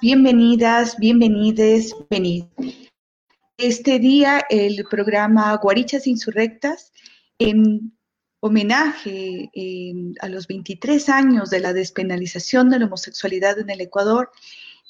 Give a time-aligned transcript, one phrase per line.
[0.00, 2.44] bienvenidas, bienvenides, venid.
[3.56, 6.92] Este día el programa Guarichas Insurrectas,
[7.40, 7.92] en
[8.38, 9.50] homenaje
[10.20, 14.30] a los 23 años de la despenalización de la homosexualidad en el Ecuador,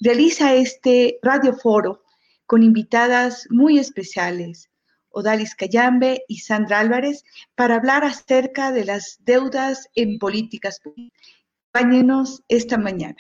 [0.01, 2.03] realiza este radioforo
[2.45, 4.69] con invitadas muy especiales,
[5.09, 7.25] Odalis Cayambe y Sandra Álvarez,
[7.55, 11.23] para hablar acerca de las deudas en políticas públicas.
[12.49, 13.17] Esta mañana.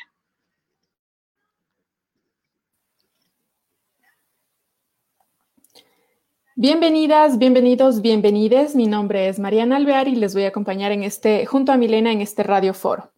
[6.57, 8.77] Bienvenidas, bienvenidos, bienvenides.
[8.77, 12.13] Mi nombre es Mariana Alvear y les voy a acompañar en este, junto a Milena
[12.13, 13.11] en este radio foro.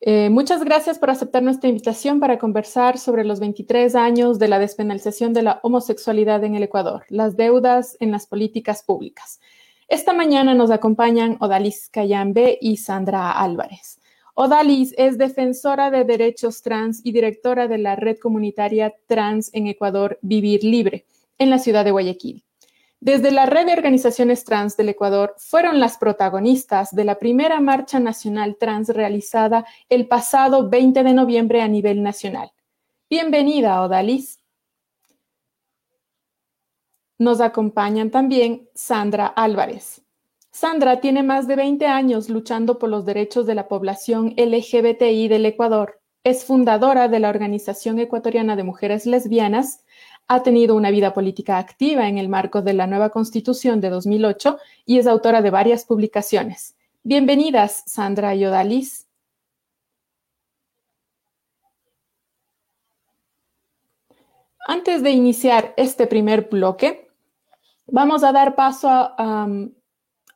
[0.00, 4.58] Eh, muchas gracias por aceptar nuestra invitación para conversar sobre los 23 años de la
[4.58, 9.40] despenalización de la homosexualidad en el Ecuador, las deudas en las políticas públicas.
[9.86, 14.00] Esta mañana nos acompañan Odalis Cayambe y Sandra Álvarez.
[14.32, 20.18] Odalis es defensora de derechos trans y directora de la red comunitaria trans en Ecuador
[20.22, 21.04] Vivir Libre
[21.38, 22.44] en la ciudad de Guayaquil.
[23.00, 28.00] Desde la red de organizaciones trans del Ecuador fueron las protagonistas de la primera marcha
[28.00, 32.50] nacional trans realizada el pasado 20 de noviembre a nivel nacional.
[33.08, 34.40] Bienvenida, Odalis.
[37.18, 40.02] Nos acompañan también Sandra Álvarez.
[40.50, 45.46] Sandra tiene más de 20 años luchando por los derechos de la población LGBTI del
[45.46, 46.00] Ecuador.
[46.24, 49.84] Es fundadora de la Organización Ecuatoriana de Mujeres Lesbianas
[50.28, 54.58] ha tenido una vida política activa en el marco de la nueva Constitución de 2008
[54.84, 56.76] y es autora de varias publicaciones.
[57.02, 59.06] Bienvenidas, Sandra y Odalis.
[64.66, 67.08] Antes de iniciar este primer bloque,
[67.86, 69.48] vamos a dar paso a,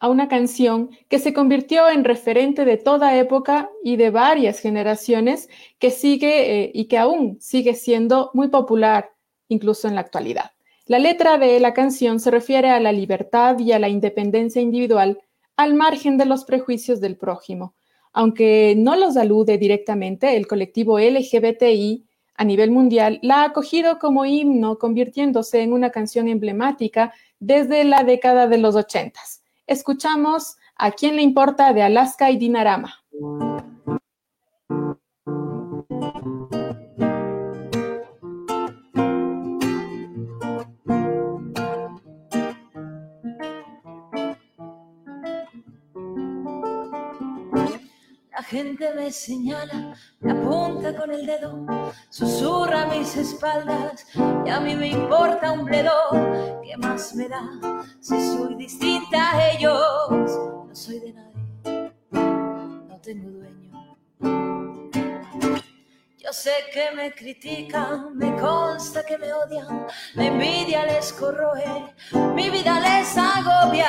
[0.08, 5.90] una canción que se convirtió en referente de toda época y de varias generaciones, que
[5.90, 9.11] sigue eh, y que aún sigue siendo muy popular
[9.52, 10.50] incluso en la actualidad.
[10.86, 15.20] La letra de la canción se refiere a la libertad y a la independencia individual
[15.56, 17.74] al margen de los prejuicios del prójimo.
[18.12, 22.04] Aunque no los alude directamente, el colectivo LGBTI
[22.34, 28.02] a nivel mundial la ha acogido como himno, convirtiéndose en una canción emblemática desde la
[28.02, 29.42] década de los ochentas.
[29.66, 33.04] Escuchamos a quién le importa de Alaska y Dinarama.
[48.52, 51.64] Gente me señala, me apunta con el dedo,
[52.10, 54.06] susurra a mis espaldas
[54.44, 56.60] y a mí me importa un bledo.
[56.62, 57.48] ¿Qué más me da
[57.98, 60.30] si soy distinta a ellos?
[60.68, 63.96] No soy de nadie, no tengo dueño.
[66.18, 71.94] Yo sé que me critican, me consta que me odian, la envidia les corroe,
[72.34, 73.88] mi vida les agobia.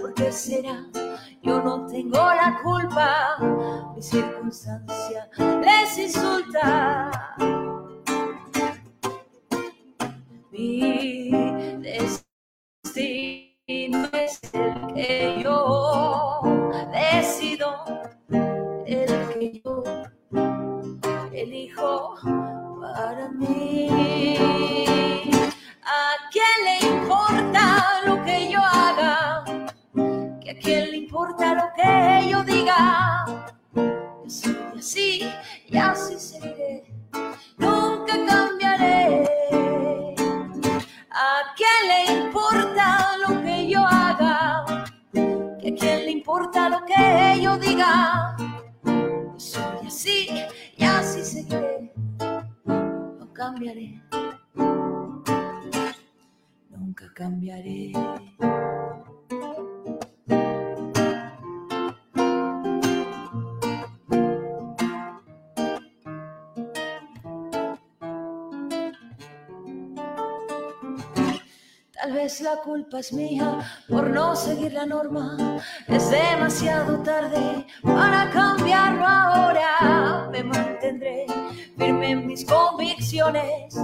[0.00, 1.05] ¿Por qué será?
[1.46, 3.38] Yo no tengo la culpa,
[3.94, 7.12] mi circunstancia les insulta.
[10.50, 11.30] Mi
[11.82, 12.18] destino
[14.12, 16.40] es el que yo
[16.90, 17.76] decido,
[18.84, 19.06] el
[19.38, 19.84] que yo
[21.32, 22.16] elijo
[22.80, 24.85] para mí.
[31.46, 33.24] Importa lo que yo diga?
[33.74, 35.30] Yo soy así
[35.68, 36.84] y así seguiré.
[37.58, 39.24] Nunca cambiaré.
[41.10, 44.64] ¿A quién le importa lo que yo haga?
[45.12, 48.36] ¿Que a quién le importa lo que yo diga?
[48.84, 50.28] Yo soy así
[50.76, 51.92] y así seguiré.
[52.18, 54.02] No cambiaré.
[56.70, 57.92] Nunca cambiaré.
[72.40, 75.36] La culpa es mía por no seguir la norma.
[75.86, 80.28] Es demasiado tarde para cambiarlo ahora.
[80.30, 81.26] Me mantendré
[81.76, 83.74] firme en mis convicciones.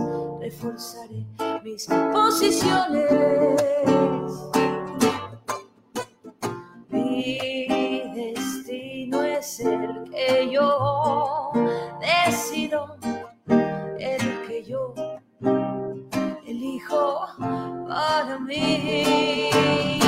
[0.40, 1.26] Reforzaré
[1.62, 3.10] mis posiciones.
[6.88, 7.38] Mi
[8.14, 11.52] destino es el que yo
[12.00, 12.96] decido,
[13.98, 14.94] el que yo
[16.46, 19.50] elijo para mí.
[19.52, 20.01] ¿A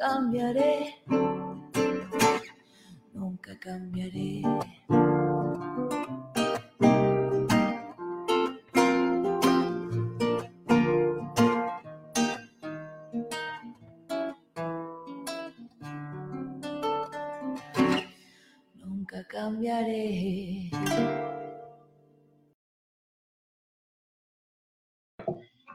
[0.00, 0.94] cambiaré,
[3.12, 4.42] nunca cambiaré.
[19.28, 20.70] cambiaré.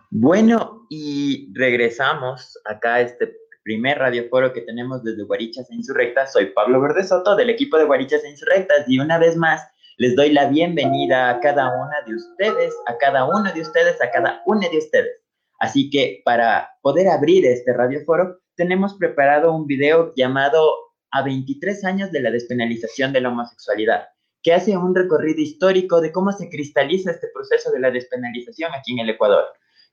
[0.10, 6.32] Bueno, y regresamos acá a este primer radioforo que tenemos desde Guarichas e Insurrectas.
[6.32, 9.68] Soy Pablo Verde Soto del equipo de Guarichas e Insurrectas y una vez más
[9.98, 14.12] les doy la bienvenida a cada una de ustedes, a cada uno de ustedes, a
[14.12, 15.20] cada una de ustedes.
[15.60, 20.72] Así que para poder abrir este radioforo, tenemos preparado un video llamado
[21.10, 24.10] a 23 años de la despenalización de la homosexualidad,
[24.44, 28.94] que hace un recorrido histórico de cómo se cristaliza este proceso de la despenalización aquí
[28.94, 29.46] en el Ecuador.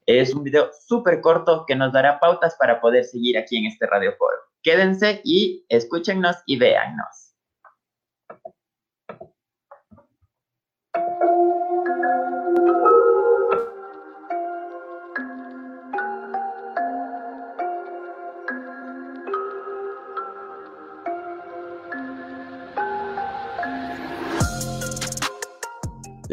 [0.06, 3.87] Es un video súper corto que nos dará pautas para poder seguir aquí en este
[3.87, 4.37] Radio Foro.
[4.62, 7.21] Quédense y escúchennos y véannos.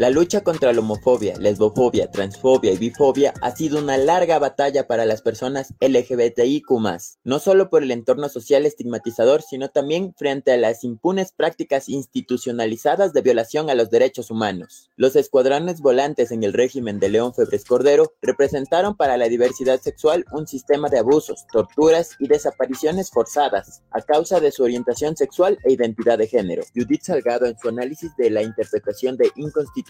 [0.00, 5.04] La lucha contra la homofobia, lesbofobia, transfobia y bifobia ha sido una larga batalla para
[5.04, 6.64] las personas LGBTIQ+,
[7.22, 13.12] no solo por el entorno social estigmatizador, sino también frente a las impunes prácticas institucionalizadas
[13.12, 14.88] de violación a los derechos humanos.
[14.96, 20.24] Los escuadrones volantes en el régimen de León Febres Cordero representaron para la diversidad sexual
[20.32, 25.74] un sistema de abusos, torturas y desapariciones forzadas a causa de su orientación sexual e
[25.74, 26.62] identidad de género.
[26.74, 29.89] Judith Salgado en su análisis de la interpretación de inconstitucionalidad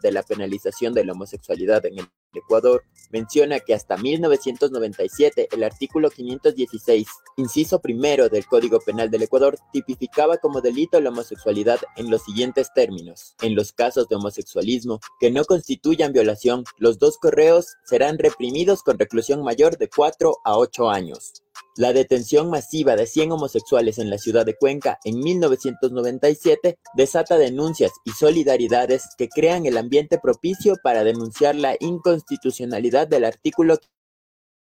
[0.00, 6.10] de la penalización de la homosexualidad en el Ecuador menciona que hasta 1997 el artículo
[6.10, 12.22] 516, inciso primero del Código Penal del Ecuador, tipificaba como delito la homosexualidad en los
[12.22, 13.34] siguientes términos.
[13.42, 18.98] En los casos de homosexualismo que no constituyan violación, los dos correos serán reprimidos con
[18.98, 21.43] reclusión mayor de 4 a 8 años.
[21.76, 27.90] La detención masiva de 100 homosexuales en la ciudad de Cuenca en 1997 desata denuncias
[28.04, 33.78] y solidaridades que crean el ambiente propicio para denunciar la inconstitucionalidad del artículo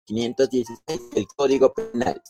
[0.05, 2.21] 516 del Código Penal.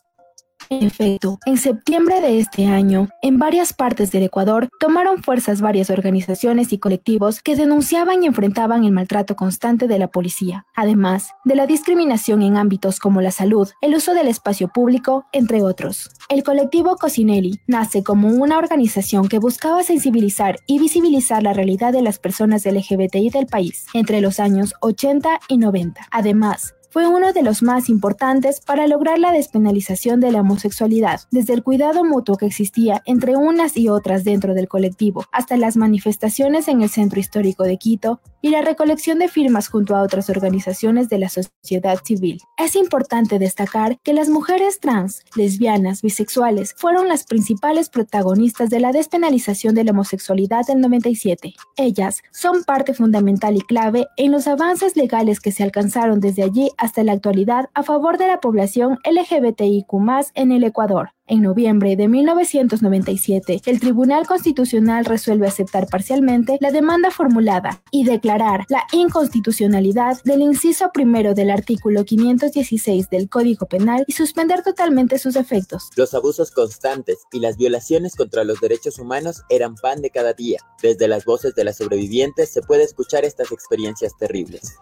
[0.69, 5.90] En efecto, en septiembre de este año, en varias partes del Ecuador tomaron fuerzas varias
[5.90, 11.56] organizaciones y colectivos que denunciaban y enfrentaban el maltrato constante de la policía, además de
[11.56, 16.10] la discriminación en ámbitos como la salud, el uso del espacio público, entre otros.
[16.30, 22.02] El colectivo Cosinelli nace como una organización que buscaba sensibilizar y visibilizar la realidad de
[22.02, 26.08] las personas LGBTI del país entre los años 80 y 90.
[26.12, 31.54] Además, fue uno de los más importantes para lograr la despenalización de la homosexualidad, desde
[31.54, 36.68] el cuidado mutuo que existía entre unas y otras dentro del colectivo, hasta las manifestaciones
[36.68, 41.10] en el centro histórico de Quito y la recolección de firmas junto a otras organizaciones
[41.10, 42.42] de la sociedad civil.
[42.57, 48.92] Es importante destacar que las mujeres trans, lesbianas, bisexuales fueron las principales protagonistas de la
[48.92, 51.54] despenalización de la homosexualidad del 97.
[51.76, 56.71] Ellas son parte fundamental y clave en los avances legales que se alcanzaron desde allí
[56.78, 59.88] hasta la actualidad a favor de la población LGBTIQ
[60.35, 61.17] en el Ecuador.
[61.30, 68.66] En noviembre de 1997, el Tribunal Constitucional resuelve aceptar parcialmente la demanda formulada y declarar
[68.69, 75.36] la inconstitucionalidad del inciso primero del artículo 516 del Código Penal y suspender totalmente sus
[75.36, 75.90] efectos.
[75.98, 80.60] Los abusos constantes y las violaciones contra los derechos humanos eran pan de cada día.
[80.81, 84.78] Desde las voces de las sobrevivientes se puede escuchar estas experiencias terribles.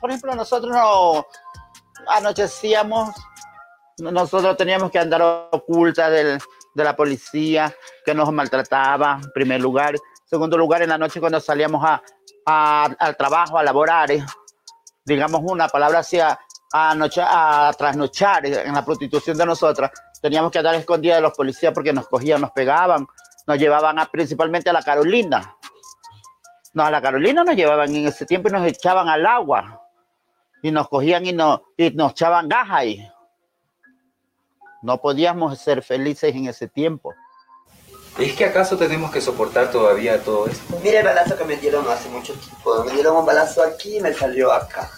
[0.00, 1.24] Por ejemplo, nosotros no
[2.08, 3.10] anochecíamos
[4.00, 9.94] nosotros teníamos que andar ocultas de la policía que nos maltrataba, en primer lugar.
[10.24, 12.02] Segundo lugar, en la noche cuando salíamos a,
[12.98, 14.24] al trabajo, a laborar, eh,
[15.04, 16.38] digamos una palabra así, a,
[16.72, 19.90] a trasnochar en la prostitución de nosotras,
[20.22, 23.06] teníamos que andar escondidas de los policías porque nos cogían, nos pegaban,
[23.46, 25.56] nos llevaban a, principalmente a la Carolina.
[26.72, 29.82] No, a la Carolina nos llevaban en ese tiempo y nos echaban al agua.
[30.62, 33.10] Y nos cogían y, nos, y nos echaban gaja ahí.
[34.82, 37.14] No podíamos ser felices en ese tiempo.
[38.18, 40.78] ¿Es que acaso tenemos que soportar todavía todo esto?
[40.82, 42.84] Mire el balazo que me dieron hace mucho tiempo.
[42.84, 44.90] Me dieron un balazo aquí y me salió acá.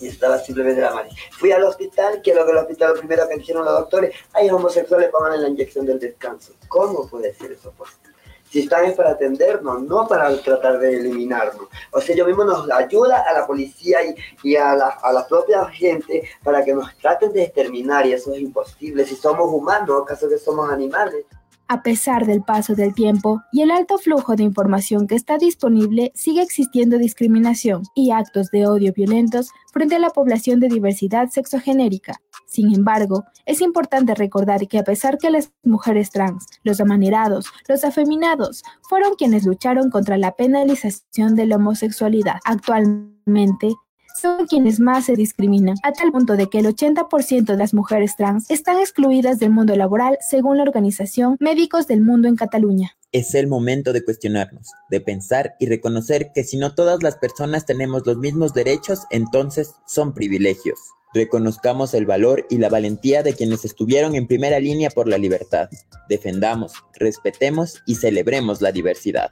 [0.00, 1.10] y estaba simplemente la madre.
[1.32, 4.50] Fui al hospital, que lo que el hospital lo primero que dijeron los doctores, hay
[4.50, 6.52] homosexuales, pongan la inyección del descanso.
[6.68, 8.15] ¿Cómo puede ser eso posible?
[8.50, 11.66] Si están es para atendernos, no para tratar de eliminarnos.
[11.92, 15.26] O sea, yo mismo nos ayuda a la policía y, y a, la, a la
[15.26, 19.04] propia gente para que nos traten de exterminar y eso es imposible.
[19.04, 21.24] Si somos humanos, ¿acaso que somos animales?
[21.68, 26.12] A pesar del paso del tiempo y el alto flujo de información que está disponible,
[26.14, 32.20] sigue existiendo discriminación y actos de odio violentos frente a la población de diversidad sexogenérica.
[32.46, 37.82] Sin embargo, es importante recordar que a pesar que las mujeres trans, los amanerados, los
[37.84, 43.74] afeminados, fueron quienes lucharon contra la penalización de la homosexualidad, actualmente
[44.20, 48.16] son quienes más se discriminan, a tal punto de que el 80% de las mujeres
[48.16, 52.96] trans están excluidas del mundo laboral según la organización Médicos del Mundo en Cataluña.
[53.12, 57.66] Es el momento de cuestionarnos, de pensar y reconocer que si no todas las personas
[57.66, 60.78] tenemos los mismos derechos, entonces son privilegios.
[61.14, 65.70] Reconozcamos el valor y la valentía de quienes estuvieron en primera línea por la libertad.
[66.08, 69.30] Defendamos, respetemos y celebremos la diversidad.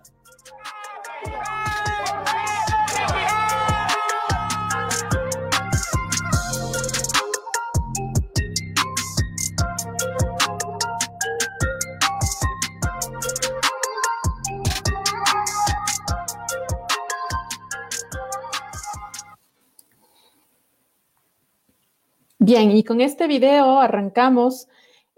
[22.47, 24.69] Bien, y con este video arrancamos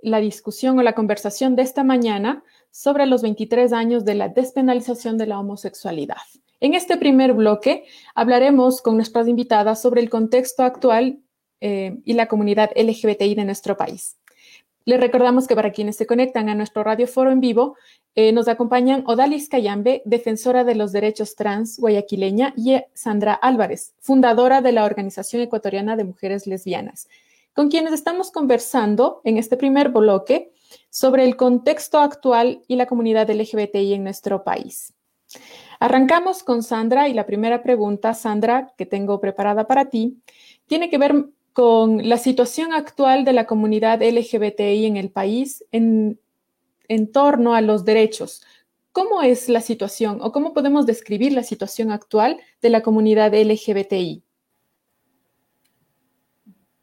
[0.01, 5.19] la discusión o la conversación de esta mañana sobre los 23 años de la despenalización
[5.19, 6.23] de la homosexualidad.
[6.61, 7.83] En este primer bloque
[8.15, 11.19] hablaremos con nuestras invitadas sobre el contexto actual
[11.61, 14.17] eh, y la comunidad LGBTI de nuestro país.
[14.87, 17.77] Les recordamos que para quienes se conectan a nuestro radio foro en vivo,
[18.15, 24.63] eh, nos acompañan Odalis Cayambe, defensora de los derechos trans guayaquileña, y Sandra Álvarez, fundadora
[24.63, 27.09] de la Organización Ecuatoriana de Mujeres Lesbianas,
[27.53, 30.53] con quienes estamos conversando en este primer bloque
[30.89, 34.95] sobre el contexto actual y la comunidad LGBTI en nuestro país.
[35.81, 40.23] Arrancamos con Sandra y la primera pregunta, Sandra, que tengo preparada para ti,
[40.67, 41.27] tiene que ver
[41.57, 46.21] con la situación actual de la comunidad LGBTI en el país en,
[47.15, 48.45] torno a los derechos.
[48.93, 54.23] ¿Cómo es la situación o cómo podemos describir la situación actual de la comunidad LGBTI?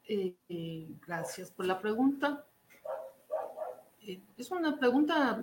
[0.08, 2.44] Eh, eh, gracias por la pregunta.
[4.02, 5.40] Eh, es una pregunta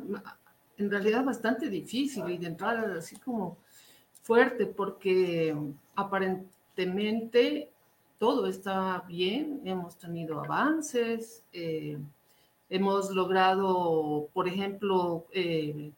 [0.75, 3.59] en realidad bastante difícil y de entrada así como
[4.23, 5.55] fuerte porque
[5.95, 7.71] aparentemente
[8.21, 11.97] todo está bien, hemos tenido avances, eh,
[12.69, 15.91] hemos logrado, por ejemplo, eh,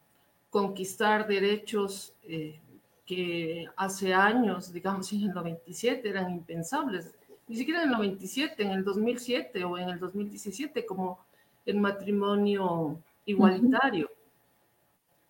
[0.48, 2.58] conquistar derechos eh,
[3.04, 7.14] que hace años, digamos en el 97, eran impensables,
[7.46, 11.18] ni siquiera en el 97, en el 2007 o en el 2017, como
[11.66, 14.10] el matrimonio igualitario.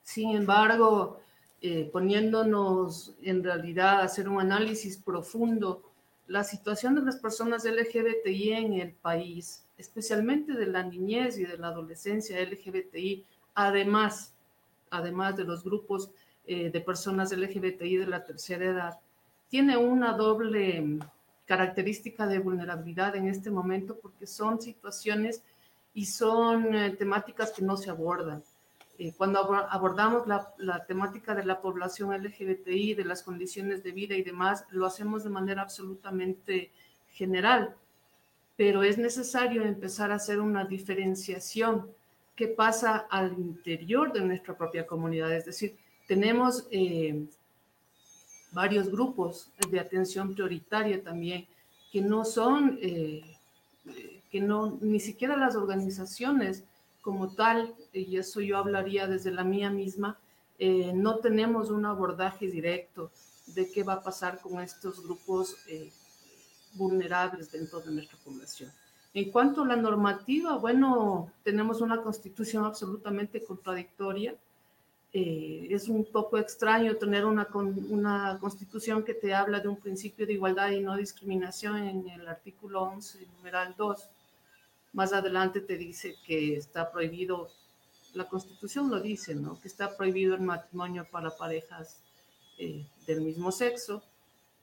[0.04, 1.18] Sin embargo,
[1.90, 5.82] poniéndonos en realidad a hacer un análisis profundo
[6.26, 11.58] la situación de las personas LGBTI en el país, especialmente de la niñez y de
[11.58, 14.32] la adolescencia LGBTI, además,
[14.90, 16.10] además de los grupos
[16.46, 18.98] eh, de personas LGBTI de la tercera edad,
[19.48, 21.00] tiene una doble mm,
[21.46, 25.42] característica de vulnerabilidad en este momento porque son situaciones
[25.92, 28.42] y son eh, temáticas que no se abordan.
[28.98, 34.22] Eh, cuando abordamos la, temática de la población LGBTI, de las condiciones de vida y
[34.22, 36.70] demás, lo hacemos de manera absolutamente
[37.08, 37.74] general,
[38.56, 41.90] pero es necesario empezar a hacer una diferenciación
[42.36, 45.32] que pasa al interior de nuestra propia comunidad.
[45.34, 47.26] Es decir, tenemos eh,
[48.52, 51.46] varios grupos de atención prioritaria también
[51.90, 53.22] que no son, eh,
[54.30, 56.64] que no, ni siquiera las organizaciones
[57.04, 60.18] como tal, y eso yo hablaría desde la mía misma,
[60.58, 63.10] eh, no tenemos un abordaje directo
[63.48, 65.92] de qué va a pasar con estos grupos eh,
[66.72, 68.72] vulnerables dentro de nuestra población.
[69.12, 74.34] En cuanto a la normativa, bueno, tenemos una constitución absolutamente contradictoria.
[75.12, 80.26] Eh, es un poco extraño tener una, una constitución que te habla de un principio
[80.26, 84.08] de igualdad y no discriminación en el artículo 11, numeral 2
[84.94, 87.50] más adelante te dice que está prohibido,
[88.14, 89.60] la constitución lo dice, ¿no?
[89.60, 92.00] Que está prohibido el matrimonio para parejas
[92.58, 94.04] eh, del mismo sexo,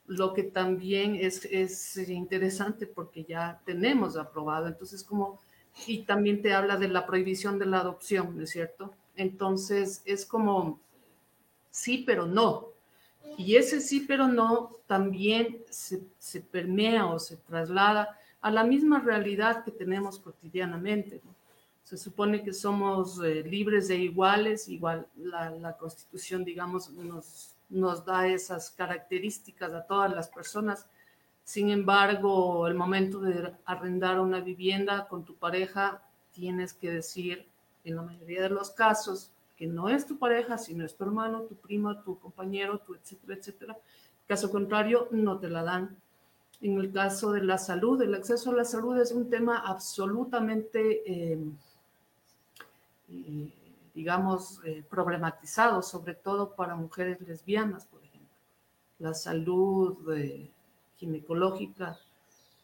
[0.06, 5.38] lo que también es, es interesante porque ya tenemos aprobado, entonces como,
[5.86, 8.94] y también te habla de la prohibición de la adopción, ¿no es cierto?
[9.14, 10.80] Entonces es como,
[11.70, 12.68] sí, pero no.
[13.36, 18.98] Y ese sí, pero no, también se, se permea o se traslada a la misma
[18.98, 21.22] realidad que tenemos cotidianamente.
[21.84, 28.26] Se supone que somos eh, libres e iguales, igual la, Constitución, digamos, nos, nos da
[28.26, 30.86] esas características a todas las personas.
[31.44, 37.46] Sin embargo, el momento de arrendar una vivienda con tu pareja, tienes que decir,
[37.84, 41.42] en la mayoría de los casos, que no es tu pareja, sino es tu hermano,
[41.42, 43.76] tu primo, tu compañero, tu etcétera, etcétera.
[44.26, 45.96] Caso contrario, no te la dan.
[46.62, 51.02] En el caso de la salud, el acceso a la salud es un tema absolutamente,
[51.04, 51.38] eh,
[53.08, 53.52] eh,
[53.92, 58.28] digamos, eh, problematizado, sobre todo para mujeres lesbianas, por ejemplo.
[59.00, 59.98] La salud
[60.96, 61.98] ginecológica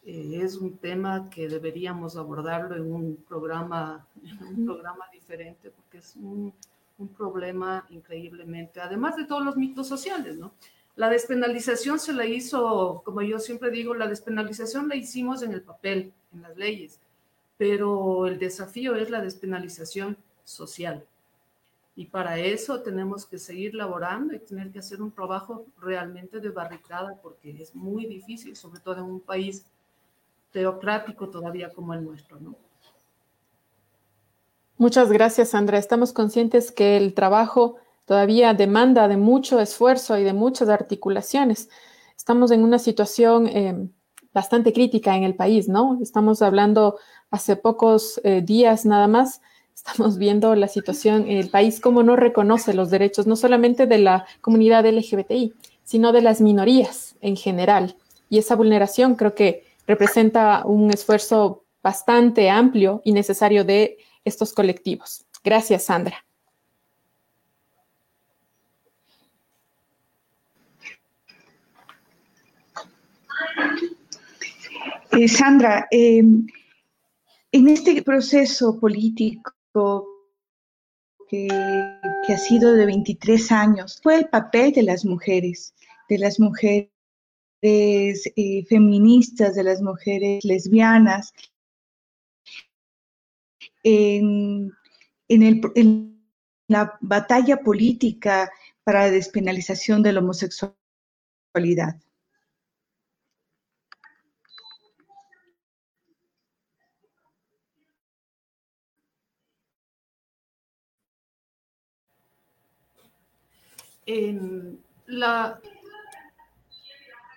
[0.05, 6.15] es un tema que deberíamos abordarlo en un programa, en un programa diferente, porque es
[6.15, 6.53] un,
[6.99, 10.53] un problema increíblemente, además de todos los mitos sociales, ¿no?
[10.95, 15.61] La despenalización se la hizo, como yo siempre digo, la despenalización la hicimos en el
[15.61, 16.99] papel, en las leyes,
[17.57, 21.05] pero el desafío es la despenalización social.
[21.95, 26.49] Y para eso tenemos que seguir laborando y tener que hacer un trabajo realmente de
[26.49, 29.65] barricada, porque es muy difícil, sobre todo en un país
[30.51, 32.55] teocrático todavía como el nuestro, ¿no?
[34.77, 35.77] Muchas gracias, Sandra.
[35.77, 37.75] Estamos conscientes que el trabajo
[38.09, 41.69] todavía demanda de mucho esfuerzo y de muchas articulaciones.
[42.17, 43.87] Estamos en una situación eh,
[44.33, 45.99] bastante crítica en el país, ¿no?
[46.01, 46.97] Estamos hablando
[47.29, 49.41] hace pocos eh, días nada más,
[49.75, 53.99] estamos viendo la situación en el país, cómo no reconoce los derechos, no solamente de
[53.99, 57.95] la comunidad LGBTI, sino de las minorías en general.
[58.27, 65.27] Y esa vulneración creo que representa un esfuerzo bastante amplio y necesario de estos colectivos.
[65.43, 66.25] Gracias, Sandra.
[75.11, 76.19] Eh, Sandra, eh,
[77.51, 80.07] en este proceso político
[81.27, 85.73] que, ha sido de 23 años, fue el papel de las mujeres,
[86.07, 86.89] de las mujeres
[87.61, 91.33] eh, feministas, de las mujeres lesbianas,
[93.83, 94.71] en,
[95.27, 96.23] en
[96.67, 98.51] la batalla política
[98.83, 101.99] para la despenalización de la homosexualidad.
[115.07, 115.59] La,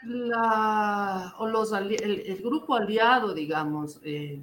[0.04, 4.42] la, o los, el, grupo aliado, digamos, eh,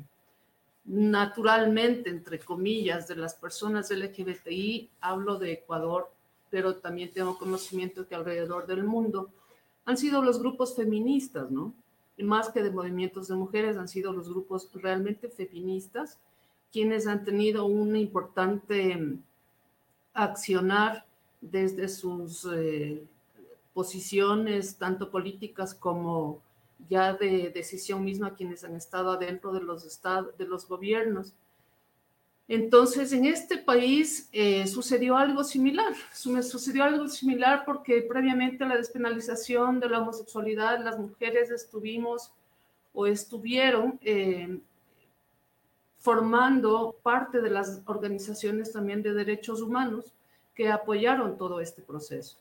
[0.85, 6.11] naturalmente, entre comillas, de las personas LGBTI, hablo de Ecuador,
[6.49, 9.29] pero también tengo conocimiento que alrededor del mundo
[9.85, 11.73] han sido los grupos feministas, ¿no?
[12.17, 16.19] Y más que de movimientos de mujeres, han sido los grupos realmente feministas
[16.71, 19.17] quienes han tenido un importante
[20.13, 21.05] accionar
[21.41, 23.03] desde sus eh,
[23.73, 26.41] posiciones, tanto políticas como
[26.87, 31.33] ya de decisión misma, quienes han estado adentro de los, estados, de los gobiernos.
[32.47, 35.93] Entonces, en este país eh, sucedió algo similar.
[36.11, 42.31] Sucedió algo similar porque previamente a la despenalización de la homosexualidad, las mujeres estuvimos
[42.93, 44.59] o estuvieron eh,
[45.99, 50.11] formando parte de las organizaciones también de derechos humanos
[50.59, 52.37] que apoyaron todo este proceso.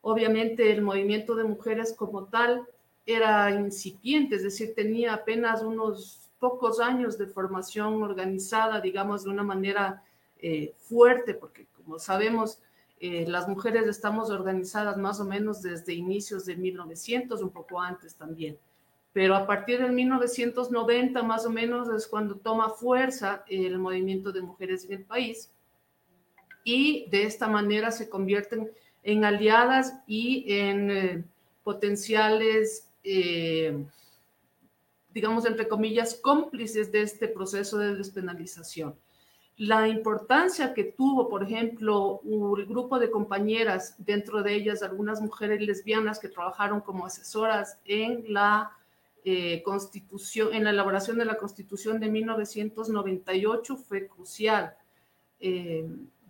[0.00, 2.64] Obviamente el movimiento de mujeres como tal
[3.04, 9.42] era incipiente, es decir, tenía apenas unos pocos años de formación organizada, digamos, de una
[9.42, 10.04] manera
[10.38, 12.60] eh, fuerte, porque como sabemos,
[13.00, 18.14] eh, las mujeres estamos organizadas más o menos desde inicios de 1900, un poco antes
[18.14, 18.56] también.
[19.12, 24.42] Pero a partir de 1990 más o menos es cuando toma fuerza el movimiento de
[24.42, 25.50] mujeres en el país
[26.66, 28.72] y de esta manera se convierten
[29.04, 31.24] en aliadas y en eh,
[31.62, 33.86] potenciales, eh,
[35.10, 38.96] digamos, entre comillas, cómplices de este proceso de despenalización.
[39.56, 45.60] La importancia que tuvo, por ejemplo, un grupo de compañeras, dentro de ellas algunas mujeres
[45.60, 48.72] lesbianas que trabajaron como asesoras en la
[49.24, 54.74] eh, constitución, en la elaboración de la constitución de 1998 fue crucial.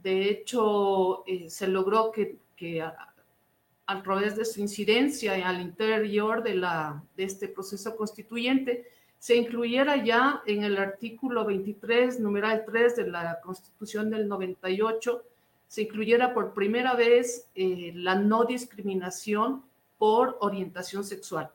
[0.06, 7.48] De hecho, eh, se logró que, a, través de su incidencia al interior de este
[7.48, 8.86] proceso constituyente
[9.18, 15.24] se incluyera ya en el artículo 23, numeral 3 de la Constitución del 98,
[15.66, 19.64] se incluyera por primera vez eh, la no discriminación
[19.98, 21.50] por orientación sexual.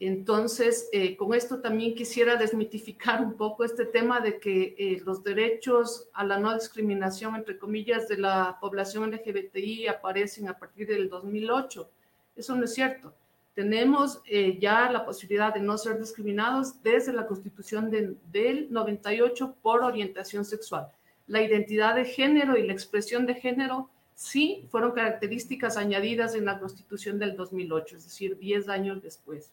[0.00, 5.24] Entonces, eh, con esto también quisiera desmitificar un poco este tema de que eh, los
[5.24, 11.08] derechos a la no discriminación, entre comillas, de la población LGBTI aparecen a partir del
[11.08, 11.90] 2008.
[12.36, 13.12] Eso no es cierto.
[13.54, 19.82] Tenemos eh, ya la posibilidad de no ser discriminados desde la constitución del 98 por
[19.82, 20.86] orientación sexual.
[21.26, 26.60] La identidad de género y la expresión de género sí fueron características añadidas en la
[26.60, 29.50] constitución del 2008, es decir, 10 años después.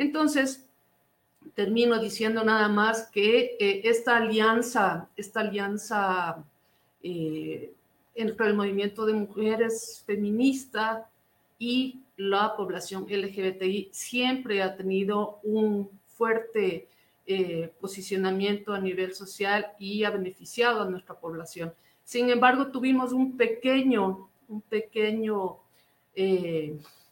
[0.00, 0.66] Entonces,
[1.54, 6.42] termino diciendo nada más que eh, esta alianza, esta alianza
[7.02, 7.74] eh,
[8.14, 11.06] entre el movimiento de mujeres feminista
[11.58, 16.88] y la población LGBTI siempre ha tenido un fuerte
[17.26, 21.74] eh, posicionamiento a nivel social y ha beneficiado a nuestra población.
[22.04, 25.58] Sin embargo, tuvimos un pequeño, un pequeño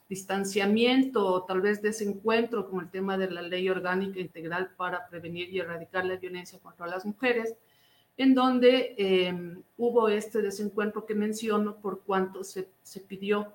[0.09, 5.59] distanciamiento tal vez desencuentro con el tema de la ley orgánica integral para prevenir y
[5.59, 7.55] erradicar la violencia contra las mujeres,
[8.17, 13.53] en donde eh, hubo este desencuentro que menciono por cuanto se, se pidió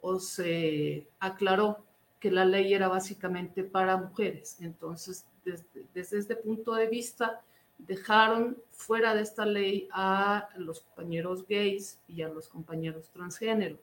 [0.00, 1.84] o se aclaró
[2.20, 4.56] que la ley era básicamente para mujeres.
[4.60, 7.42] Entonces, desde, desde este punto de vista,
[7.78, 13.78] dejaron fuera de esta ley a los compañeros gays y a los compañeros transgénero.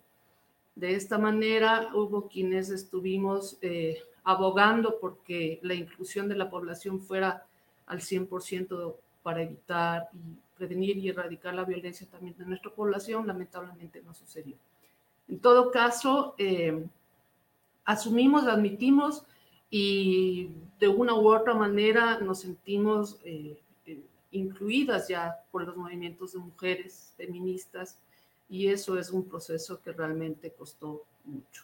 [0.76, 7.46] De esta manera hubo quienes estuvimos eh, abogando porque la inclusión de la población fuera
[7.86, 13.28] al 100% para evitar y prevenir y erradicar la violencia también de nuestra población.
[13.28, 14.56] Lamentablemente no sucedió.
[15.28, 16.86] En todo caso, eh,
[17.86, 19.24] asumimos, admitimos
[19.70, 23.58] y de una u otra manera nos sentimos eh,
[24.32, 27.98] incluidas ya por los movimientos de mujeres feministas
[28.54, 31.63] y eso es un proceso que realmente costó mucho.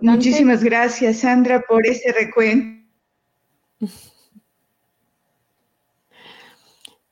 [0.00, 2.88] Muchísimas gracias, Sandra, por ese recuento.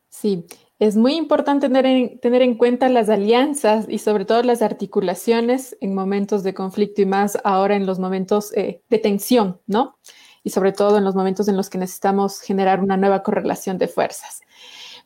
[0.08, 0.46] Sí,
[0.78, 5.76] es muy importante tener en, tener en, cuenta las alianzas y sobre todo las articulaciones
[5.80, 9.98] en momentos de conflicto y más ahora en los momentos eh, de tensión, ¿no?
[10.46, 13.88] Y sobre todo en los momentos en los que necesitamos generar una nueva correlación de
[13.88, 14.42] fuerzas.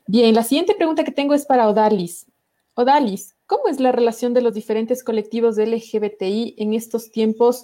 [0.05, 2.27] Bien, la siguiente pregunta que tengo es para Odalis.
[2.75, 7.63] Odalis, ¿cómo es la relación de los diferentes colectivos de LGBTI en estos tiempos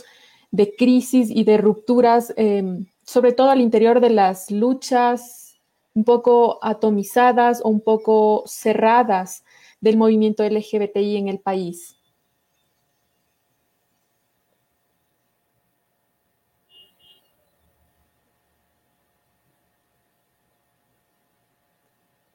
[0.49, 2.63] de crisis y de rupturas, eh,
[3.03, 5.59] sobre todo al interior de las luchas
[5.93, 9.45] un poco atomizadas o un poco cerradas
[9.81, 11.96] del movimiento LGBTI en el país?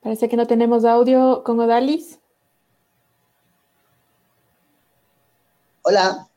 [0.03, 2.19] Parece que no tenemos audio con Odalis.
[5.83, 6.29] Hola.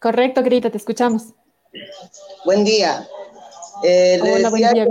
[0.00, 1.24] Correcto, querida, te escuchamos.
[2.44, 3.08] Buen día.
[3.82, 4.86] Eh, Hola, buen día.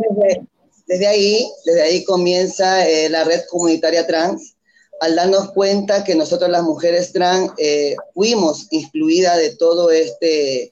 [0.88, 4.56] Desde, ahí, desde ahí comienza eh, la red comunitaria trans,
[5.00, 10.71] al darnos cuenta que nosotros las mujeres trans eh, fuimos incluidas de todo este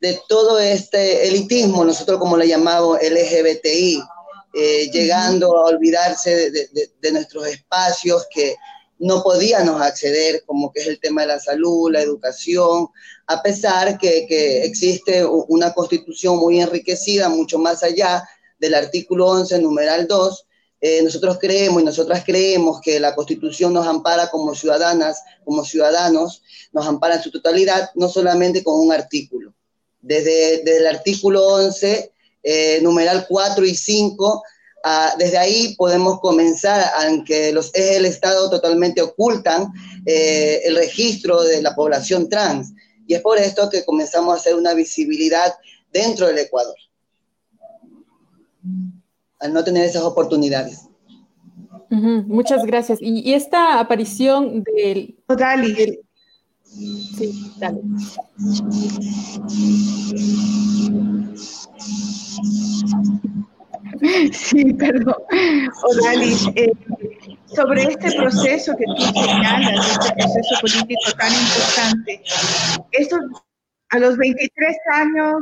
[0.00, 4.02] de todo este elitismo, nosotros como le llamamos LGBTI,
[4.54, 8.54] eh, llegando a olvidarse de, nuestros espacios que
[8.98, 12.88] no podíamos acceder, como que es el tema de la salud, la educación,
[13.26, 18.22] a pesar que, que existe una constitución muy enriquecida, mucho más allá
[18.58, 20.46] del artículo 11, numeral 2,
[20.84, 26.42] eh, nosotros creemos y nosotras creemos que la Constitución nos ampara como ciudadanas, como ciudadanos,
[26.72, 29.54] nos ampara en su totalidad, no solamente con un artículo.
[30.00, 32.11] Desde, desde el artículo 11
[32.42, 34.42] eh, numeral 4 y 5.
[34.84, 39.72] Ah, desde ahí podemos comenzar, aunque los ejes del Estado totalmente ocultan
[40.06, 42.72] eh, el registro de la población trans.
[43.06, 45.54] Y es por esto que comenzamos a hacer una visibilidad
[45.92, 46.76] dentro del Ecuador,
[49.38, 50.80] al no tener esas oportunidades.
[51.90, 52.98] muchas gracias.
[53.00, 55.16] Y, esta aparición del...
[55.28, 56.00] Dali.
[56.72, 57.80] Sí, dale.
[64.32, 65.14] Sí, perdón.
[65.84, 66.72] Odalis, eh,
[67.54, 72.22] sobre este proceso que tú señalas, este proceso político tan importante,
[72.92, 73.16] esto
[73.90, 75.36] a los 23 años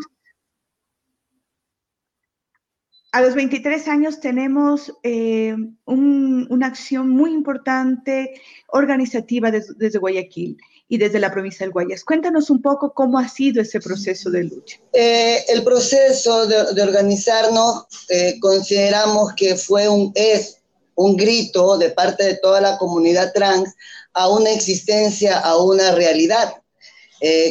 [3.12, 10.56] a los 23 años tenemos eh, una acción muy importante organizativa desde, Guayaquil
[10.90, 12.04] y desde la provincia del Guayas.
[12.04, 14.76] Cuéntanos un poco cómo ha sido ese proceso de lucha.
[14.92, 20.56] Eh, el proceso de, organizarnos eh, consideramos que fue un, es
[20.96, 23.72] un grito de parte de toda la comunidad trans
[24.14, 26.54] a una existencia, a una realidad.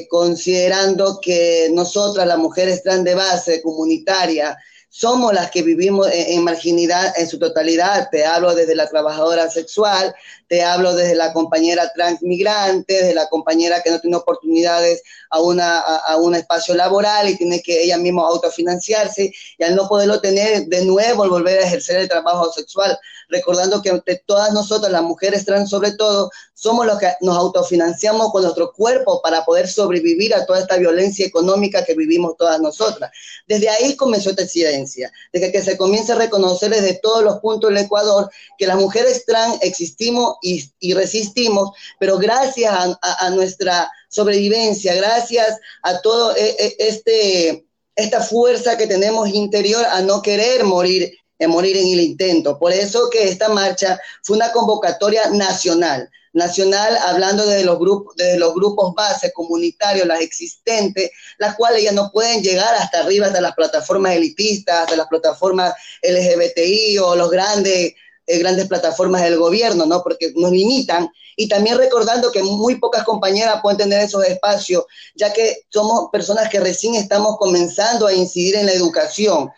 [0.10, 4.58] considerando que nosotras, las mujeres trans de base comunitaria,
[4.90, 8.10] somos las que vivimos en, marginidad en su totalidad.
[8.12, 10.14] Te hablo desde la trabajadora sexual,
[10.50, 15.78] te hablo desde la compañera transmigrante, desde la compañera que no tiene oportunidades a, una,
[15.80, 20.66] a, un espacio laboral y tiene que ella misma autofinanciarse y al no poderlo tener
[20.66, 22.98] de nuevo volver a ejercer el trabajo sexual,
[23.30, 28.42] recordando que todas nosotras, las mujeres trans sobre todo, somos los que nos autofinanciamos con
[28.42, 33.12] nuestro cuerpo para poder sobrevivir a toda esta violencia económica que vivimos todas nosotras.
[33.48, 37.70] Desde ahí comenzó esta incidencia, desde que se comienza a reconocer desde todos los puntos
[37.70, 45.60] del Ecuador que las mujeres trans existimos y, resistimos, pero gracias a, nuestra sobrevivencia, gracias
[45.84, 51.12] a todo e, e, este esta fuerza que tenemos interior a no querer morir
[51.48, 52.60] morir en el intento.
[52.60, 58.38] Por eso que esta marcha fue una convocatoria nacional, nacional hablando de los grupos, de
[58.38, 63.42] los grupos base comunitarios, las existentes, las cuales ya no pueden llegar hasta arriba de
[63.42, 65.74] las plataformas elitistas, de las plataformas
[66.04, 67.96] LGBTI o los grandes eh,
[68.38, 70.04] grandes plataformas del gobierno, ¿no?
[70.04, 71.10] Porque nos limitan.
[71.36, 74.84] Y también recordando que muy pocas compañeras pueden tener esos espacios,
[75.16, 79.50] ya que somos personas que recién estamos comenzando a incidir en la educación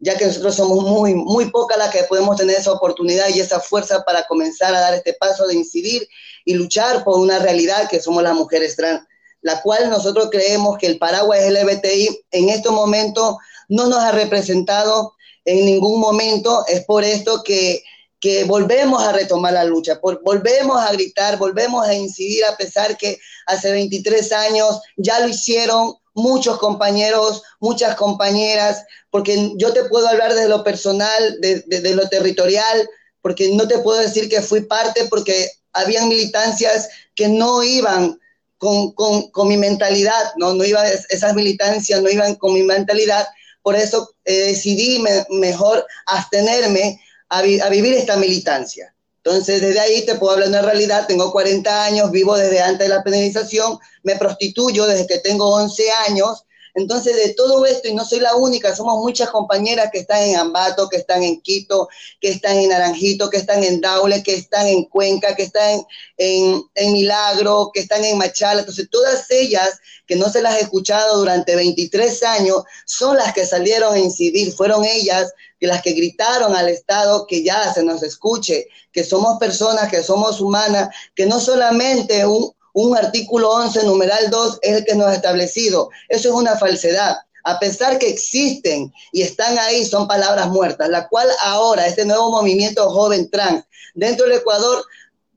[0.00, 3.60] ya que nosotros somos muy, muy pocas las que podemos tener esa oportunidad y esa
[3.60, 6.08] fuerza para comenzar a dar este paso de incidir
[6.44, 9.02] y luchar por una realidad que somos las mujeres trans,
[9.42, 15.14] la cual nosotros creemos que el paraguas LGBTI en este momento no nos ha representado
[15.44, 16.64] en ningún momento.
[16.68, 17.82] Es por esto que,
[18.20, 22.96] que volvemos a retomar la lucha, por, volvemos a gritar, volvemos a incidir a pesar
[22.96, 30.08] que hace 23 años ya lo hicieron muchos compañeros, muchas compañeras, porque yo te puedo
[30.08, 32.88] hablar de lo personal, de, lo territorial,
[33.22, 38.18] porque no te puedo decir que fui parte, porque habían militancias que no iban
[38.58, 40.54] con, mi mentalidad, ¿no?
[40.54, 43.26] no iban, esas militancias no iban con mi mentalidad,
[43.62, 48.94] por eso eh, decidí mejor abstenerme a, vivir esta militancia.
[49.22, 51.06] Entonces, desde ahí te puedo hablar de una realidad.
[51.06, 55.90] Tengo 40 años, vivo desde antes de la penalización, me prostituyo desde que tengo 11
[56.08, 56.44] años.
[56.74, 60.36] Entonces, de todo esto, y no soy la única, somos muchas compañeras que están en
[60.36, 61.88] Ambato, que están en Quito,
[62.20, 65.82] que están en Naranjito, que están en Daule, que están en Cuenca, que están
[66.16, 68.60] en, en Milagro, que están en Machala.
[68.60, 73.46] Entonces, todas ellas que no se las he escuchado durante 23 años son las que
[73.46, 75.32] salieron a incidir, fueron ellas
[75.66, 80.40] las que gritaron al Estado que ya se nos escuche, que somos personas, que somos
[80.40, 82.52] humanas, que no solamente un,
[82.86, 85.90] un artículo 11, numeral 2, es el que nos ha establecido.
[86.08, 87.16] Eso es una falsedad.
[87.44, 92.30] A pesar que existen y están ahí, son palabras muertas, la cual ahora este nuevo
[92.30, 93.64] movimiento joven trans
[93.94, 94.84] dentro del Ecuador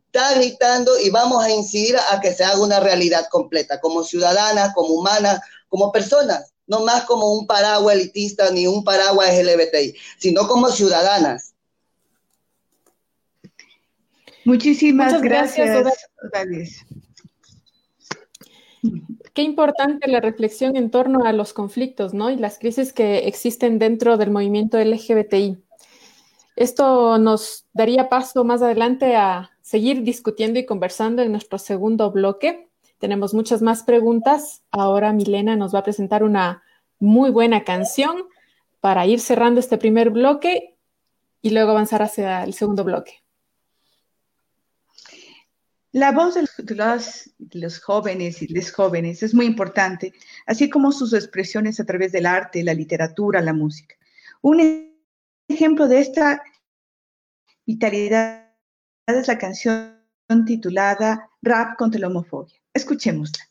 [0.06, 4.74] está gritando y vamos a incidir a que se haga una realidad completa, como ciudadanas,
[4.76, 10.48] como humanas, como personas no más como un paraguas elitista ni un paraguas LGBTI, sino
[10.48, 11.54] como ciudadanas.
[14.46, 16.86] Muchísimas gracias, gracias
[19.34, 22.30] Qué importante la reflexión en torno a los conflictos ¿no?
[22.30, 25.58] y las crisis que existen dentro del movimiento LGBTI.
[26.58, 32.68] Esto nos daría paso más adelante a seguir discutiendo y conversando en nuestro segundo bloque.
[33.00, 34.64] Tenemos muchas más preguntas.
[34.70, 36.62] Ahora Milena nos va a presentar una
[37.00, 38.26] muy buena canción
[38.82, 40.76] para ir cerrando este primer bloque
[41.42, 43.21] y luego avanzar hacia el segundo bloque.
[45.94, 46.48] La voz de
[47.54, 50.14] los, jóvenes y les jóvenes es muy importante,
[50.46, 53.96] así como sus expresiones a través del arte, la literatura, la música.
[54.42, 54.90] Un
[55.50, 56.42] ejemplo de esta
[57.66, 58.54] vitalidad
[59.06, 60.00] es la canción
[60.46, 62.56] titulada Rap contra la homofobia.
[62.74, 63.44] Escuchémosla.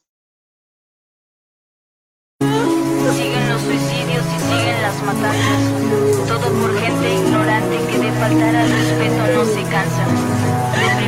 [2.40, 6.26] Siguen los suicidios y siguen las matanzas.
[6.26, 10.39] Todo por gente ignorante que de faltar al respeto no se cansa.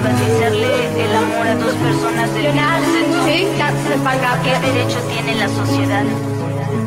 [0.03, 2.43] De privatizarle el amor a dos personas sexo.
[4.43, 6.03] ¿Qué derecho tiene la sociedad?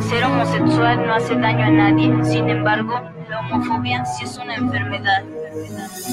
[0.10, 2.12] Ser homosexual no hace daño a nadie.
[2.26, 3.00] Sin embargo,
[3.30, 5.24] la homofobia sí es una enfermedad.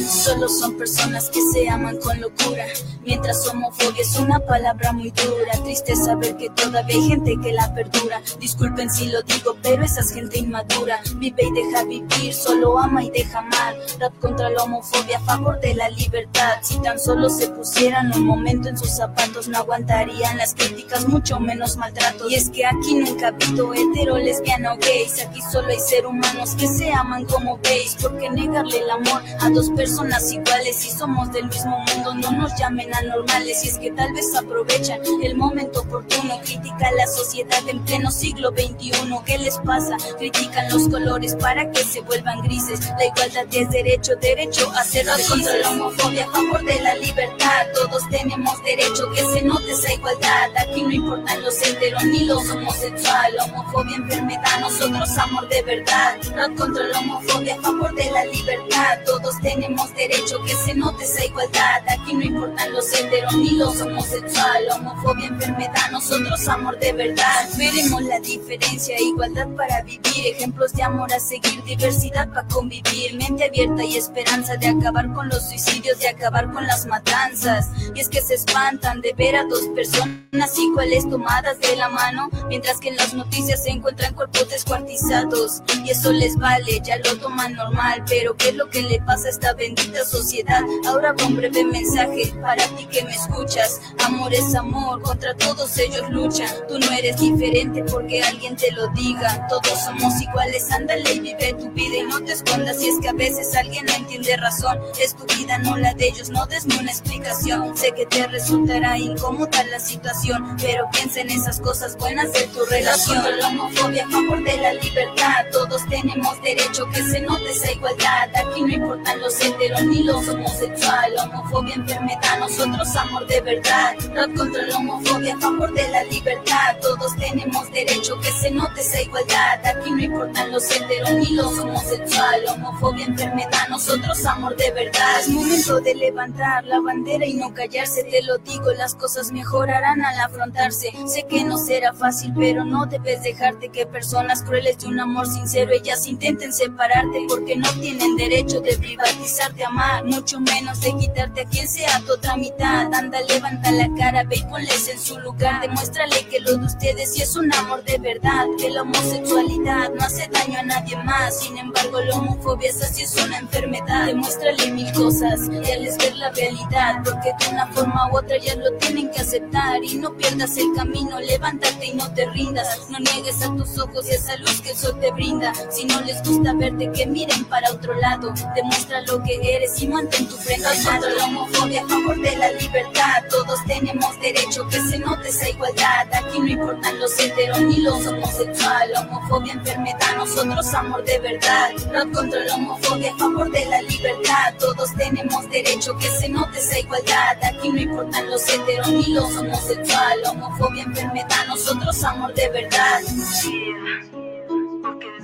[0.07, 2.65] Solo son personas que se aman con locura,
[3.05, 5.53] mientras homofobia es una palabra muy dura.
[5.65, 8.23] Triste saber que todavía hay gente que la perdura.
[8.39, 11.01] Disculpen si lo digo, pero esa es gente inmadura.
[11.17, 13.77] Vive y deja vivir, solo ama y deja mal.
[13.99, 16.59] Rap contra la homofobia a favor de la libertad.
[16.63, 21.41] Si tan solo se pusieran un momento en sus zapatos, no aguantarían las críticas, mucho
[21.41, 22.29] menos maltrato.
[22.29, 25.21] Y es que aquí nunca ha hetero, lesbiana o gays.
[25.21, 27.97] Aquí solo hay seres humanos que se aman como veis.
[28.01, 32.15] Porque negarle el amor a dos personas iguales si somos del mismo mundo?
[32.15, 33.65] No nos llamen anormales.
[33.65, 36.41] Y es que tal vez aprovechan el momento oportuno.
[36.43, 38.93] Critica la sociedad en pleno siglo XXI.
[39.27, 39.97] ¿Qué les pasa?
[40.19, 42.81] Critican los colores para que se vuelvan grises.
[42.99, 47.67] La igualdad es derecho, derecho a ser contra la homofobia, a favor de la libertad.
[47.75, 50.51] Todos tenemos derecho que se note esa igualdad.
[50.57, 53.43] Aquí no importan los heteros ni los homosexuales.
[53.45, 56.17] Homofobia, enfermedad, nosotros amor de verdad.
[56.37, 58.99] No contra la homofobia, a favor de la libertad.
[59.43, 61.83] Tenemos derecho que se note esa igualdad.
[61.89, 64.75] Aquí no importan los heteros ni los homosexuales.
[64.75, 67.49] Homofobia, enfermedad, nosotros amor de verdad.
[67.57, 70.03] Veremos la diferencia, igualdad para vivir.
[70.27, 73.15] Ejemplos de amor a seguir, diversidad para convivir.
[73.17, 77.71] Mente abierta y esperanza de acabar con los suicidios, de acabar con las matanzas.
[77.95, 82.31] Y es que se espantan de ver a dos personas iguales tomadas de la mano,
[82.49, 85.63] mientras que en las noticias se encuentran cuerpos descuartizados.
[85.85, 88.05] Y eso les vale, ya lo toman normal.
[88.09, 90.63] Pero ¿qué es lo que le pasa a esta bendita sociedad?
[90.87, 93.79] Ahora con breve mensaje para ti que me escuchas.
[94.07, 96.49] Amor es amor, contra todos ellos luchan.
[96.67, 99.47] Tú no eres diferente porque alguien te lo diga.
[99.49, 102.79] Todos somos iguales, ándale y vive tu vida y no te escondas.
[102.81, 106.07] Si es que a veces alguien no entiende razón, es tu vida, no la de
[106.09, 106.31] ellos.
[106.31, 107.77] No des ni una explicación.
[107.77, 112.65] Sé que te resultará incómoda la situación, pero piensa en esas cosas buenas de tu
[112.65, 113.23] relación.
[113.39, 115.45] La homofobia a favor de la libertad.
[115.53, 118.31] Todos tenemos derecho que se note esa igualdad.
[118.35, 121.21] Aquí no importan los heteros ni los homosexuales.
[121.23, 123.95] Homofobia, enfermedad, nosotros amor de verdad.
[124.15, 126.77] Rap contra la homofobia a favor de la libertad.
[126.81, 129.67] Todos tenemos derecho que se note esa igualdad.
[129.67, 132.51] Aquí no importan los heteros ni los homosexuales.
[132.51, 135.21] Homofobia, enfermedad, nosotros amor de verdad.
[135.21, 138.05] Es momento de levantar la bandera y no callarse.
[138.05, 140.93] Te lo digo, las cosas mejorarán al afrontarse.
[141.07, 145.27] Sé que no será fácil, pero no debes dejarte que personas crueles de un amor
[145.27, 151.43] sincero ellas intenten separarte porque no tienen derecho de privatizarte amar, mucho menos de quitarte
[151.43, 152.93] a quien sea tu otra mitad.
[152.93, 155.63] Anda, levanta la cara, ve y ponles en su lugar.
[155.63, 160.05] Demuéstrale que lo de ustedes sí es un amor de verdad, que la homosexualidad no
[160.05, 161.41] hace daño a nadie más.
[161.41, 164.07] Sin embargo, la homofobia es así, es una enfermedad.
[164.07, 168.57] Demuéstrale mil cosas y les ver la realidad, porque de una forma u otra ya
[168.57, 169.83] lo tienen que aceptar.
[169.85, 172.91] Y no pierdas el camino, levántate y no te rindas.
[172.91, 175.53] No niegues a tus ojos esa luz que el sol te brinda.
[175.71, 178.33] Si no les gusta verte, que miren para otro lado.
[178.57, 178.72] Demuestra
[179.07, 181.09] lo que eres y mantén tu frente alto.
[181.17, 183.23] La homofobia a favor de la libertad.
[183.31, 186.09] Todos tenemos derecho que se note esa igualdad.
[186.13, 188.99] Aquí no importan los heteros ni los homosexuales.
[188.99, 191.71] Homofobia, enfermedad, nosotros amor de verdad.
[191.93, 194.55] Rap contra la homofobia a favor de la libertad.
[194.59, 197.39] Todos tenemos derecho que se note esa igualdad.
[197.43, 200.29] Aquí no importan los heteros ni los homosexuales.
[200.29, 203.01] Homofobia, enfermedad, nosotros amor de verdad.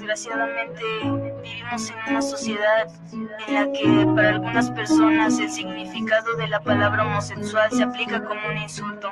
[0.09, 0.83] Desgraciadamente
[1.43, 7.05] vivimos en una sociedad en la que para algunas personas el significado de la palabra
[7.05, 9.11] homosexual se aplica como un insulto.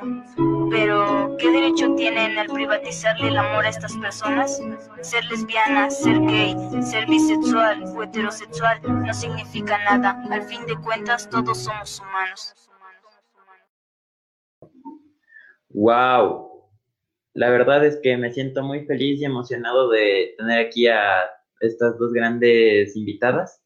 [0.71, 4.59] Pero, ¿qué derecho tienen al privatizarle el amor a estas personas?
[5.01, 10.19] Ser lesbiana, ser gay, ser bisexual o heterosexual no significa nada.
[10.31, 12.55] Al fin de cuentas, todos somos humanos.
[15.69, 16.46] Wow,
[17.37, 21.21] la verdad es que me siento muy feliz y emocionado de tener aquí a
[21.59, 23.61] estas dos grandes invitadas.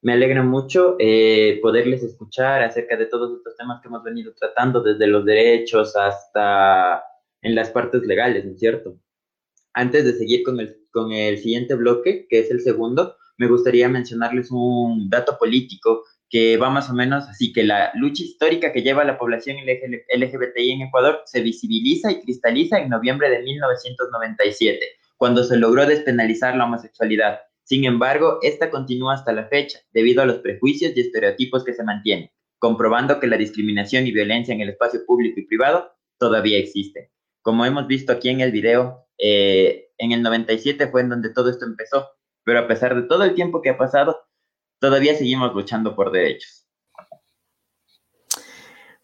[0.00, 4.80] Me alegra mucho eh, poderles escuchar acerca de todos estos temas que hemos venido tratando,
[4.80, 7.02] desde los derechos hasta
[7.42, 8.96] en las partes legales, ¿no es cierto?
[9.74, 13.88] Antes de seguir con el, con el siguiente bloque, que es el segundo, me gustaría
[13.88, 18.82] mencionarles un dato político que va más o menos así, que la lucha histórica que
[18.82, 24.86] lleva la población LGBTI en Ecuador se visibiliza y cristaliza en noviembre de 1997,
[25.16, 27.40] cuando se logró despenalizar la homosexualidad.
[27.62, 31.84] Sin embargo, esta continúa hasta la fecha, debido a los prejuicios y estereotipos que se
[31.84, 37.08] mantienen, comprobando que la discriminación y violencia en el espacio público y privado todavía existen.
[37.42, 41.50] Como hemos visto aquí en el video, eh, en el 97 fue en donde todo
[41.50, 42.08] esto empezó,
[42.44, 44.25] pero a pesar de todo el tiempo que ha pasado,
[44.78, 46.66] todavía seguimos luchando por derechos.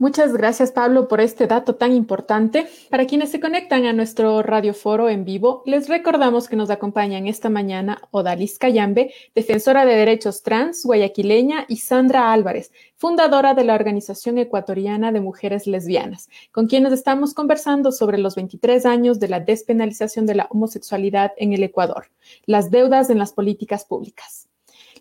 [0.02, 2.66] Muchas gracias, Pablo, por este dato tan importante.
[2.90, 7.48] Para quienes se conectan a nuestro radioforo en vivo, les recordamos que nos acompañan esta
[7.50, 14.38] mañana Odalis Cayambe, defensora de derechos trans, guayaquileña, y Sandra Álvarez, fundadora de la Organización
[14.38, 20.26] Ecuatoriana de Mujeres Lesbianas, con quienes estamos conversando sobre los 23 años de la despenalización
[20.26, 22.10] de la homosexualidad en el Ecuador,
[22.44, 24.48] las deudas en las políticas públicas.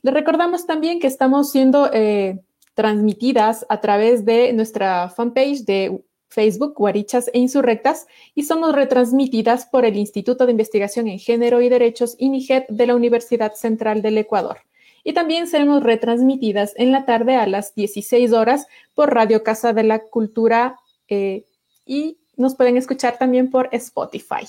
[0.02, 1.90] Les recordamos también que estamos siendo...
[1.94, 2.40] Eh,
[2.74, 9.84] transmitidas a través de nuestra fanpage de Facebook, Guarichas e Insurrectas, y somos retransmitidas por
[9.84, 14.60] el Instituto de Investigación en Género y Derechos, INIGET, de la Universidad Central del Ecuador.
[15.04, 19.84] Y también seremos retransmitidas en la tarde a las 16 horas por Radio Casa de
[19.84, 20.80] la Cultura
[21.10, 21.46] eh,
[21.86, 24.48] y nos pueden escuchar también por Spotify.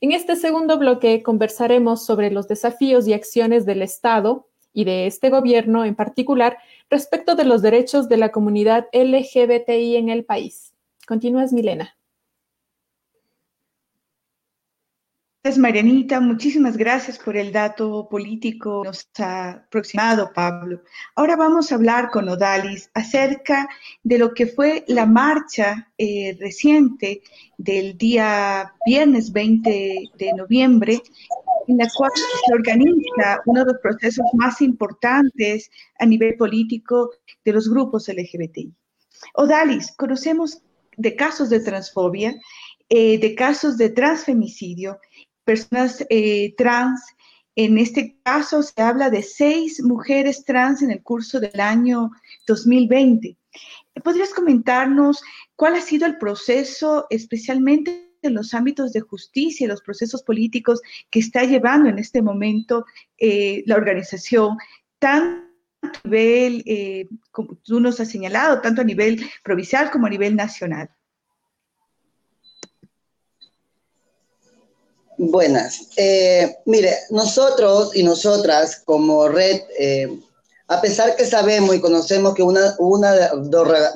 [0.00, 5.30] En este segundo bloque conversaremos sobre los desafíos y acciones del Estado y de este
[5.30, 6.58] gobierno en particular
[6.90, 10.74] respecto de los derechos de la comunidad LGBTI en el país.
[11.06, 11.96] Continúas, Milena.
[15.44, 16.20] Gracias, Marianita.
[16.20, 20.80] Muchísimas gracias por el dato político que nos ha aproximado, Pablo.
[21.16, 23.68] Ahora vamos a hablar con Odalis acerca
[24.02, 27.20] de lo que fue la marcha eh, reciente
[27.58, 31.02] del día viernes 20 de noviembre
[31.68, 37.10] en la cual se organiza uno de los procesos más importantes a nivel político
[37.44, 38.72] de los grupos LGBTI.
[39.34, 40.62] Odalis, conocemos
[40.96, 42.34] de casos de transfobia,
[42.88, 44.98] eh, de casos de transfemicidio,
[45.44, 47.00] personas eh, trans.
[47.56, 52.10] En este caso se habla de seis mujeres trans en el curso del año
[52.46, 53.36] 2020.
[54.02, 55.22] ¿Podrías comentarnos
[55.54, 60.80] cuál ha sido el proceso, especialmente en los ámbitos de justicia y los procesos políticos
[61.10, 62.84] que está llevando en este momento
[63.18, 64.56] eh, la organización,
[64.98, 65.44] tanto
[65.82, 70.34] a nivel, eh, como tú nos has señalado, tanto a nivel provincial como a nivel
[70.34, 70.88] nacional.
[75.16, 75.90] Buenas.
[75.96, 79.60] Eh, mire, nosotros y nosotras como red
[80.66, 83.14] a pesar que sabemos y conocemos que una, una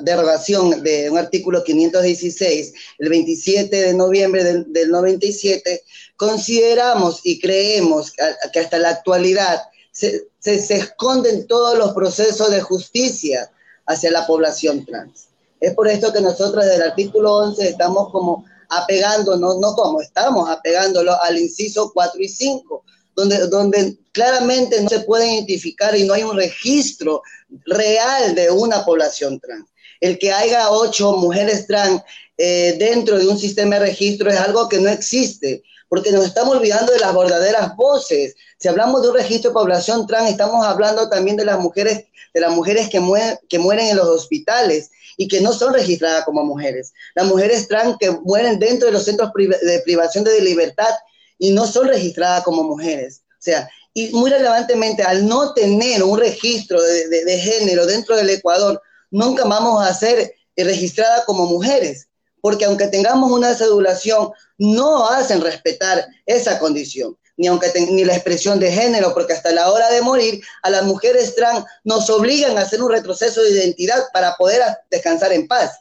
[0.01, 5.83] derogación de un artículo 516, el 27 de noviembre del, 97,
[6.15, 13.51] consideramos y creemos que, hasta la actualidad se, se, esconden todos los procesos de justicia
[13.87, 15.29] hacia la población trans.
[15.59, 20.47] Es por esto que nosotros desde el artículo 11 estamos como apegándonos, no como estamos
[20.47, 22.83] apegándolo al inciso 4 y 5,
[23.19, 27.21] donde, donde claramente no se puede identificar y no hay un registro
[27.65, 29.67] real de una población trans.
[29.99, 32.01] El que haya ocho mujeres trans
[32.37, 36.55] eh, dentro de un sistema de registro es algo que no existe, porque nos estamos
[36.55, 38.35] olvidando de las verdaderas voces.
[38.57, 42.39] Si hablamos de un registro de población trans, estamos hablando también de las mujeres, de
[42.39, 43.01] las mujeres que,
[43.49, 46.93] que mueren en los hospitales y que no son registradas como mujeres.
[47.13, 50.93] Las mujeres trans que mueren dentro de los centros de privación de libertad
[51.39, 53.23] y no son registradas como mujeres.
[53.31, 58.81] O sea, y muy relevantemente, al no tener un registro de, género dentro del Ecuador,
[59.09, 62.07] nunca vamos a ser registradas como mujeres,
[62.41, 68.59] porque aunque tengamos una cedulación, no hacen respetar esa condición, ni aunque ni la expresión
[68.59, 72.61] de género, porque hasta la hora de morir, a las mujeres trans nos obligan a
[72.61, 74.61] hacer un retroceso de identidad para poder
[74.91, 75.79] descansar en paz.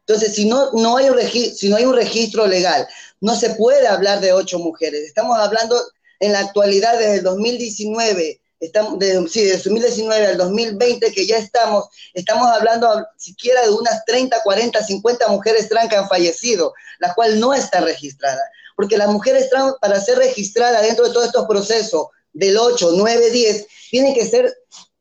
[0.00, 2.86] Entonces, si no, no hay un si no hay un registro legal,
[3.20, 5.02] no se puede hablar de ocho mujeres.
[5.02, 5.76] Estamos hablando
[6.20, 11.38] en la actualidad desde el 2019, estamos, de, sí, desde 2019 al 2020 que ya
[11.38, 17.14] estamos, estamos hablando siquiera de unas 30, 40, 50 mujeres trans que han fallecido, la
[17.14, 18.40] cual no está registrada.
[18.76, 23.30] Porque las mujeres trans, para ser registradas dentro de todos estos procesos del 8, 9,
[23.30, 24.54] 10, tienen que ser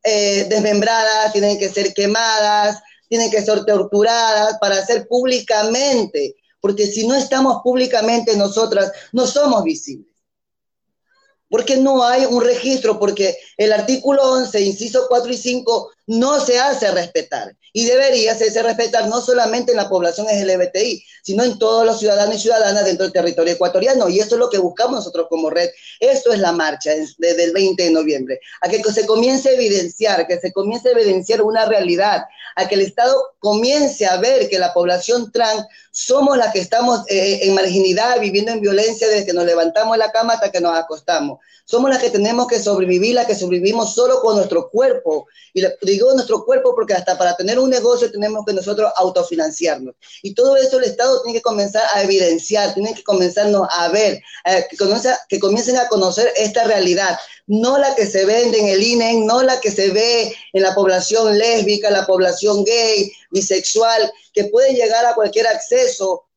[0.03, 7.07] eh, desmembradas, tienen que ser quemadas, tienen que ser torturadas para ser públicamente, porque si
[7.07, 10.13] no estamos públicamente nosotras, no somos visibles.
[11.49, 16.59] Porque no hay un registro, porque el artículo 11, inciso 4 y 5, no se
[16.59, 17.55] hace respetar.
[17.71, 22.35] Y debería hacerse respetar no solamente en la población LGBTI, sino en todos los ciudadanos
[22.35, 24.09] y ciudadanas dentro del territorio ecuatoriano.
[24.09, 25.69] Y eso es lo que buscamos nosotros como red.
[25.99, 28.39] Esto es la marcha desde el 20 de noviembre.
[28.61, 32.23] A que se comience a evidenciar, que se comience a evidenciar una realidad,
[32.55, 37.01] a que el Estado comience a ver que la población trans somos las que estamos
[37.07, 40.59] eh, en marginidad, viviendo en violencia desde que nos levantamos de la cama hasta que
[40.59, 41.37] nos acostamos.
[41.69, 45.27] Somos las que tenemos que sobrevivir, las que sobrevivimos solo con nuestro cuerpo.
[45.53, 45.61] Y
[45.99, 49.95] castigó nuestro cuerpo porque hasta para tener un negocio tenemos que nosotros autofinanciarnos.
[50.23, 54.21] Y todo eso el Estado tiene que comenzar a evidenciar, tiene que comenzarnos a ver,
[54.69, 54.77] que,
[55.27, 59.43] que comiencen a conocer esta realidad, no la que se vende en el INE, no
[59.43, 65.05] la que se ve en la población lésbica, la población gay, bisexual, que puede llegar
[65.05, 66.28] a cualquier acceso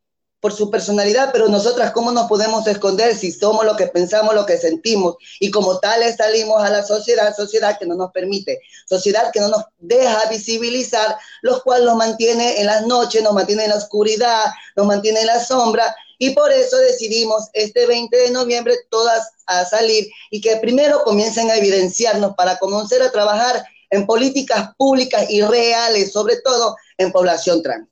[0.43, 4.45] por su personalidad, pero nosotras cómo nos podemos esconder si somos lo que pensamos, lo
[4.45, 9.31] que sentimos y como tales salimos a la sociedad, sociedad que no nos permite, sociedad
[9.33, 13.71] que no nos deja visibilizar, los cuales nos mantiene en las noches, nos mantiene en
[13.71, 18.75] la oscuridad, nos mantiene en la sombra y por eso decidimos este 20 de noviembre
[18.91, 24.75] todas a salir y que primero comiencen a evidenciarnos para comenzar a trabajar en políticas
[24.77, 27.92] públicas y reales, sobre todo en población trans.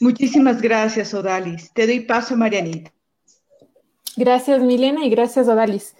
[0.00, 1.72] Muchísimas gracias, Odalis.
[1.72, 2.92] Te doy paso, Marianita.
[4.16, 5.94] Gracias, Milena, y gracias, Odalis.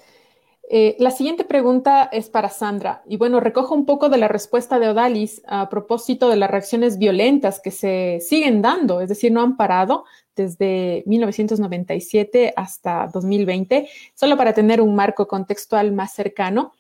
[0.71, 3.03] Eh, la siguiente pregunta es para Sandra.
[3.09, 6.99] Y bueno, recojo un poco de la respuesta de Odalis a propósito de las reacciones
[6.99, 10.05] violentas que se siguen dando, es decir, no han parado
[10.37, 16.73] desde 1997 hasta 2020, solo para tener un marco contextual más cercano.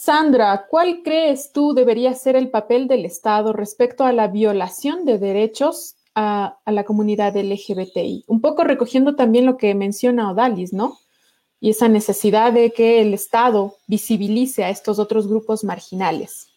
[0.00, 5.18] Sandra, ¿cuál crees tú debería ser el papel del Estado respecto a la violación de
[5.18, 8.24] derechos a, la comunidad LGBTI?
[8.26, 10.98] Un poco recogiendo también lo que menciona Odalis, ¿no?
[11.60, 16.48] Y esa necesidad de que el Estado visibilice a estos otros grupos marginales.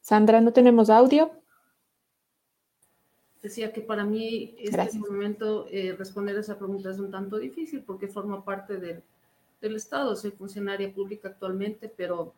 [0.00, 1.32] Sandra, ¿no tenemos audio?
[3.42, 8.08] Decía que para mí este momento eh, responder esa pregunta es un tanto difícil porque
[8.08, 9.02] forma parte del,
[9.60, 12.34] del, Estado, soy funcionaria pública actualmente, pero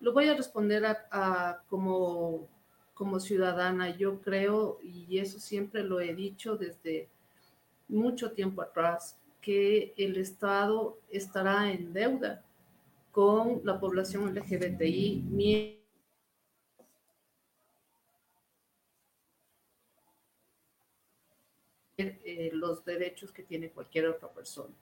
[0.00, 2.48] lo voy a responder a, como,
[2.94, 3.96] como ciudadana.
[3.96, 7.08] Yo creo, y eso siempre lo he dicho desde
[7.88, 12.42] mucho tiempo atrás, que el Estado estará en deuda
[13.12, 15.24] con la población LGBTI
[22.40, 24.72] Eh, los derechos que tiene cualquier otra persona.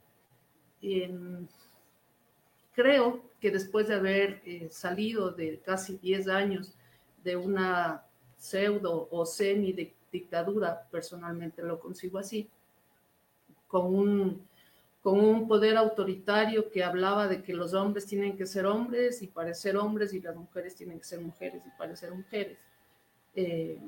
[2.73, 6.77] creo que después de haber eh, salido de casi 10 años
[7.25, 8.05] de una
[8.37, 9.73] pseudo o semi
[10.13, 12.49] dictadura, personalmente lo consigo así,
[13.67, 14.47] con un,
[15.03, 19.27] con un poder autoritario que hablaba de que los hombres tienen que ser hombres y
[19.27, 22.57] parecer hombres y las mujeres tienen que ser mujeres y parecer mujeres.
[23.35, 23.81] Eh,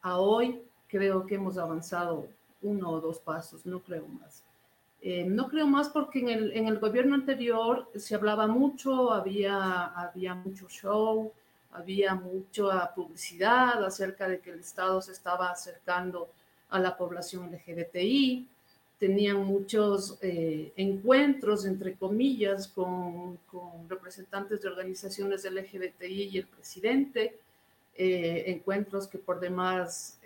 [0.00, 2.26] a hoy creo que hemos avanzado
[2.64, 4.42] uno o dos pasos, no creo más.
[5.00, 9.84] Eh, no creo más porque en el, en el, gobierno anterior se hablaba mucho, había,
[9.84, 11.30] había mucho show,
[11.72, 16.30] había mucha publicidad acerca de que el Estado se estaba acercando
[16.70, 18.48] a la población LGBTI,
[18.98, 27.36] tenían muchos eh, encuentros, entre comillas, con, con, representantes de organizaciones LGBTI y el presidente,
[27.96, 30.18] eh, encuentros que por demás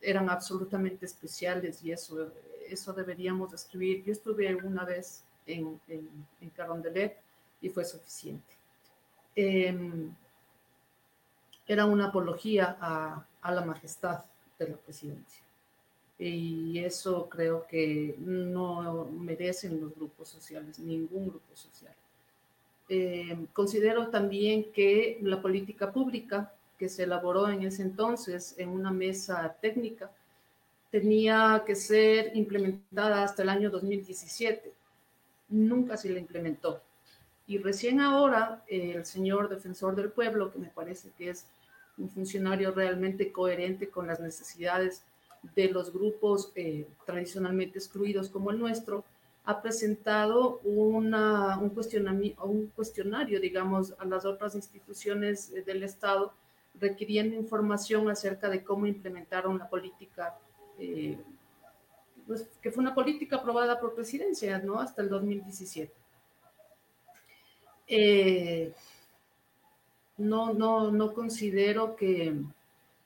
[0.00, 2.30] eran absolutamente especiales y eso,
[2.68, 4.04] eso deberíamos describir.
[4.04, 6.08] Yo estuve una vez en, en,
[6.40, 7.16] en Carondelet
[7.60, 8.54] y fue suficiente.
[9.34, 10.14] Em,
[11.66, 14.24] era una apología a, a, la majestad
[14.58, 15.44] de la presidencia.
[16.18, 21.94] Y eso creo que no merecen los grupos sociales, ningún grupo social.
[22.88, 28.90] Em, considero también que la política pública que se elaboró en ese entonces en una
[28.90, 30.10] mesa técnica
[30.90, 34.72] tenía que ser implementada hasta el año 2017.
[35.48, 36.82] Nunca se la implementó.
[37.46, 41.46] Y recién ahora el señor defensor del pueblo, que me parece que es
[41.96, 45.02] un funcionario realmente coherente con las necesidades
[45.54, 49.04] de los grupos eh, tradicionalmente excluidos como el nuestro,
[49.44, 56.34] ha presentado una, un, cuestionario, un cuestionario, digamos, a las otras instituciones del Estado
[56.80, 60.36] requiriendo información acerca de cómo implementaron la política,
[60.78, 61.18] eh,
[62.26, 64.80] pues, que fue una política aprobada por presidencia, ¿no?
[64.80, 65.92] Hasta el 2017.
[67.86, 68.72] Eh,
[70.18, 72.34] no, no, no considero que,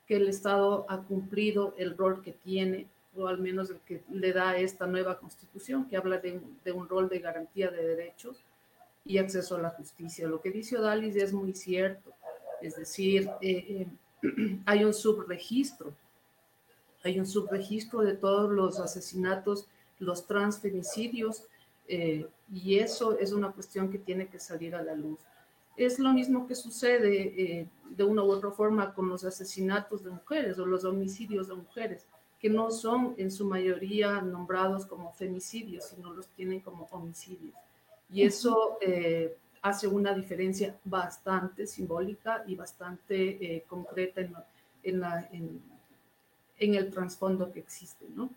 [0.07, 4.33] que, el Estado ha cumplido el rol que tiene, o al menos el que le
[4.33, 8.43] da esta nueva constitución, que habla de, de un rol de garantía de derechos
[9.05, 10.27] y acceso a la justicia.
[10.27, 12.13] Lo que dice Odalis es muy cierto
[12.63, 13.87] es decir, eh,
[14.23, 15.93] eh, hay un subregistro,
[17.05, 19.67] hay un subregistro de todos los asesinatos,
[19.99, 21.45] los transfemicidios,
[21.89, 25.19] eh, y eso es una cuestión que tiene que salir a la luz.
[25.77, 30.59] Es lo mismo que sucede de una u otra forma con los asesinatos de mujeres
[30.59, 32.07] o los homicidios de mujeres,
[32.39, 37.55] que no son en su mayoría nombrados como femicidios, sino los tienen como homicidios.
[38.11, 38.79] Y eso
[39.63, 44.35] hace una diferencia bastante simbólica y bastante eh, concreta en,
[44.83, 45.63] en, la, en,
[46.59, 48.05] en, el trasfondo que existe.
[48.15, 48.29] ¿no?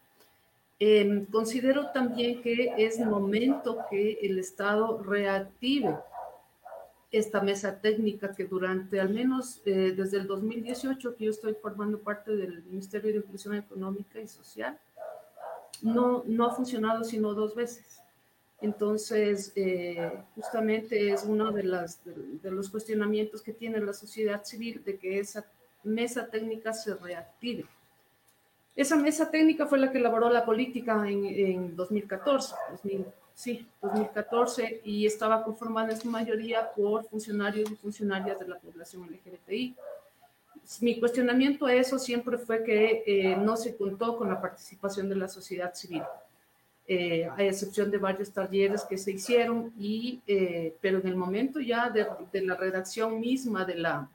[0.79, 5.97] Em, considero también que es momento que el Estado reactive
[7.11, 11.99] esta mesa técnica que durante al menos eh, desde el 2018 que yo estoy formando
[11.99, 14.77] parte del Ministerio de Inclusión Económica y Social,
[15.81, 18.01] no, no ha funcionado sino dos veces.
[18.65, 25.19] Entonces, eh, justamente es uno de, los cuestionamientos que tiene la sociedad civil de que
[25.19, 25.45] esa
[25.83, 27.65] mesa técnica se reactive.
[28.75, 33.05] Esa mesa técnica fue la que elaboró la política en, en 2014, 2000,
[33.35, 39.03] sí, 2014, y estaba conformada en su mayoría por funcionarios y funcionarias de la población
[39.03, 39.75] LGBTI.
[40.81, 45.17] Mi cuestionamiento a eso siempre fue que eh, no se contó con la participación de
[45.17, 46.01] la sociedad civil.
[46.87, 51.59] Eh, a excepción de varios talleres que se hicieron, y, eh, pero en el momento
[51.59, 52.05] ya de,
[52.41, 54.07] la redacción misma, de la,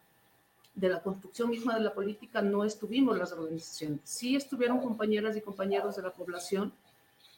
[0.72, 3.98] de la construcción misma de la política, no estuvimos las organizaciones.
[4.04, 6.72] Sí estuvieron compañeras y compañeros de la población,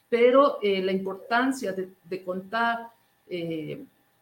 [0.07, 2.91] pero eh, la importancia de, contar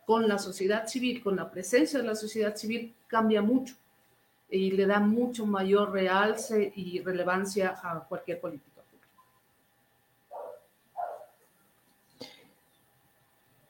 [0.05, 3.75] con la sociedad civil, con la presencia de la sociedad civil, cambia mucho
[4.49, 8.70] y le da mucho mayor realce y relevancia a cualquier política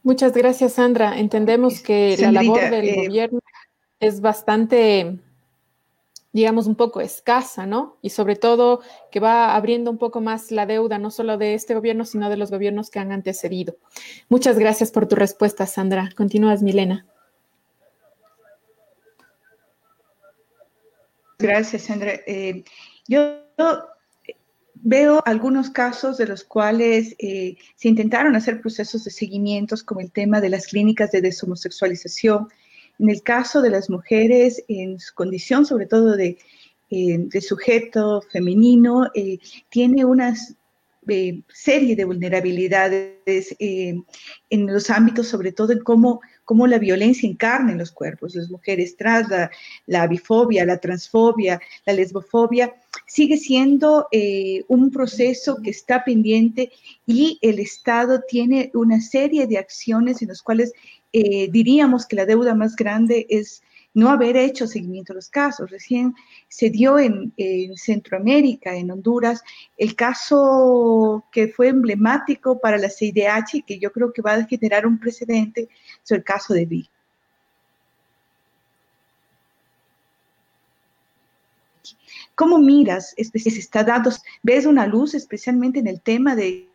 [0.03, 1.19] Muchas gracias, Sandra.
[1.19, 3.39] Entendemos que la labor del eh, gobierno
[3.99, 5.19] es bastante
[6.33, 7.97] digamos, un poco escasa, ¿no?
[8.01, 8.81] Y sobre todo
[9.11, 12.37] que va abriendo un poco más la deuda, no solo de este gobierno, sino de
[12.37, 13.75] los gobiernos que han antecedido.
[14.29, 16.09] Muchas gracias por tu respuesta, Sandra.
[16.15, 17.05] Continúas, Milena.
[21.37, 22.13] Gracias, Sandra.
[22.25, 22.63] Eh,
[23.07, 23.41] yo
[24.83, 30.11] veo algunos casos de los cuales eh, se intentaron hacer procesos de seguimientos, como el
[30.11, 32.47] tema de las clínicas de deshomosexualización,
[32.99, 36.37] en el caso de las mujeres, en su condición sobre todo de,
[36.89, 40.35] eh, sujeto femenino, eh, tiene una
[41.47, 44.05] serie de vulnerabilidades en
[44.67, 46.21] los ámbitos, sobre todo en cómo,
[46.51, 48.35] cómo, la violencia encarna en los cuerpos.
[48.35, 49.49] Las mujeres trans, la,
[49.87, 52.75] la bifobia, la transfobia, la lesbofobia,
[53.07, 54.07] sigue siendo
[54.67, 56.71] un proceso que está pendiente
[57.05, 60.73] y el Estado tiene una serie de acciones en las cuales
[61.13, 63.63] eh, diríamos que la deuda más grande es
[63.93, 65.69] no haber hecho seguimiento a los casos.
[65.69, 66.15] Recién
[66.47, 67.33] se dio en,
[67.75, 69.41] Centroamérica, en Honduras,
[69.77, 74.45] el caso que fue emblemático para la CIDH y que yo creo que va a
[74.45, 75.69] generar un precedente
[76.03, 76.89] sobre el caso de Vi.
[82.35, 83.13] ¿Cómo miras?
[83.17, 84.09] Se está dando,
[84.41, 86.67] ves una luz especialmente en el tema de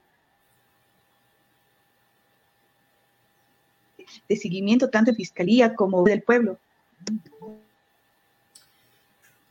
[4.29, 6.59] de seguimiento tanto de fiscalía como del pueblo.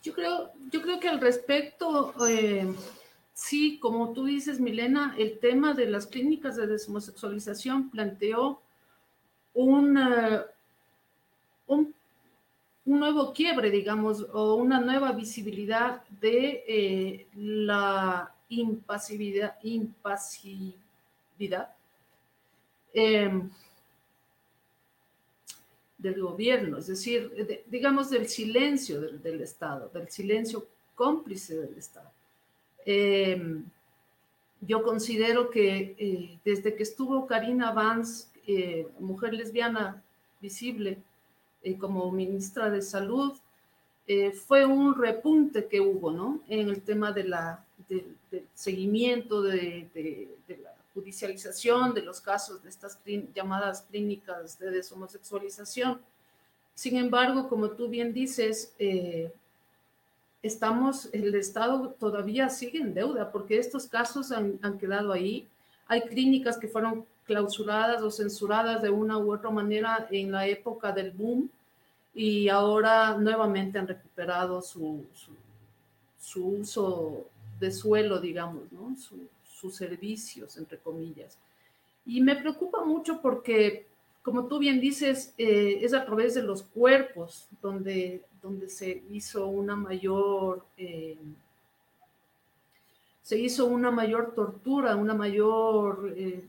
[0.03, 2.71] Yo creo, yo creo que al respecto, eh,
[3.33, 8.61] sí, como tú dices, Milena, el tema de las clínicas de deshomosexualización planteó
[9.55, 9.97] un,
[11.67, 11.95] un,
[12.85, 19.55] nuevo quiebre, digamos, o una nueva visibilidad de eh, la impasividad.
[19.63, 20.83] impasividad.
[22.93, 23.41] Eh,
[25.97, 32.11] del gobierno, es decir, digamos del silencio del, Estado, del silencio cómplice del Estado.
[32.85, 33.63] Em,
[34.61, 40.03] yo considero que eh, desde que estuvo Karina Vance, eh, mujer lesbiana
[40.41, 40.97] visible,
[41.63, 43.33] eh, como ministra de Salud,
[44.45, 46.39] fue un repunte que hubo, ¿no?
[46.47, 47.33] En el tema del
[48.53, 52.97] seguimiento de, de la judicialización de los casos de estas
[53.35, 56.01] llamadas clínicas de deshomosexualización.
[56.73, 59.31] Sin embargo, como tú bien dices, eh,
[60.41, 65.47] estamos, el Estado todavía sigue en deuda porque estos casos han, han quedado ahí.
[65.87, 70.91] Hay clínicas que fueron clausuradas o censuradas de una u otra manera en la época
[70.91, 71.49] del boom
[72.13, 75.05] y ahora nuevamente han recuperado su,
[76.19, 77.25] su, uso
[77.59, 78.95] de suelo, digamos, ¿no?
[79.71, 81.37] Servicios, entre comillas.
[82.05, 83.87] Y me preocupa mucho porque,
[84.21, 89.47] como tú bien dices, eh, es a través de los cuerpos donde, donde se hizo
[89.47, 90.65] una mayor...
[90.77, 91.17] Eh,
[93.21, 96.43] se hizo una mayor tortura, una mayor eh,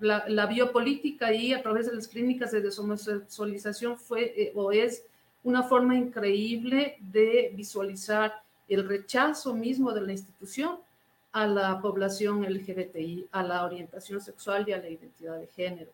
[0.00, 5.04] la, biopolítica y a través de las clínicas de deshomosexualización fue o es
[5.44, 10.78] una forma increíble de visualizar el rechazo mismo de la institución
[11.36, 15.90] a la población LGBTI, a la orientación sexual y a la identidad de género.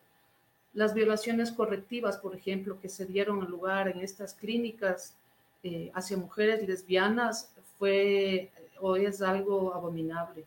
[0.73, 5.15] Las violaciones correctivas, por ejemplo, que se dieron lugar en estas clínicas
[5.61, 10.45] eh, hacia mujeres lesbianas fue o es algo abominable.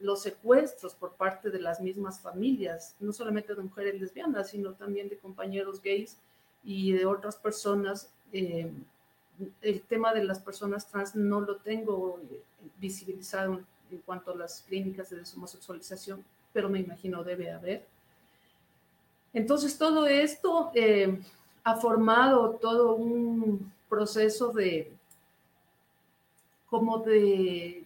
[0.00, 5.08] los secuestros por parte de las mismas familias, no solamente de mujeres lesbianas, sino también
[5.08, 6.16] de compañeros gays
[6.62, 8.08] y de otras personas.
[8.32, 8.70] Eh,
[9.60, 12.40] el tema de las personas trans no lo tengo eh,
[12.78, 13.60] visibilizado
[13.90, 17.84] en cuanto a las clínicas de deshomosexualización, pero me imagino debe haber.
[19.32, 21.18] Entonces, todo esto eh,
[21.64, 24.90] ha formado todo un proceso de,
[26.68, 27.84] como de,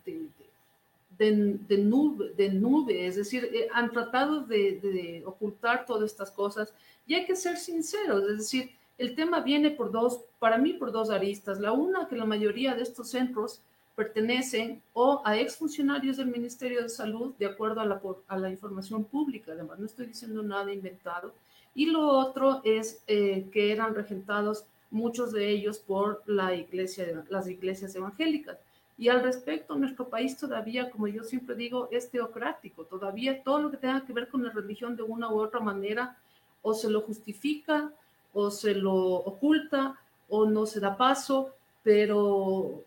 [1.19, 6.73] de, nube, es decir, eh, han tratado de, ocultar todas estas cosas
[7.07, 10.93] y hay que ser sinceros, es decir, el tema viene por dos, para mí por
[10.93, 11.59] dos aristas.
[11.59, 13.61] La una, que la mayoría de estos centros
[13.95, 19.05] pertenecen o a exfuncionarios del Ministerio de Salud, de acuerdo a la, a la información
[19.05, 21.33] pública, además no estoy diciendo nada inventado,
[21.75, 27.49] y lo otro es eh, que eran regentados muchos de ellos por la iglesia, las
[27.49, 28.59] iglesias evangélicas.
[28.99, 32.85] Y al respecto, nuestro país todavía, como yo siempre digo, es teocrático.
[32.85, 36.17] Todavía todo lo que tenga que ver con la religión de una u otra manera
[36.61, 37.91] o se lo justifica
[38.35, 42.85] o se lo oculta o no se da paso, pero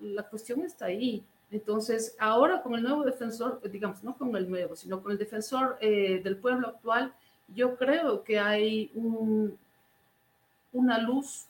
[0.00, 1.24] la cuestión está ahí.
[1.50, 5.76] Entonces, ahora con el nuevo defensor, digamos, no con el nuevo, sino con el defensor
[5.80, 7.14] eh, del pueblo actual,
[7.48, 8.90] yo creo que hay
[10.72, 11.46] una luz,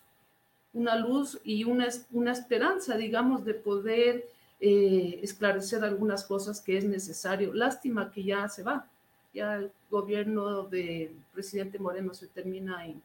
[0.73, 4.27] una luz y una, una esperanza, digamos, de poder
[4.61, 7.55] eh, esclarecer algunas cosas que es necesario.
[7.55, 8.87] Lástima que ya se va,
[9.33, 13.01] ya el gobierno del presidente Moreno se termina en,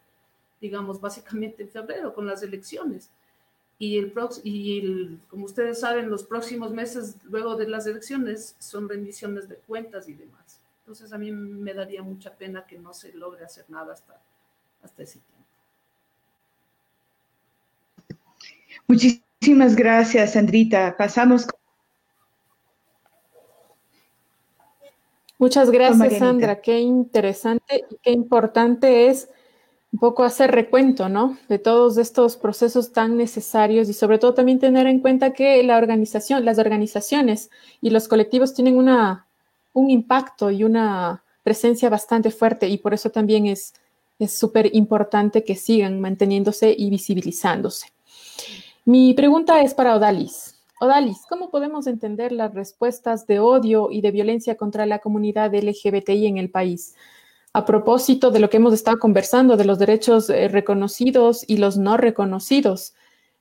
[0.59, 3.09] digamos, básicamente en febrero con las elecciones
[3.81, 4.13] y, el,
[4.43, 10.09] y como ustedes saben, los próximos meses luego de las elecciones son rendiciones de cuentas
[10.09, 10.59] y demás.
[10.81, 14.21] Entonces a mí me daría mucha pena que no se logre hacer nada hasta,
[14.83, 15.39] hasta ese tiempo.
[18.85, 20.97] Muchísimas gracias, Sandrita.
[20.97, 21.47] Pasamos.
[25.37, 26.59] Muchas gracias, Sandra.
[26.59, 29.29] Qué interesante y qué importante es
[29.91, 31.37] un poco hacer recuento, ¿no?
[31.47, 35.77] De todos estos procesos tan necesarios y sobre todo también tener en cuenta que la
[35.77, 37.49] organización, las organizaciones
[37.81, 39.25] y los colectivos tienen una,
[39.73, 43.73] un impacto y una presencia bastante fuerte y por eso también es
[44.27, 47.87] súper importante que sigan manteniéndose y visibilizándose.
[48.85, 50.55] Mi pregunta es para Odalis.
[50.79, 56.27] Odalis, ¿cómo podemos entender las respuestas de odio y de violencia contra la comunidad LGBTI
[56.27, 56.95] en el país?
[57.59, 61.77] A propósito de lo que hemos estado conversando, de los derechos eh, reconocidos y los
[61.77, 62.93] no reconocidos.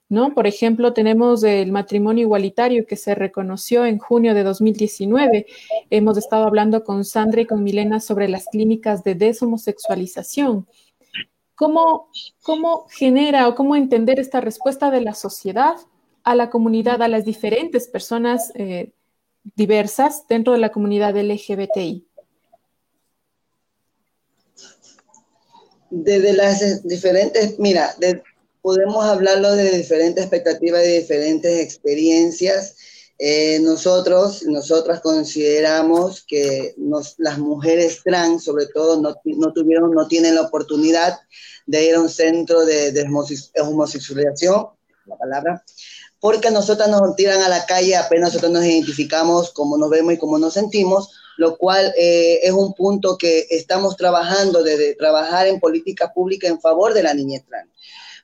[0.09, 0.33] ¿no?
[0.33, 5.45] Por ejemplo, tenemos el matrimonio igualitario que se reconoció en junio de 2019.
[5.89, 10.67] Hemos estado hablando con Sandra y con Milena sobre las clínicas de deshomosexualización.
[11.55, 12.09] ¿Cómo,
[12.41, 15.75] cómo genera o cómo entender esta respuesta de la sociedad
[16.23, 18.91] a la comunidad, a las diferentes personas eh,
[19.55, 22.08] diversas dentro de la comunidad LGBTI?
[25.89, 27.95] Desde las diferentes, mira,
[28.61, 32.75] podemos hablarlo de diferentes expectativas y diferentes experiencias.
[33.17, 36.73] Eh, nosotros, nosotras consideramos que
[37.17, 41.19] las mujeres trans, sobre todo, no, tuvieron, no tienen la oportunidad
[41.65, 43.05] de ir a un centro de, de
[43.61, 44.67] homosexualización,
[45.05, 45.63] la palabra,
[46.19, 50.17] porque nosotras nos tiran a la calle apenas nosotros nos identificamos, como nos vemos y
[50.17, 55.57] cómo nos sentimos, lo cual eh, es un punto que estamos trabajando desde trabajar en
[55.57, 57.71] política pública en favor de la niñez trans.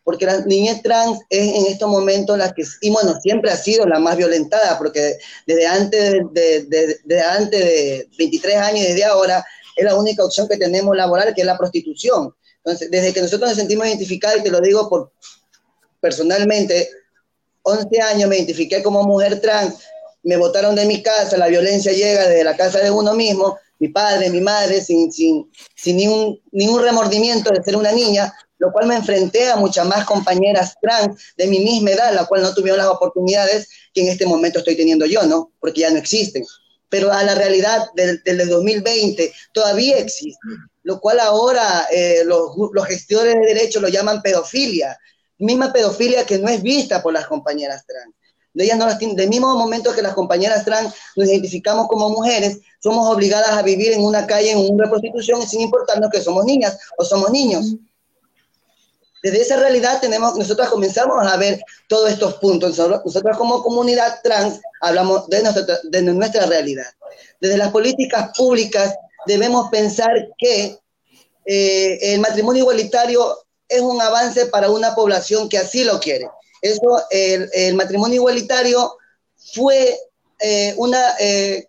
[0.03, 3.85] Porque la niñez trans es en estos momentos la que, y bueno, siempre ha sido
[3.85, 5.15] la más violentada, porque
[5.47, 9.45] desde antes de, antes de 23 años y desde ahora
[9.77, 12.35] es la única opción que tenemos laboral, que es la prostitución.
[12.57, 15.13] Entonces, desde que nosotros nos sentimos identificados, y te lo digo por
[16.01, 16.89] personalmente,
[17.61, 19.75] 11 años me identifiqué como mujer trans,
[20.25, 23.89] me botaron de mi casa, la violencia llega desde la casa de uno mismo, mi
[23.89, 28.87] padre, mi madre, sin, sin, sin ningún, ningún remordimiento de ser una niña, lo cual
[28.87, 32.79] me enfrenté a muchas más compañeras trans de mi misma edad, la cual no tuvieron
[32.79, 35.51] las oportunidades que en este momento estoy teniendo yo, ¿no?
[35.59, 36.43] Porque ya no existen.
[36.89, 40.39] Pero a la realidad del, del 2020 todavía existe,
[40.81, 44.97] lo cual ahora eh, los, los gestores de derechos lo llaman pedofilia,
[45.37, 48.15] misma pedofilia que no es vista por las compañeras trans
[48.63, 53.07] ellas no las del mismo momento que las compañeras trans nos identificamos como mujeres, somos
[53.13, 57.03] obligadas a vivir en una calle, en una prostitución, sin importarnos que somos niñas o
[57.03, 57.75] somos niños.
[59.23, 62.77] Desde esa realidad tenemos, nosotros comenzamos a ver todos estos puntos.
[62.77, 66.85] Nosotros, como comunidad trans hablamos de nuestra, de nuestra realidad.
[67.41, 68.93] Desde las políticas públicas
[69.25, 70.77] debemos pensar que
[71.45, 73.35] eh, el matrimonio igualitario
[73.67, 76.29] es un avance para una población que así lo quiere.
[76.65, 78.97] Eso, el, matrimonio igualitario
[79.53, 79.95] fue
[80.39, 81.67] eh, una, eh,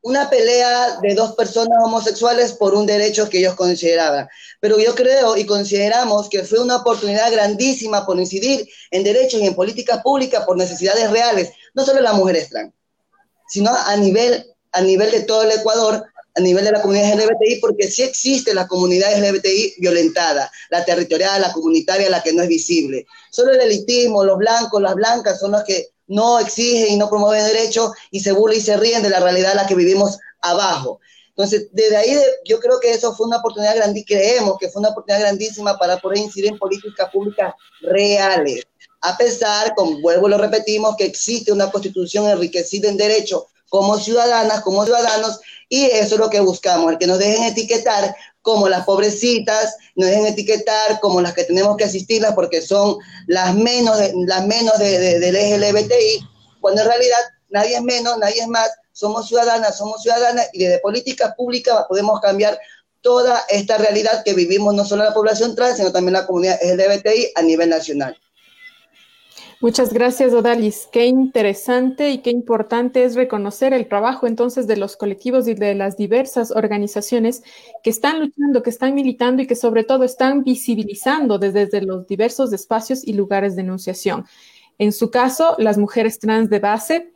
[0.00, 4.26] una pelea de dos personas homosexuales por un derecho que ellos consideraban.
[4.58, 9.46] Pero yo creo y consideramos que fue una oportunidad grandísima por incidir en derechos y
[9.46, 12.72] en políticas públicas por necesidades reales, no solo las mujeres trans,
[13.48, 16.06] sino a nivel, a nivel de todo el Ecuador,
[16.36, 21.40] a nivel de la comunidad LGBTI, porque sí existe la comunidad LGBTI violentada, la territorial,
[21.40, 23.06] la comunitaria, la que no es visible.
[23.30, 27.46] Solo el elitismo, los blancos, las blancas son los que no exigen y no promueven
[27.46, 31.00] derechos y se burlan y se ríen de la realidad en la que vivimos abajo.
[31.30, 34.90] Entonces, desde ahí yo creo que eso fue una oportunidad grandísima, creemos que fue una
[34.90, 38.62] oportunidad grandísima para poder incidir en políticas públicas reales.
[39.00, 43.98] A pesar, como vuelvo y lo repetimos, que existe una constitución enriquecida en derechos como
[43.98, 48.68] ciudadanas, como ciudadanos, y eso es lo que buscamos, el que nos dejen etiquetar como
[48.68, 52.96] las pobrecitas, nos dejen etiquetar como las que tenemos que asistirlas porque son
[53.26, 56.28] las menos, de, las menos de, del LGBTI,
[56.60, 57.18] cuando en realidad
[57.50, 62.20] nadie es menos, nadie es más, somos ciudadanas, somos ciudadanas y desde políticas públicas podemos
[62.20, 62.58] cambiar
[63.00, 67.32] toda esta realidad que vivimos no solo la población trans, sino también la comunidad LGBTI
[67.34, 68.16] a nivel nacional.
[69.60, 70.86] Muchas gracias, Odalis.
[70.92, 75.74] Qué interesante y qué importante es reconocer el trabajo entonces de los colectivos y de
[75.74, 77.42] las diversas organizaciones
[77.82, 82.52] que están luchando, que están militando y que sobre todo están visibilizando desde, los diversos
[82.52, 84.26] espacios y lugares de enunciación.
[84.76, 87.12] En su caso, las mujeres trans de base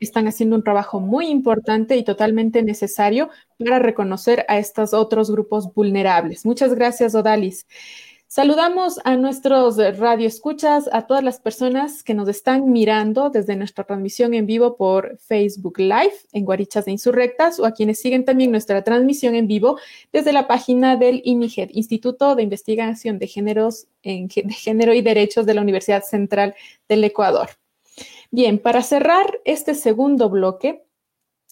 [0.00, 5.72] están haciendo un trabajo muy importante y totalmente necesario para reconocer a estos otros grupos
[5.72, 6.44] vulnerables.
[6.44, 7.66] Muchas gracias, Odalis.
[8.26, 14.34] Saludamos a nuestros radioescuchas, a todas las personas que nos están mirando desde nuestra transmisión
[14.34, 18.82] en vivo por Facebook Live en Guarichas de Insurrectas o a quienes siguen también nuestra
[18.82, 19.78] transmisión en vivo
[20.12, 25.46] desde la página del INIGED, Instituto de Investigación de, Géneros, en, de Género y Derechos
[25.46, 26.56] de la Universidad Central
[26.88, 27.50] del Ecuador.
[28.32, 30.83] Bien, para cerrar este segundo bloque,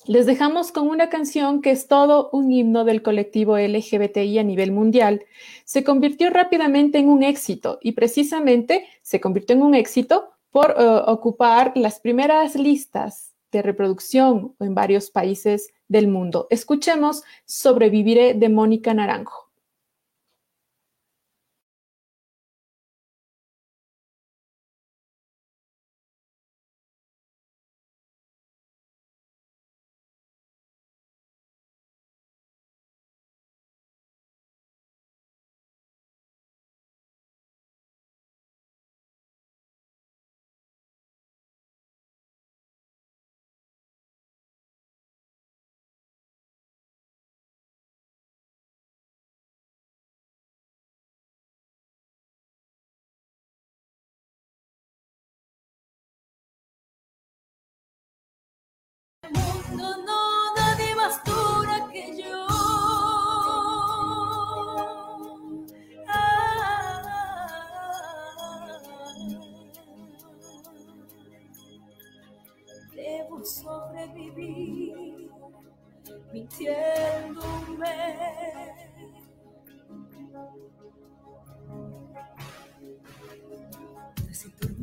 [0.07, 4.73] les dejamos con una canción que es todo un himno del colectivo LGBTI a nivel
[4.73, 5.25] mundial.
[5.65, 11.03] Se convirtió rápidamente en un éxito y precisamente se convirtió en un éxito por eh,
[11.07, 16.47] ocupar las primeras listas de reproducción en varios países del mundo.
[16.51, 19.42] Escuchemos Sobreviviré de Mónica Naranjo.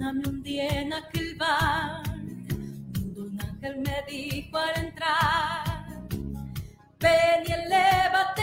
[0.09, 2.01] Retorname un día en aquel bar
[3.61, 5.85] él me dijo al entrar,
[6.99, 8.41] ven y elévate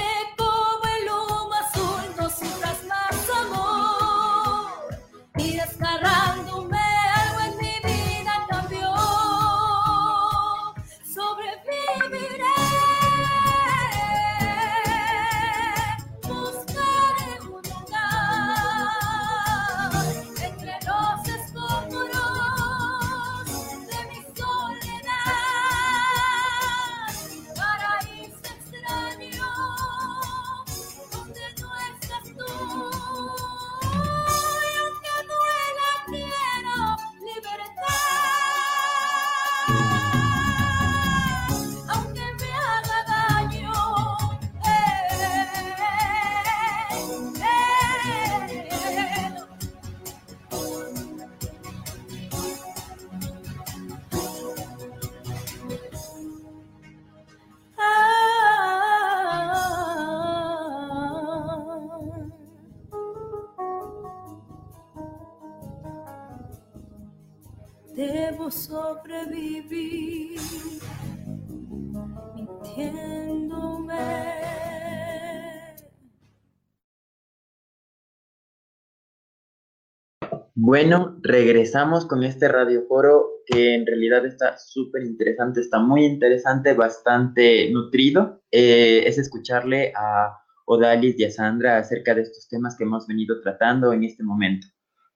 [80.69, 87.71] Bueno, regresamos con este radioforo que en realidad está súper interesante, está muy interesante, bastante
[87.71, 88.43] nutrido.
[88.51, 93.41] Eh, es escucharle a Odalis y a Sandra acerca de estos temas que hemos venido
[93.43, 94.67] tratando en este momento.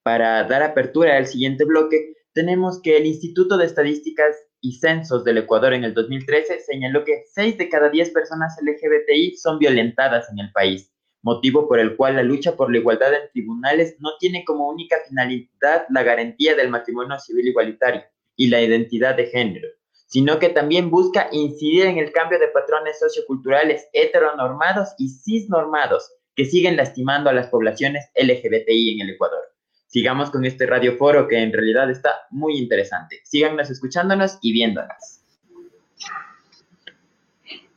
[0.05, 5.39] Para dar apertura al siguiente bloque, tenemos que el Instituto de Estadísticas y Censos del
[5.39, 10.39] Ecuador en el 2013 señaló que 6 de cada 10 personas LGBTI son violentadas en
[10.39, 10.93] el país,
[11.23, 14.97] motivo por el cual la lucha por la igualdad en tribunales no tiene como única
[15.09, 18.03] finalidad la garantía del matrimonio civil igualitario
[18.37, 19.69] y la identidad de género,
[20.07, 26.45] sino que también busca incidir en el cambio de patrones socioculturales heteronormados y cisnormados que
[26.45, 29.51] siguen lastimando a las poblaciones LGBTI en el Ecuador
[29.91, 33.21] sigamos con este radioforo que en realidad está muy interesante.
[33.25, 35.21] Síganos escuchándonos y viéndonos.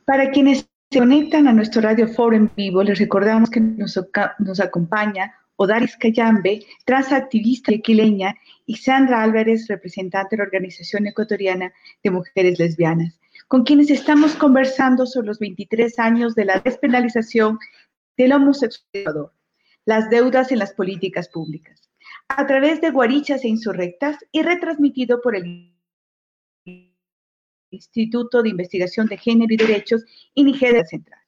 [0.04, 3.98] Para quienes se conectan a nuestro radioforo en vivo, les recordamos que nos,
[4.38, 11.72] nos acompaña Odaris Cayambe, transactivista equileña, y Sandra Álvarez, representante de la Organización Ecuatoriana
[12.04, 13.18] de Mujeres Lesbianas,
[13.48, 17.58] con quienes estamos conversando sobre los 23 años de la despenalización
[18.16, 19.32] del homosexualidad,
[19.86, 21.90] las deudas en las políticas públicas
[22.28, 25.73] a través de guarichas e insurrectas y retransmitido por el
[27.74, 30.04] Instituto de Investigación de Género y Derechos
[30.34, 31.20] y Nigeria Central.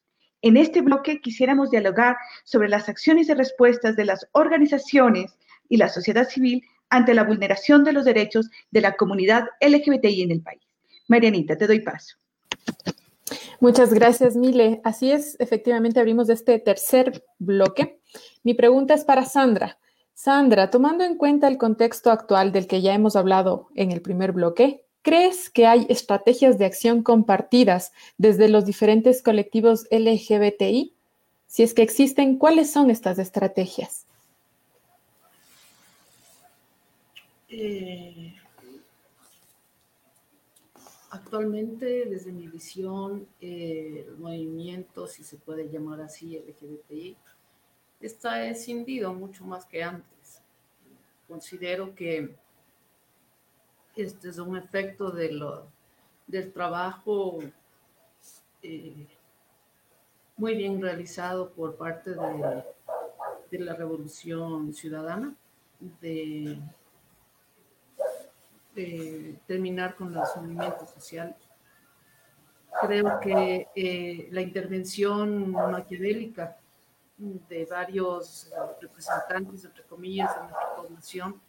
[0.43, 5.37] En este bloque quisiéramos dialogar sobre las acciones y respuestas de las organizaciones
[5.69, 10.31] y la sociedad civil ante la vulneración de los derechos de la comunidad LGBTI en
[10.31, 10.63] el país.
[11.09, 12.17] Marianita, te doy paso.
[13.61, 14.81] Muchas gracias, Mile.
[14.85, 18.01] Así es, efectivamente abrimos este tercer bloque.
[18.45, 19.79] Mi pregunta es para Sandra.
[20.15, 24.33] Sandra, tomando en cuenta el contexto actual del que ya hemos hablado en el primer
[24.33, 30.93] bloque, ¿crees que hay estrategias de acción compartidas desde los diferentes colectivos LGBTI?
[31.47, 34.05] Si es que existen, ¿cuáles son estas estrategias?
[37.49, 38.35] Eh,
[41.11, 47.17] actualmente, desde mi visión, el movimiento, si se puede llamar así, LGBTI,
[48.01, 50.41] está escindido mucho más que antes.
[51.29, 52.35] Considero que
[53.97, 55.67] este es un efecto de lo,
[56.27, 57.39] del trabajo
[58.63, 59.07] eh,
[60.37, 62.65] muy bien realizado por parte de,
[63.59, 65.35] la revolución ciudadana,
[66.01, 66.61] de,
[69.47, 71.37] terminar con los movimientos sociales.
[72.83, 76.59] Creo que eh, la intervención maquiavélica
[77.17, 81.41] de varios representantes, entre comillas, de nuestra población,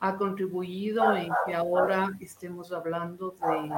[0.00, 3.72] ha contribuido en que ahora estemos hablando de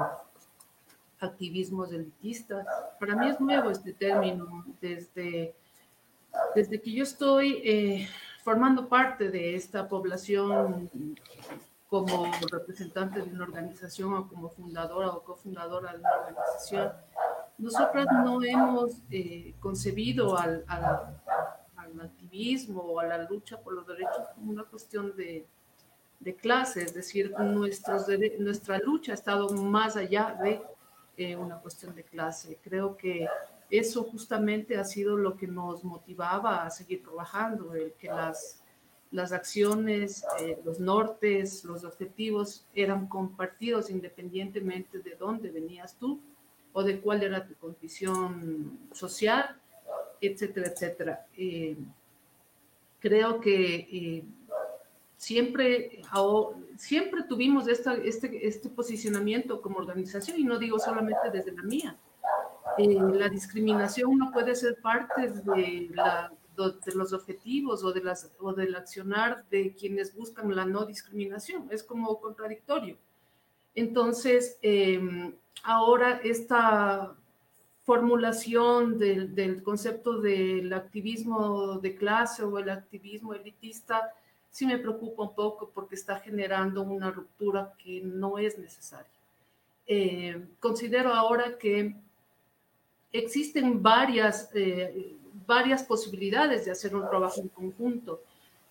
[1.20, 2.66] activismos elitistas.
[2.98, 5.54] Para mí es nuevo este término, desde,
[6.54, 8.08] desde que yo estoy eh,
[8.42, 10.90] formando parte de esta población
[11.88, 16.92] como representante de una organización o como fundadora o cofundadora de una organización
[17.60, 20.64] nosotras no hemos eh, concebido al,
[22.02, 25.46] activismo o a la lucha por los derechos como una cuestión de,
[26.40, 28.06] clase, es decir, nuestros,
[28.38, 30.60] nuestra lucha ha estado más allá de
[31.16, 32.58] eh, una cuestión de clase.
[32.62, 33.26] Creo que
[33.70, 38.62] eso justamente ha sido lo que nos motivaba a seguir trabajando, el que las,
[39.10, 46.20] las acciones, eh, los nortes, los objetivos eran compartidos independientemente de dónde venías tú
[46.72, 49.56] o de cuál era tu condición social,
[50.20, 51.26] etcétera, etcétera.
[51.36, 51.76] Eh,
[52.98, 54.24] creo que
[55.20, 56.00] siempre,
[56.78, 61.98] siempre tuvimos este, este posicionamiento como organización y no digo solamente desde la mía.
[62.78, 65.90] Eh, la discriminación no puede ser parte de,
[66.56, 71.68] de los objetivos o, de las, o del accionar de quienes buscan la no discriminación.
[71.70, 72.96] Es como contradictorio.
[73.74, 77.14] Entonces, em, ahora esta
[77.84, 84.14] formulación del, concepto del activismo de clase o el activismo elitista
[84.51, 89.07] sí me preocupa un poco porque está generando una ruptura que no es necesaria.
[89.86, 91.96] Eh, considero ahora que
[93.12, 98.20] existen varias, eh, varias posibilidades de hacer un trabajo en conjunto.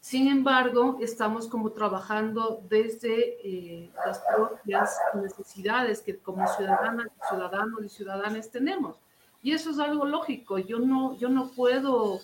[0.02, 7.90] Sin embargo, estamos como trabajando desde eh, las propias necesidades que como ciudadanas, ciudadanos y
[7.90, 8.96] ciudadanas tenemos.
[9.42, 10.58] Y eso es algo lógico.
[10.58, 12.22] Yo no, yo no puedo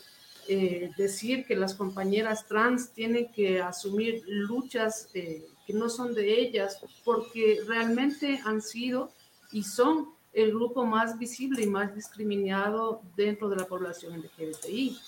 [0.48, 6.40] eh, decir que las compañeras trans tienen que asumir luchas eh, que no son de
[6.40, 9.12] ellas, porque realmente han sido
[9.52, 15.00] y son el grupo más visible y más discriminado dentro de la población LGBTI.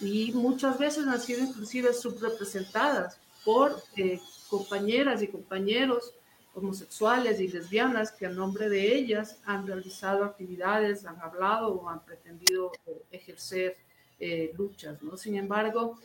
[0.00, 4.18] Y muchas veces han sido inclusive subrepresentadas por eh,
[4.48, 6.14] compañeras y compañeros
[6.54, 12.04] homosexuales y lesbianas que a nombre de ellas han realizado actividades, han hablado o han
[12.04, 13.76] pretendido eh, ejercer
[14.22, 15.02] eh, luchas.
[15.02, 15.16] ¿no?
[15.16, 15.98] Sin embargo,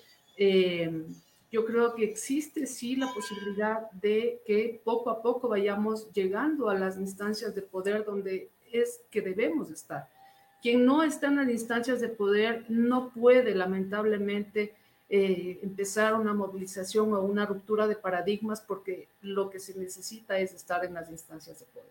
[1.52, 6.76] yo creo que existe sí la posibilidad de que poco a poco vayamos llegando a
[6.76, 10.10] las instancias de poder donde es que debemos estar.
[10.62, 14.74] Quien no está en las instancias de poder no puede lamentablemente
[15.10, 20.54] eh, empezar una movilización o una ruptura de paradigmas porque lo que se necesita es
[20.54, 21.88] estar en las instancias de poder.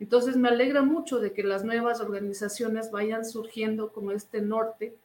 [0.00, 4.96] Entonces me alegra mucho de que las nuevas organizaciones vayan surgiendo con este norte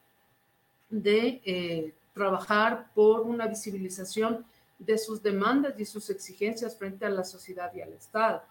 [0.89, 4.45] de eh, trabajar por una visibilización
[4.79, 8.41] de sus demandas y sus exigencias frente a la sociedad y al Estado.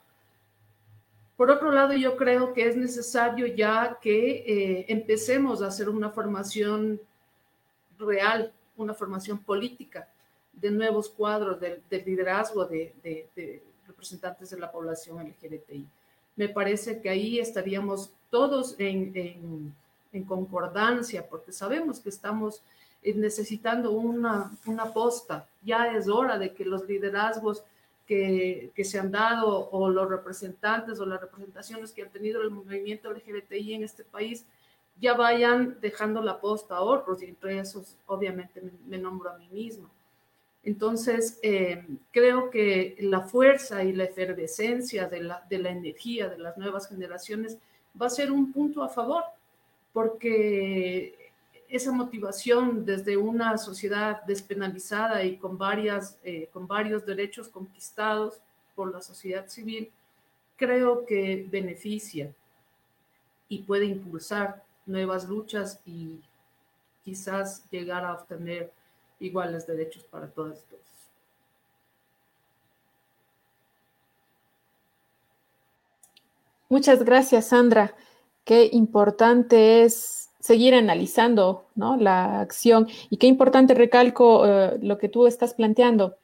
[1.37, 6.11] Por otro lado, yo creo que es necesario ya que eh, empecemos a hacer una
[6.11, 7.01] formación
[7.99, 10.09] real, una formación política
[10.53, 15.87] de nuevos cuadros de, liderazgo de, representantes de la población LGBTI.
[16.37, 19.75] Me parece que ahí estaríamos todos en
[20.25, 22.63] concordancia, porque sabemos que estamos
[23.03, 25.49] eh, necesitando una, una posta.
[25.63, 27.63] Ya es hora de que los liderazgos
[28.07, 32.51] que, que, se han dado o los representantes o las representaciones que han tenido el
[32.51, 34.47] movimiento LGBTI en este país
[35.01, 39.49] ya vayan dejando la posta a otros y entre esos obviamente me, nombro a mí
[39.51, 39.91] misma.
[40.63, 46.39] Entonces, eh, creo que la fuerza y la efervescencia de la, de la energía de
[46.39, 47.59] las nuevas generaciones
[48.01, 49.23] va a ser un punto a favor,
[49.97, 51.33] porque
[51.71, 58.35] esa motivación desde una sociedad despenalizada y con, varias, eh, con varios derechos conquistados
[58.75, 59.91] por la sociedad civil,
[60.59, 62.31] creo que beneficia
[63.49, 66.21] y puede impulsar nuevas luchas y
[67.03, 68.71] quizás llegar a obtener
[69.19, 70.83] iguales derechos para todas y todos.
[76.69, 77.95] Muchas gracias, Sandra.
[78.47, 82.87] Qué importante es seguir analizando la acción.
[83.11, 86.17] Y qué importante recalco eh, lo que tú estás planteando,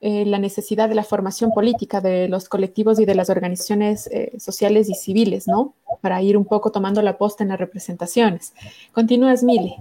[0.00, 4.38] eh, la necesidad de la formación política de los colectivos y de las organizaciones eh,
[4.38, 5.74] sociales y civiles, ¿no?
[6.00, 8.54] Para ir un poco tomando la posta en las representaciones.
[8.92, 9.74] Continúas, Mile.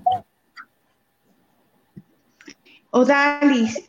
[2.90, 3.86] Odalis,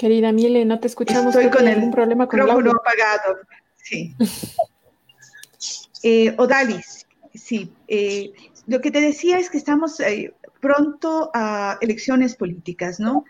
[0.00, 1.34] Querida Miele, no te escuchamos.
[1.34, 2.72] Estoy con el problema con el audio.
[2.72, 3.36] apagado.
[3.76, 4.16] Sí.
[6.02, 7.70] eh, Odalis, sí.
[7.86, 8.32] Eh,
[8.70, 13.24] lo que te decía es que estamos eh, pronto a elecciones políticas, ¿no?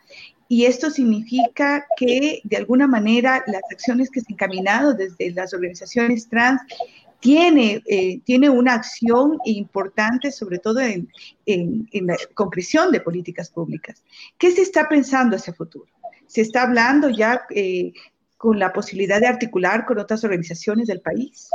[0.49, 5.55] Y esto significa que de alguna manera las acciones que se han encaminado desde las
[5.55, 6.61] organizaciones trans
[7.21, 11.09] tiene, eh, tiene una acción importante, sobre todo en,
[11.47, 14.03] en, la concreción de políticas públicas.
[14.37, 15.87] ¿Qué se está pensando hacia futuro?
[16.27, 17.95] ¿Se está hablando ya eh,
[18.37, 21.49] con la posibilidad de articular con otras organizaciones del país?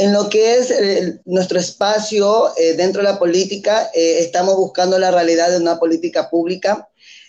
[0.00, 5.10] En lo que es eh, nuestro espacio eh, dentro de la política, estamos buscando la
[5.10, 6.88] realidad de una política pública.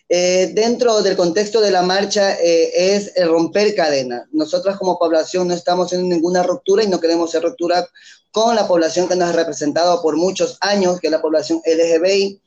[0.09, 4.28] dentro del contexto de la marcha es romper cadena.
[4.32, 7.88] Nosotras como población no estamos en ninguna ruptura y no queremos hacer ruptura
[8.32, 12.41] con la población que nos ha representado por muchos años, que es la población LGBTI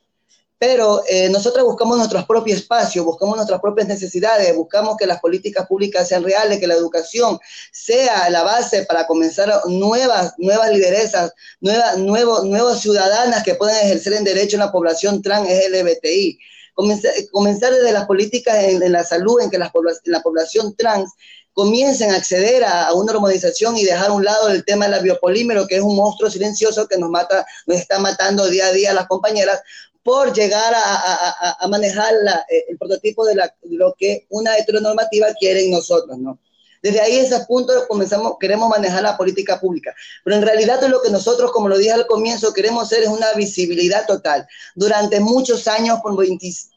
[0.58, 5.66] pero eh, nosotros buscamos nuestros propios espacios, buscamos nuestras propias necesidades, buscamos que las políticas
[5.66, 7.38] públicas sean reales, que la educación
[7.72, 14.14] sea la base para comenzar nuevas, nuevas lideresas, nuevas, nuevos, nuevas ciudadanas que puedan ejercer
[14.14, 16.38] en derecho en la población trans LGBTI.
[16.74, 19.72] Comenzar, comenzar desde las políticas en, la salud, en que la,
[20.04, 21.12] la población trans
[21.54, 25.66] comiencen a acceder a, una normalización y dejar a un lado el tema del biopolímero,
[25.66, 28.94] que es un monstruo silencioso que nos mata, nos está matando día a día a
[28.94, 29.62] las compañeras,
[30.04, 32.12] por llegar a, manejar
[32.50, 33.36] eh, el prototipo de,
[33.70, 36.38] lo que una heteronormativa quiere en nosotros, ¿no?
[36.82, 39.94] Desde ahí, ese punto, comenzamos, queremos manejar la política pública.
[40.22, 43.32] Pero en realidad, lo que nosotros, como lo dije al comienzo, queremos hacer es una
[43.32, 44.46] visibilidad total.
[44.74, 46.14] Durante muchos años, por,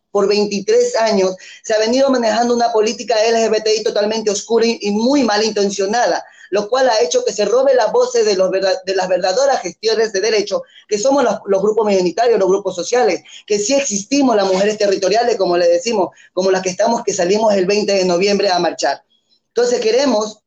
[0.10, 6.24] por 23 años se ha venido manejando una política LGBTI totalmente oscura y muy malintencionada,
[6.50, 10.14] lo cual ha hecho que se robe las voces de, los de las verdaderas gestiones
[10.14, 14.48] de derecho, que somos los, los, grupos minoritarios, los grupos sociales, que sí existimos las
[14.48, 18.50] mujeres territoriales, como le decimos, como las que estamos, que salimos el 20 de noviembre
[18.50, 19.04] a marchar.
[19.50, 20.40] Entonces queremos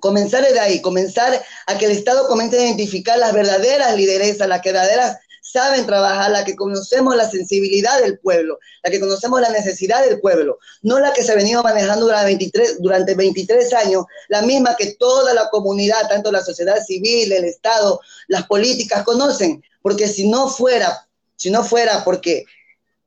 [0.00, 4.62] comenzar de ahí, comenzar a que el Estado comience a identificar las verdaderas lideresas, las
[4.62, 5.18] verdaderas
[5.50, 10.20] saben trabajar, la que conocemos la sensibilidad del pueblo, la que conocemos la necesidad del
[10.20, 14.76] pueblo, no la que se ha venido manejando durante 23, durante 23 años, la misma
[14.76, 20.28] que toda la comunidad, tanto la sociedad civil, el Estado, las políticas conocen, porque si
[20.28, 21.06] no fuera,
[21.36, 22.44] si no fuera porque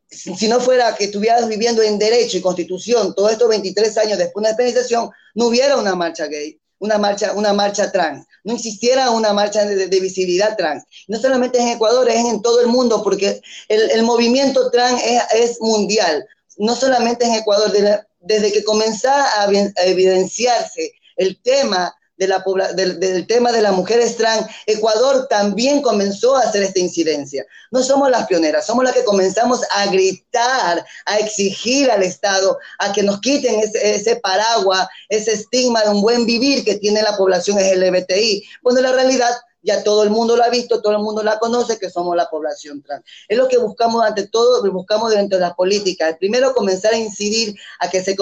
[0.10, 4.44] si no fuera que estuvieras viviendo en derecho y constitución todos estos 23 años después
[4.44, 9.12] de una penalización, no hubiera una marcha gay una marcha, una marcha trans, no existiera
[9.12, 10.84] una marcha de, visibilidad trans.
[11.08, 15.02] No solamente en Ecuador, es en todo el mundo, porque el, movimiento trans
[15.34, 16.26] es, mundial,
[16.58, 17.72] no solamente en Ecuador,
[18.20, 19.48] desde, que comenzó a
[19.86, 22.44] evidenciarse el tema de la,
[22.76, 27.46] del, del, tema de las mujeres trans, Ecuador también comenzó a hacer esta incidencia.
[27.72, 32.92] No somos las pioneras, somos las que comenzamos a gritar, a exigir al Estado a
[32.94, 37.18] que nos quiten ese, ese paraguas, ese estigma de un buen vivir que tiene la
[37.18, 38.44] población LGBTI.
[38.62, 39.32] Bueno, la realidad
[39.64, 42.30] ya todo el mundo lo ha visto, todo el mundo la conoce, que somos la
[42.30, 43.04] población trans.
[43.28, 46.18] Es lo que buscamos ante todo, buscamos dentro de las políticas.
[46.20, 48.16] Primero, comenzar a incidir a que se,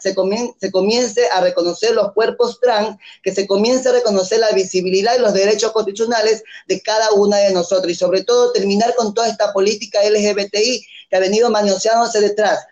[0.00, 0.14] se,
[0.58, 5.20] se comience a reconocer los cuerpos trans, que se comience a reconocer la visibilidad y
[5.20, 9.52] los derechos constitucionales de cada una de nosotros y sobre todo terminar con toda esta
[9.52, 12.66] política LGBTI que ha venido manoseándose detrás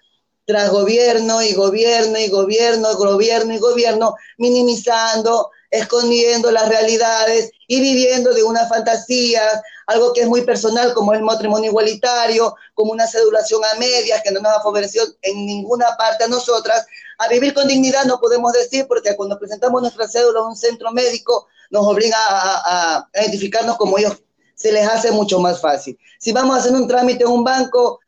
[0.46, 8.32] tras gobierno y gobierno y gobierno, gobierno y gobierno, minimizando, escondiendo las realidades y viviendo
[8.32, 9.42] de una fantasía,
[9.86, 14.30] algo que es muy personal como el matrimonio igualitario, como una sedulación a medias que
[14.30, 16.86] no nos ha favorecido en ninguna parte a nosotras.
[17.18, 20.92] A vivir con dignidad no podemos decir porque cuando presentamos nuestra cédula a un centro
[20.92, 24.22] médico nos obliga a, a identificarnos como ellos
[24.54, 25.98] se les hace mucho más fácil.
[26.20, 27.98] Si vamos a hacer un trámite en un banco,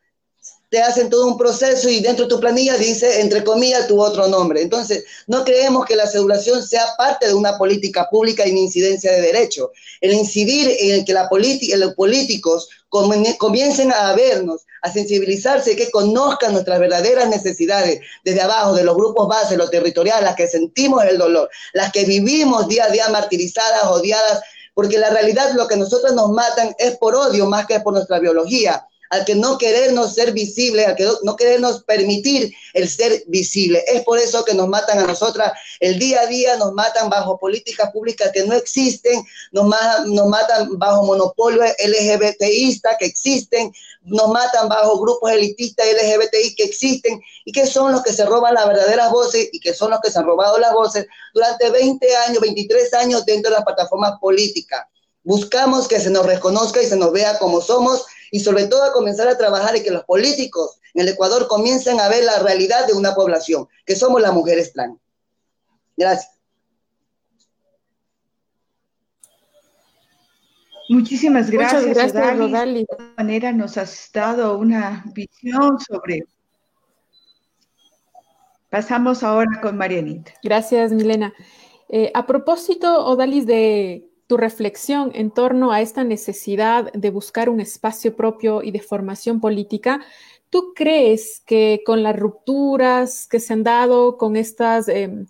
[0.76, 4.28] te hacen todo un proceso y dentro de tu planilla dice, entre comillas, tu otro
[4.28, 4.60] nombre.
[4.60, 9.22] Entonces, no creemos que la sedulación sea parte de una política pública y incidencia de
[9.22, 9.70] derecho.
[10.02, 16.78] El incidir en que la los políticos comiencen a vernos, a sensibilizarse, que conozcan nuestras
[16.78, 21.48] verdaderas necesidades desde abajo, de los grupos base, los territoriales, las que sentimos el dolor,
[21.72, 24.42] las que vivimos día a día martirizadas, odiadas,
[24.74, 28.18] porque la realidad lo que nosotros nos matan es por odio más que por nuestra
[28.18, 33.84] biología al que no querernos ser visible, al que no querernos permitir el ser visible.
[33.86, 37.38] Es por eso que nos matan a nosotras el día a día, nos matan bajo
[37.38, 39.66] políticas públicas que no existen, nos,
[40.06, 43.72] nos matan bajo monopolio LGBTista que existen,
[44.02, 48.54] nos matan bajo grupos elitistas LGBTI que existen y que son los que se roban
[48.54, 52.16] las verdaderas voces y que son los que se han robado las voces durante 20
[52.16, 54.86] años, 23 años dentro de las plataformas políticas.
[55.24, 58.92] Buscamos que se nos reconozca y se nos vea como somos y sobre todo a
[58.92, 62.86] comenzar a trabajar y que los políticos en el Ecuador comiencen a ver la realidad
[62.86, 64.98] de una población, que somos las mujeres trans.
[65.96, 66.32] Gracias.
[70.88, 76.24] Muchísimas gracias, Muchas gracias De esta manera nos has dado una visión sobre...
[78.70, 80.32] Pasamos ahora con Marianita.
[80.42, 81.32] Gracias, Milena.
[81.88, 87.60] Eh, a propósito, Odalis, de tu reflexión en torno a esta necesidad de buscar un
[87.60, 90.00] espacio propio y de formación política.
[90.50, 95.26] ¿Tú crees que con las rupturas que se han dado, con estas, em,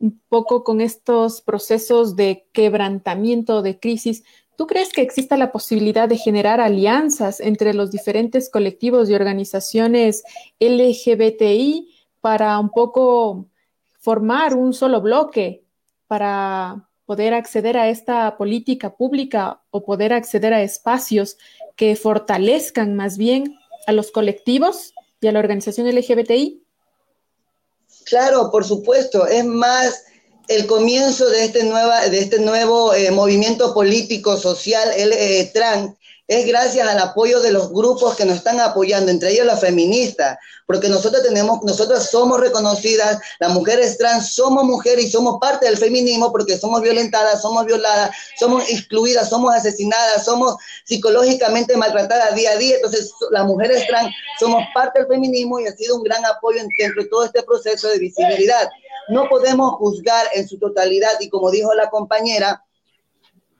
[0.00, 4.24] un poco con estos procesos de quebrantamiento, de crisis,
[4.56, 10.22] ¿tú crees que exista la posibilidad de generar alianzas entre los diferentes colectivos y organizaciones
[10.58, 11.88] LGBTI
[12.20, 13.46] para un poco
[13.98, 15.64] formar un solo bloque
[16.06, 21.38] para poder acceder a esta política pública o poder acceder a espacios
[21.74, 26.62] que fortalezcan más bien a los colectivos y a la organización LGBTI?
[28.04, 29.26] Claro, por supuesto.
[29.26, 30.04] Es más
[30.48, 35.94] el comienzo de este, nueva, de este nuevo eh, movimiento político social el, eh, trans
[36.28, 40.36] es gracias al apoyo de los grupos que nos están apoyando, entre ellos las feministas,
[40.66, 45.78] porque nosotros tenemos, nosotras somos reconocidas, las mujeres trans somos mujeres y somos parte del
[45.78, 52.56] feminismo porque somos violentadas, somos violadas, somos excluidas, somos asesinadas, somos psicológicamente maltratadas día a
[52.56, 56.60] día, entonces las mujeres trans somos parte del feminismo y ha sido un gran apoyo
[56.78, 58.68] dentro de todo este proceso de visibilidad.
[59.08, 62.62] No podemos juzgar en su totalidad y como dijo la compañera,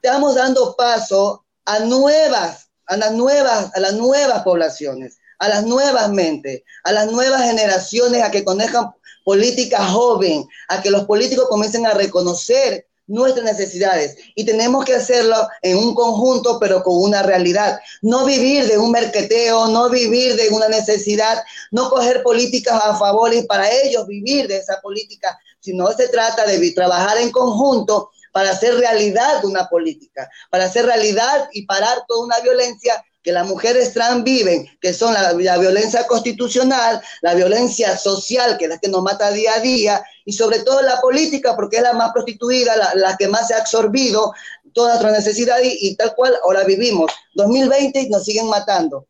[0.03, 6.09] estamos dando paso a nuevas, a las nuevas, a las nuevas poblaciones, a las nuevas
[6.11, 8.90] mentes, a las nuevas generaciones, a que conozcan
[9.23, 15.36] política joven, a que los políticos comiencen a reconocer nuestras necesidades y tenemos que hacerlo
[15.61, 17.78] en un conjunto, pero con una realidad.
[18.01, 23.35] No vivir de un merqueteo, no vivir de una necesidad, no coger políticas a favor
[23.35, 28.51] y para ellos vivir de esa política, sino se trata de trabajar en conjunto para
[28.51, 33.93] hacer realidad una política, para hacer realidad y parar toda una violencia que las mujeres
[33.93, 39.02] trans viven, que son la, violencia constitucional, la violencia social, que es la que nos
[39.02, 43.16] mata día a día, y sobre todo la política, porque es la más prostituida, la,
[43.16, 44.32] que más se ha absorbido
[44.73, 47.10] toda nuestra necesidad y, tal cual ahora vivimos.
[47.35, 49.09] 2020 y nos siguen matando.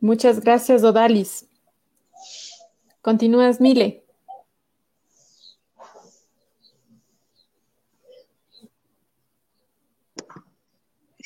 [0.00, 1.46] Muchas gracias, Odalis.
[3.00, 4.03] Continúas, Mile.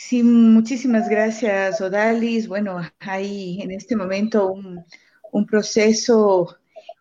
[0.09, 2.49] Sí, muchísimas gracias, Odalis.
[2.49, 6.57] Bueno, hay en este momento un, proceso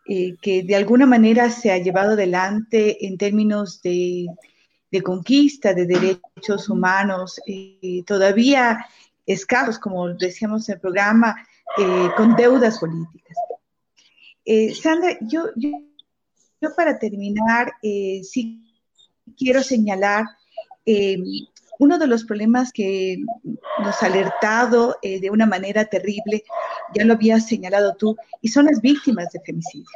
[0.05, 4.27] eh, que de alguna manera se ha llevado adelante en términos de,
[5.05, 8.85] conquista de derechos humanos, eh, todavía
[9.25, 11.33] escasos, como decíamos en el programa,
[11.77, 13.37] eh, con deudas políticas.
[14.81, 15.69] Sandra, yo, yo,
[16.59, 18.65] yo, para terminar, sí
[19.37, 20.25] quiero señalar
[21.79, 23.17] uno de los problemas que
[23.83, 26.43] nos ha alertado eh, de una manera terrible,
[26.95, 29.87] ya lo habías señalado tú, y son las víctimas de femicidio.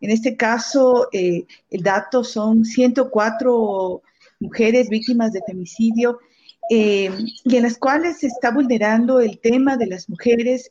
[0.00, 4.02] En este caso, eh, el dato son 104
[4.40, 6.18] mujeres víctimas de femicidio
[6.70, 7.10] eh,
[7.44, 10.70] y en las cuales se está vulnerando el tema de las mujeres,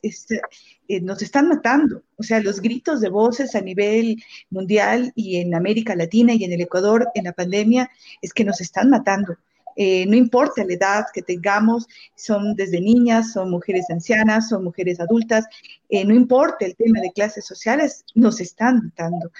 [1.02, 2.02] nos están matando.
[2.16, 4.16] O sea, los gritos de voces a nivel
[4.50, 7.90] mundial y en América Latina y en el Ecuador en la pandemia
[8.22, 9.36] es que nos están matando.
[9.82, 15.00] Eh, no importa la edad que tengamos, son desde niñas, son mujeres ancianas, son mujeres
[15.00, 15.46] adultas,
[15.88, 19.32] eh, no importa el tema de clases sociales, nos están matando.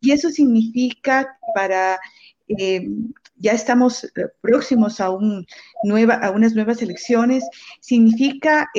[0.00, 2.00] Y eso significa para,
[2.48, 2.88] eh,
[3.36, 4.10] ya estamos
[4.40, 5.44] próximos a, un
[5.84, 7.44] nueva, a unas nuevas elecciones,
[7.80, 8.70] significa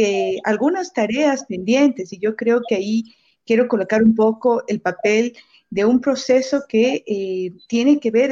[0.45, 3.03] algunas tareas pendientes y yo creo que ahí
[3.45, 5.38] quiero colocar un poco el papel
[5.69, 8.31] de un proceso que tiene que ver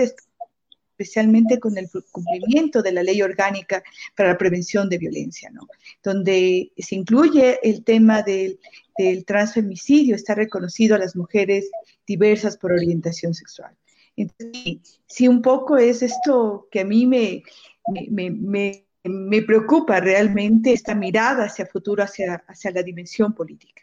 [1.02, 3.84] especialmente con el cumplimiento de la ley orgánica
[4.16, 5.68] para la prevención de violencia, ¿no?
[6.04, 8.60] donde se incluye el tema del,
[8.98, 11.70] del transfemicidio, está reconocido a las mujeres
[12.06, 13.76] diversas por orientación sexual.
[14.16, 17.44] Entonces, sí, un poco es esto que a mí me,
[18.10, 23.81] me, me, me preocupa realmente, esta mirada hacia futuro, hacia, hacia la dimensión política.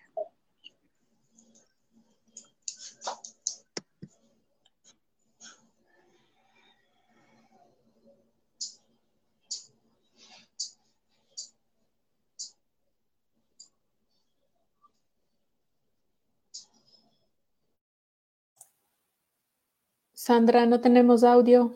[20.28, 21.72] Sandra, no tenemos audio.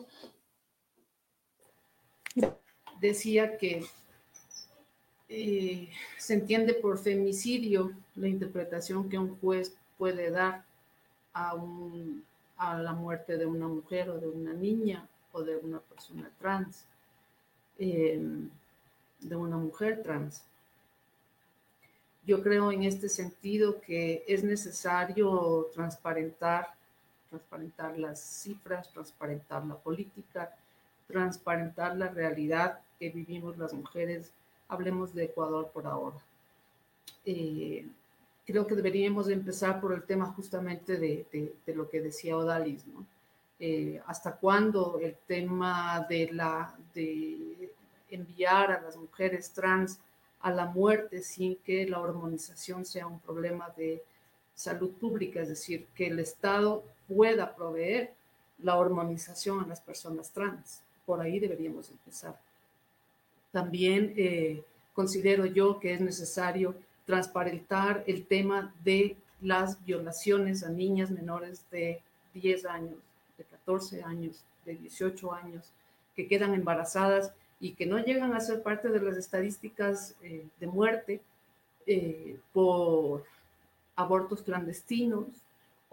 [3.01, 3.83] Decía que
[5.27, 5.89] eh,
[6.19, 10.63] se entiende por femicidio la interpretación que un juez puede dar
[11.33, 11.55] a,
[12.77, 16.85] la muerte de una mujer o de una niña o de una persona trans,
[17.79, 18.51] em,
[19.19, 20.43] de una mujer trans.
[22.23, 26.82] Yo creo en este sentido que es necesario transparentar
[27.33, 30.55] transparentar las cifras, transparentar la política,
[31.07, 34.31] transparentar la realidad que vivimos las mujeres.
[34.67, 36.17] Hablemos de Ecuador por ahora.
[37.25, 37.87] Eh,
[38.45, 43.05] creo que deberíamos empezar por el tema justamente de, lo que decía Odalis, ¿no?
[43.59, 47.71] Eh, ¿Hasta cuándo el tema de, la, de
[48.09, 49.99] enviar a las mujeres trans
[50.41, 54.03] a la muerte sin que la hormonización sea un problema de
[54.53, 55.41] salud pública?
[55.41, 58.13] Es decir, que el Estado pueda proveer
[58.61, 60.81] la hormonización a las personas trans.
[61.05, 62.39] Por ahí deberíamos empezar.
[63.51, 64.63] También eh,
[64.93, 66.75] considero yo que es necesario
[67.05, 72.01] transparentar el tema de las violaciones a niñas menores de
[72.33, 72.95] 10 años,
[73.37, 75.65] de 14 años, de 18 años,
[76.15, 80.67] que quedan embarazadas y que no llegan a ser parte de las estadísticas eh, de
[80.67, 81.21] muerte
[81.85, 83.23] eh, por
[83.95, 85.27] abortos clandestinos,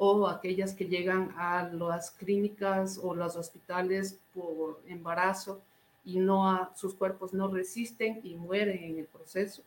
[0.03, 5.61] o aquellas que llegan a las clínicas o los hospitales por embarazo
[6.07, 9.63] y no sus cuerpos no resisten y mueren en el proceso.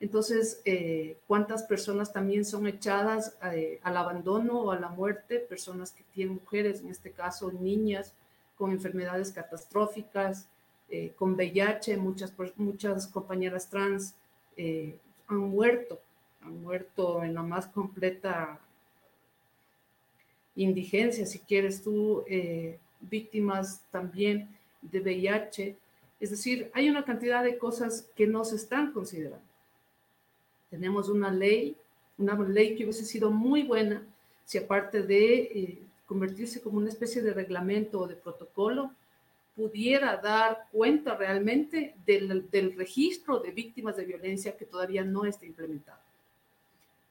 [0.00, 5.38] Entonces, eh, ¿cuántas personas también son echadas eh, al abandono o a la muerte?
[5.38, 8.14] Personas que tienen mujeres, en este caso niñas,
[8.56, 10.48] con enfermedades catastróficas,
[10.88, 14.14] eh, con VIH, muchas, muchas compañeras trans
[15.28, 16.00] han muerto,
[16.40, 18.58] han muerto en la más completa
[20.56, 24.48] indigencia, si quieres tú, eh, víctimas también
[24.82, 25.76] de VIH.
[26.18, 29.44] Es decir, hay una cantidad de cosas que no se están considerando.
[30.70, 31.76] Tenemos una ley,
[32.18, 34.02] una ley que hubiese sido muy buena
[34.44, 38.92] si aparte de eh, convertirse como una especie de reglamento o de protocolo,
[39.56, 45.46] pudiera dar cuenta realmente del, del, registro de víctimas de violencia que todavía no está
[45.46, 45.98] implementado.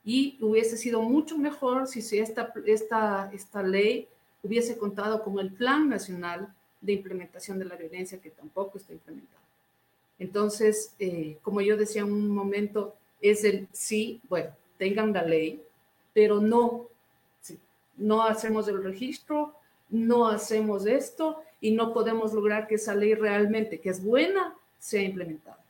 [0.06, 3.32] Y hubiese sido mucho mejor si esta,
[3.64, 4.08] ley
[4.44, 9.42] hubiese contado con el Plan Nacional de Implementación de la Violencia, que tampoco está implementado.
[10.20, 15.62] Entonces, eh, como yo decía en un momento, es el sí, bueno, tengan la ley,
[16.14, 16.88] pero no,
[17.98, 19.56] no hacemos el registro,
[19.90, 25.02] no hacemos esto y no podemos lograr que esa ley realmente, que es buena, sea
[25.02, 25.65] implementada.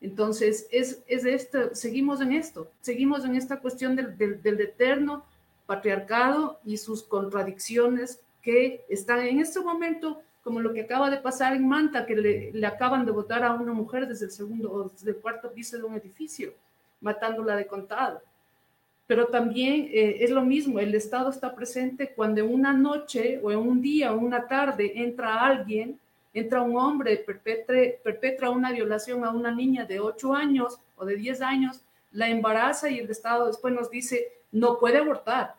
[0.00, 5.24] Entonces, es, es esto, seguimos en esto, seguimos en esta cuestión del, del, eterno
[5.66, 11.54] patriarcado y sus contradicciones que están en este momento, como lo que acaba de pasar
[11.54, 14.88] en Manta, que le, le acaban de votar a una mujer desde el segundo o
[14.88, 16.52] desde el cuarto piso de un edificio,
[17.00, 18.22] matándola de contado.
[19.06, 23.80] Pero también eh, es lo mismo, el Estado está presente cuando una noche o un
[23.80, 25.98] día o una tarde entra alguien,
[26.38, 31.16] entra un hombre, perpetre, perpetra una violación a una niña de 8 años o de
[31.16, 31.80] 10 años,
[32.12, 35.54] la embaraza y el Estado después nos dice, no puede abortar.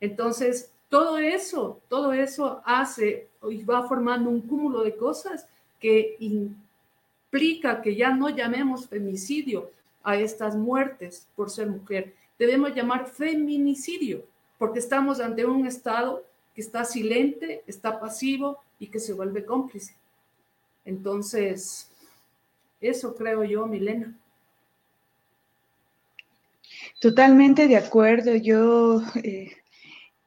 [0.00, 5.46] Entonces, todo eso, todo eso hace y va formando un cúmulo de cosas
[5.80, 9.70] que implica que ya no llamemos femicidio,
[10.04, 12.14] a estas muertes por ser mujer.
[12.38, 14.22] Debemos llamar feminicidio,
[14.58, 16.22] porque estamos ante un Estado
[16.54, 19.94] que está silente, está pasivo y que se vuelve cómplice.
[20.84, 21.88] Entonces,
[22.80, 24.14] eso creo yo, Milena.
[27.00, 28.34] Totalmente de acuerdo.
[28.36, 29.52] Yo eh,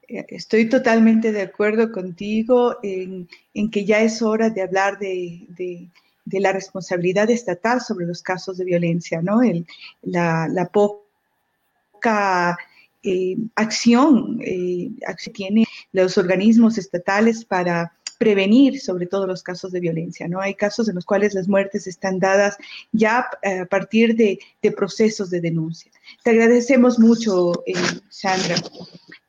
[0.07, 3.27] estoy totalmente de acuerdo contigo en,
[3.71, 5.89] que ya es hora de hablar de
[6.27, 9.41] de la responsabilidad estatal sobre los casos de violencia, ¿no?
[9.41, 9.65] El,
[10.01, 12.57] la, poca
[13.01, 14.89] eh, acción eh,
[15.23, 15.63] que tienen
[15.93, 20.41] los organismos estatales para prevenir sobre todo los casos de violencia, ¿no?
[20.41, 22.57] Hay casos en los cuales las muertes están dadas
[22.91, 25.91] ya eh, a partir de, de procesos de denuncia.
[26.23, 27.63] Te agradecemos mucho,
[28.09, 28.55] Sandra,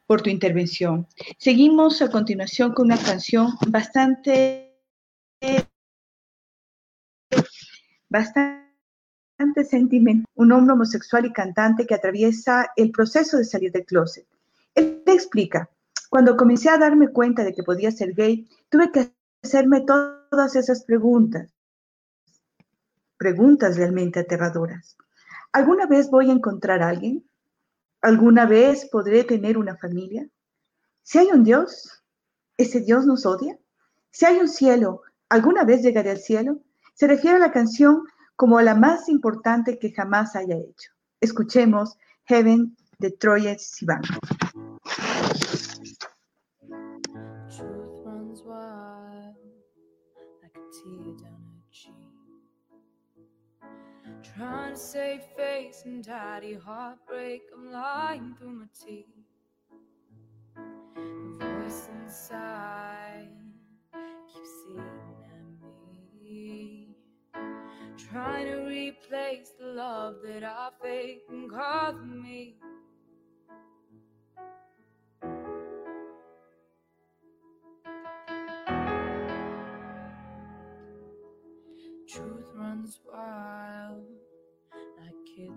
[0.06, 1.06] por tu intervención.
[1.36, 4.68] Seguimos a continuación con una canción bastante
[8.08, 14.26] bastante sentimental, un hombre homosexual y cantante que atraviesa el proceso de salir del closet.
[14.74, 15.68] Él te explica,
[16.08, 19.12] cuando comencé a darme cuenta de que podía ser gay, tuve que
[19.42, 21.52] hacerme todas esas preguntas,
[23.16, 24.96] preguntas realmente aterradoras.
[25.52, 27.28] ¿Alguna vez voy a encontrar a alguien?
[28.00, 30.28] ¿Alguna vez podré tener una familia?
[31.02, 32.02] Si hay un Dios,
[32.56, 33.58] ¿ese Dios nos odia?
[34.10, 36.60] Si hay un cielo, ¿alguna vez llegaré al cielo?
[36.94, 38.04] Se refiere a la canción
[38.36, 40.92] como la más importante que jamás haya hecho.
[41.20, 44.02] Escuchemos Heaven de Troye Sivan.
[54.38, 57.42] Trying to save face and tidy heartbreak.
[57.52, 59.06] I'm lying through my teeth.
[60.94, 63.30] The voice inside
[64.32, 64.84] keeps seeing
[67.96, 72.54] Trying to replace the love that I fake and call me.
[82.06, 84.07] Truth runs wild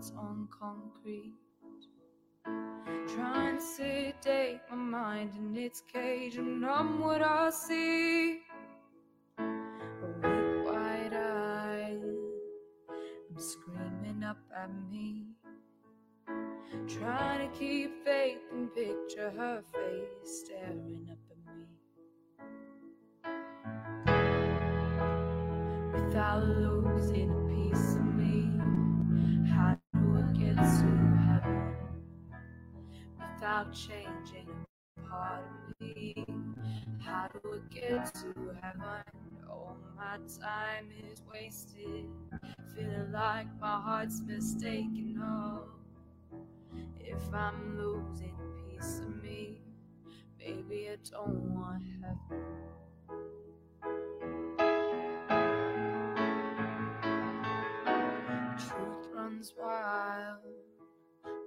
[0.01, 1.33] kids on concrete.
[3.15, 8.39] Trying to sedate my mind in its cage and numb what I see.
[9.37, 12.01] Big white eyes
[13.37, 15.25] screaming up at me.
[16.87, 21.65] Trying to keep faith and picture her face staring up at me.
[25.93, 27.40] Without losing
[33.41, 34.47] Without changing
[34.99, 36.27] a part of me,
[36.99, 39.03] how do I get to heaven?
[39.49, 42.05] All my time is wasted.
[42.75, 45.19] Feeling like my heart's mistaken.
[45.23, 45.63] Oh,
[46.99, 48.37] if I'm losing
[48.69, 49.63] piece of me,
[50.37, 52.45] maybe I don't want heaven.
[58.59, 60.37] Truth runs wild.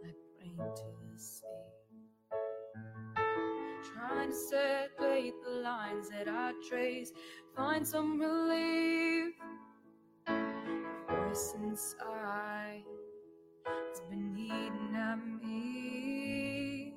[0.02, 0.82] like rain to
[1.14, 1.33] the sea.
[4.06, 7.10] Trying to separate the lines that I trace,
[7.56, 9.32] find some relief.
[11.08, 12.82] Voice inside
[13.64, 16.92] has been eating at me.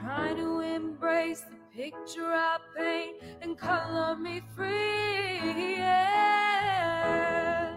[0.00, 5.76] Trying to embrace the picture I paint and color me free.
[5.76, 7.76] Yeah.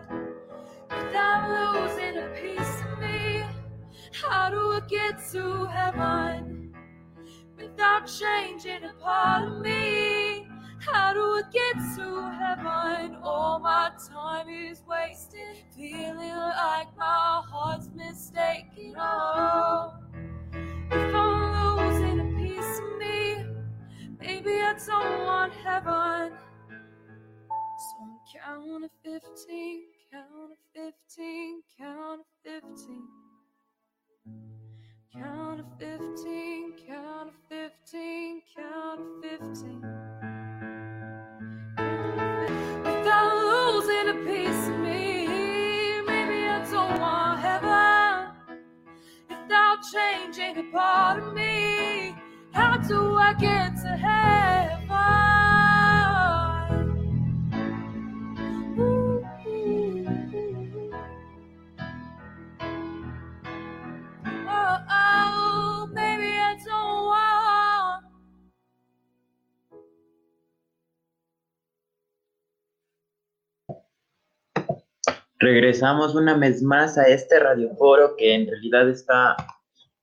[0.90, 3.44] Without losing a piece of me,
[4.14, 6.59] how do I get to heaven?
[7.60, 10.48] Without changing a part of me,
[10.80, 13.18] how do I get to heaven?
[13.22, 18.95] All my time is wasted, feeling like my heart's mistaken.
[18.98, 19.94] Oh,
[20.53, 23.45] if I'm losing a piece of me,
[24.19, 26.31] maybe I don't want heaven.
[27.77, 33.07] So I'm counting 15, counting 15, counting 15.
[35.11, 39.81] Count of 15, count of 15, count of 15.
[42.84, 45.26] Without losing a piece of me,
[46.06, 48.36] maybe I don't want heaven.
[49.27, 52.15] Without changing a part of me,
[52.52, 54.78] how do I get to heaven?
[75.40, 79.38] Regresamos una vez más a este radioforo que en realidad está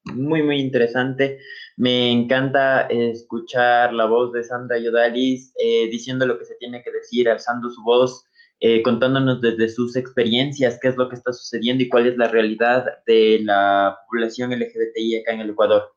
[0.05, 1.39] muy, muy interesante.
[1.77, 6.91] Me encanta escuchar la voz de Sandra Yodalis eh, diciendo lo que se tiene que
[6.91, 8.25] decir, alzando su voz,
[8.61, 12.29] eh, contándonos desde sus experiencias qué es lo que está sucediendo y cuál es la
[12.29, 15.93] realidad de la población LGBTI acá en el Ecuador.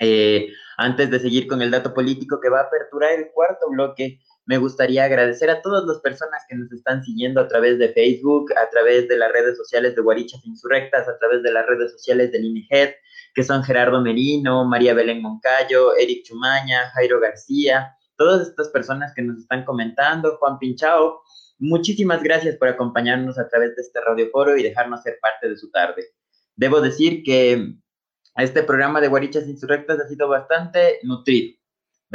[0.00, 4.20] Eh, antes de seguir con el dato político que va a aperturar el cuarto bloque,
[4.46, 8.52] me gustaría agradecer a todas las personas que nos están siguiendo a través de Facebook,
[8.56, 12.30] a través de las redes sociales de Guarichas Insurrectas, a través de las redes sociales
[12.30, 12.90] del INIGED,
[13.34, 19.22] que son Gerardo Merino, María Belén Moncayo, Eric Chumaña, Jairo García, todas estas personas que
[19.22, 21.22] nos están comentando, Juan Pinchao,
[21.58, 25.70] muchísimas gracias por acompañarnos a través de este radioforo y dejarnos ser parte de su
[25.72, 26.04] tarde.
[26.54, 27.74] Debo decir que
[28.36, 31.58] este programa de Guarichas Insurrectas ha sido bastante nutrido.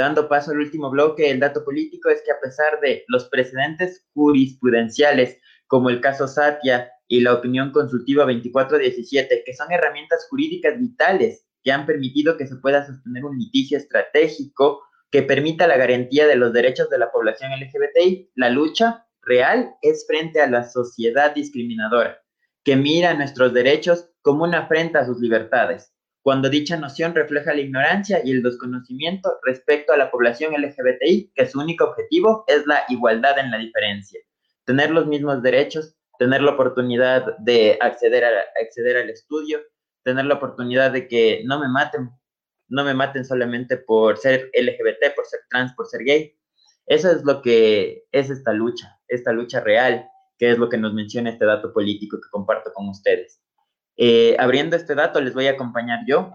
[0.02, 4.04] Dando paso al último bloque, el dato político es que a pesar de los precedentes
[4.16, 5.38] jurisprudenciales,
[5.68, 11.72] como el caso Satia y la opinión consultiva 2417, que son herramientas jurídicas vitales que
[11.72, 16.52] han permitido que se pueda sostener un litigio estratégico que permita la garantía de los
[16.52, 22.24] derechos de la población LGBTI, la lucha real es frente a la sociedad discriminadora,
[22.64, 27.62] que mira nuestros derechos como una afrenta a sus libertades, cuando dicha noción refleja la
[27.62, 32.84] ignorancia y el desconocimiento respecto a la población LGBTI, que su único objetivo es la
[32.90, 34.20] igualdad en la diferencia,
[34.66, 39.60] tener los mismos derechos, tener la oportunidad de acceder, al estudio,
[40.04, 42.12] tener la oportunidad de que no me maten,
[42.68, 46.38] no me maten solamente por ser LGBT, por ser trans, por ser gay.
[46.86, 50.08] Eso es lo que es esta lucha, esta lucha real,
[50.38, 53.42] que es lo que nos menciona este dato político que comparto con ustedes.
[54.04, 56.32] Eh, abriendo este dato, les voy a acompañar yo,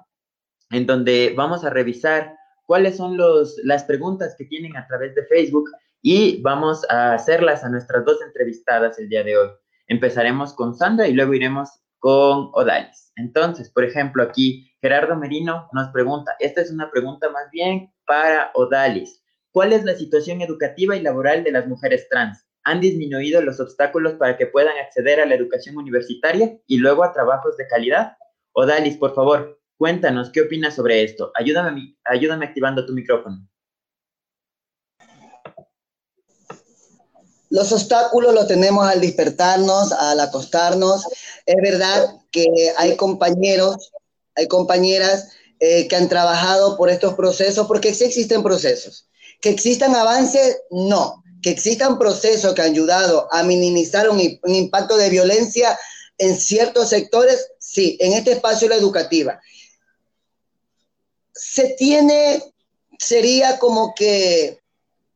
[0.70, 3.18] en donde vamos a revisar cuáles son
[3.64, 5.68] las preguntas que tienen a través de Facebook
[6.00, 9.48] y vamos a hacerlas a nuestras dos entrevistadas el día de hoy.
[9.88, 11.68] Empezaremos con Sandra y luego iremos
[11.98, 13.10] con Odalis.
[13.16, 18.52] Entonces, por ejemplo, aquí Gerardo Merino nos pregunta, esta es una pregunta más bien para
[18.54, 19.24] Odalis.
[19.50, 22.45] ¿Cuál es la situación educativa y laboral de las mujeres trans?
[22.66, 27.12] Han disminuido los obstáculos para que puedan acceder a la educación universitaria y luego a
[27.12, 28.16] trabajos de calidad?
[28.52, 31.30] Odalis, por favor, cuéntanos qué opinas sobre esto.
[31.36, 33.48] Ayúdame, ayúdame activando tu micrófono.
[37.50, 41.06] Los obstáculos los tenemos al despertarnos, al acostarnos.
[41.46, 43.92] Es verdad que hay compañeros,
[44.34, 45.30] hay compañeras
[45.60, 49.08] eh, que han trabajado por estos procesos, porque sí existen procesos.
[49.40, 54.96] Que existan avances, no que existan procesos que han ayudado a minimizar un, un, impacto
[54.96, 55.78] de violencia
[56.18, 59.40] en ciertos sectores, sí, en este espacio la educativa.
[61.32, 62.42] Se tiene,
[62.98, 64.58] sería como que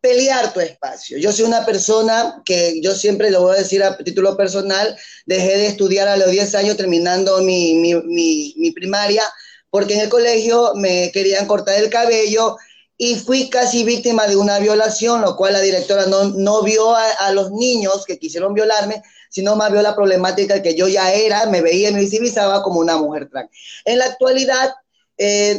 [0.01, 1.19] pelear tu espacio.
[1.19, 4.97] Yo soy una persona que yo siempre lo voy a decir a título personal,
[5.27, 9.25] dejé de estudiar a los 10 años terminando mi, mi, mi, mi primaria,
[9.69, 12.57] porque en el colegio me querían cortar el cabello
[13.03, 17.33] y fui casi víctima de una violación, lo cual la directora no, no vio a,
[17.33, 21.63] los niños que quisieron violarme, sino más vio la problemática que yo ya era, me
[21.63, 23.49] veía y me visibilizaba como una mujer trans.
[23.87, 24.75] En la actualidad,
[25.17, 25.59] eh,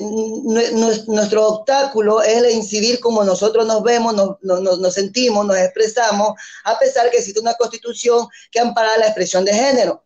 [1.08, 4.14] nuestro obstáculo es el incidir como nosotros nos vemos,
[4.44, 9.54] nos, sentimos, nos expresamos, a pesar que existe una constitución que ampara la expresión de
[9.56, 10.04] género.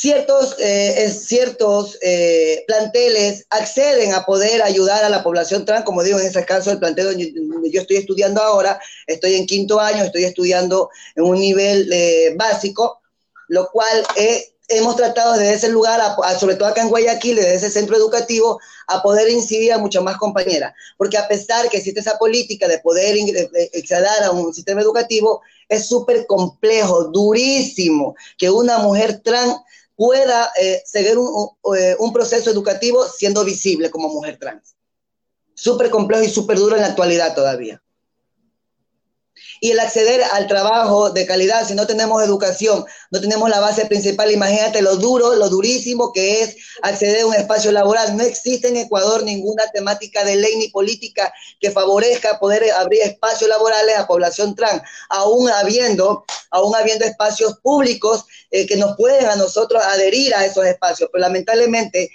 [0.00, 6.18] Ciertos, eh, ciertos eh, planteles acceden a poder ayudar a la población trans, como digo,
[6.18, 10.24] en ese caso, el plantel donde yo estoy estudiando ahora, estoy en quinto año, estoy
[10.24, 11.92] estudiando en un nivel
[12.38, 13.02] básico,
[13.48, 16.00] lo cual es hemos tratado desde ese lugar,
[16.38, 20.16] sobre todo acá en Guayaquil, desde ese centro educativo, a poder incidir a muchas más
[20.16, 20.72] compañeras.
[20.96, 23.18] Porque a pesar que existe esa política de poder
[23.76, 29.56] acceder a un sistema educativo, es súper complejo, durísimo, que una mujer trans
[30.00, 31.18] pueda eh, seguir
[31.76, 34.74] eh, un, proceso educativo siendo visible como mujer trans.
[35.52, 37.82] Súper complejo y súper duro en la actualidad todavía
[39.60, 43.84] y el acceder al trabajo de calidad, si no tenemos educación, no tenemos la base
[43.84, 48.16] principal, imagínate lo duro, lo durísimo que es acceder a un espacio laboral.
[48.16, 53.50] No existe en Ecuador ninguna temática de ley ni política que favorezca poder abrir espacios
[53.50, 59.36] laborales a población trans, aún habiendo, aún habiendo espacios públicos eh, que nos pueden a
[59.36, 61.10] nosotros adherir a esos espacios.
[61.12, 62.10] Pero lamentablemente,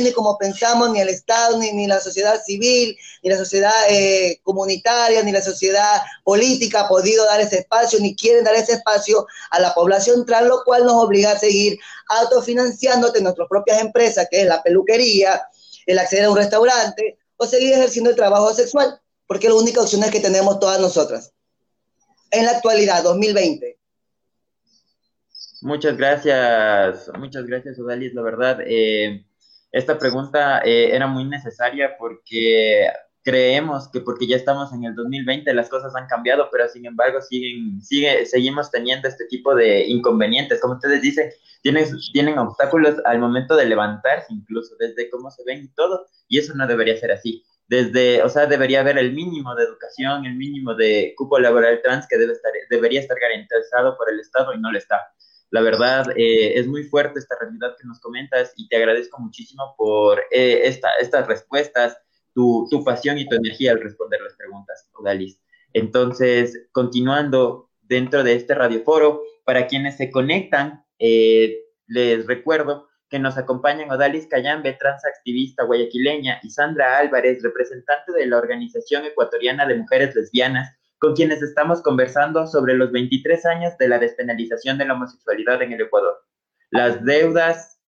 [0.00, 4.40] ni como pensamos, ni el Estado, ni, ni la sociedad civil, ni la sociedad eh,
[4.42, 9.26] comunitaria, ni la sociedad política ha podido dar ese espacio, ni quieren dar ese espacio
[9.50, 11.78] a la población trans, lo cual nos obliga a seguir
[12.08, 15.42] autofinanciándote nuestras propias empresas, que es la peluquería,
[15.86, 19.80] el acceder a un restaurante, o seguir ejerciendo el trabajo sexual, porque es la única
[19.80, 21.32] opción que tenemos todas nosotras.
[22.30, 23.78] En la actualidad, 2020.
[25.60, 28.14] Muchas gracias, muchas gracias, Odalis.
[28.14, 29.24] La verdad, eh,
[29.72, 32.88] esta pregunta eh, era muy necesaria porque
[33.22, 37.20] creemos que porque ya estamos en el 2020 las cosas han cambiado, pero sin embargo
[37.20, 40.60] siguen, sigue, seguimos teniendo este tipo de inconvenientes.
[40.60, 41.30] Como ustedes dicen,
[41.62, 46.38] tienen, tienen obstáculos al momento de levantarse, incluso desde cómo se ven y todo, y
[46.38, 47.44] eso no debería ser así.
[47.66, 52.06] Desde, o sea, debería haber el mínimo de educación, el mínimo de cupo laboral trans
[52.08, 55.02] que debe estar, debería estar garantizado por el Estado y no lo está.
[55.50, 59.74] La verdad, eh, es muy fuerte esta realidad que nos comentas y te agradezco muchísimo
[59.78, 61.96] por eh, esta, estas respuestas,
[62.34, 65.40] tu, tu, pasión y tu energía al responder las preguntas, Odalis.
[65.72, 73.38] Entonces, continuando dentro de este radioforo, para quienes se conectan, eh, les recuerdo que nos
[73.38, 80.14] acompañan Odalis Cayambe, transactivista guayaquileña, y Sandra Álvarez, representante de la Organización Ecuatoriana de Mujeres
[80.14, 85.62] Lesbianas, con quienes estamos conversando sobre los 23 años de la despenalización de la homosexualidad
[85.62, 86.14] en el Ecuador.
[86.70, 87.80] Las deudas,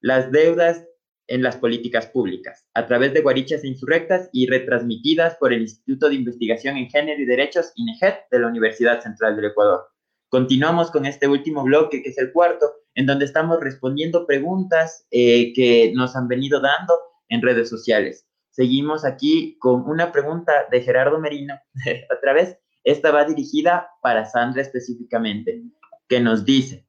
[0.00, 0.86] las deudas
[1.26, 6.16] en las políticas públicas, a través de guarichas insurrectas y retransmitidas por el Instituto de
[6.16, 9.86] Investigación en Género y Derechos, INEGET, de la Universidad Central del Ecuador.
[10.28, 15.52] Continuamos con este último bloque, que es el cuarto, en donde estamos respondiendo preguntas eh,
[15.54, 16.94] que nos han venido dando
[17.28, 18.26] en redes sociales.
[18.50, 21.54] Seguimos aquí con una pregunta de Gerardo Merino,
[22.16, 22.58] otra vez.
[22.82, 25.62] Esta va dirigida para Sandra específicamente,
[26.08, 26.86] que nos dice,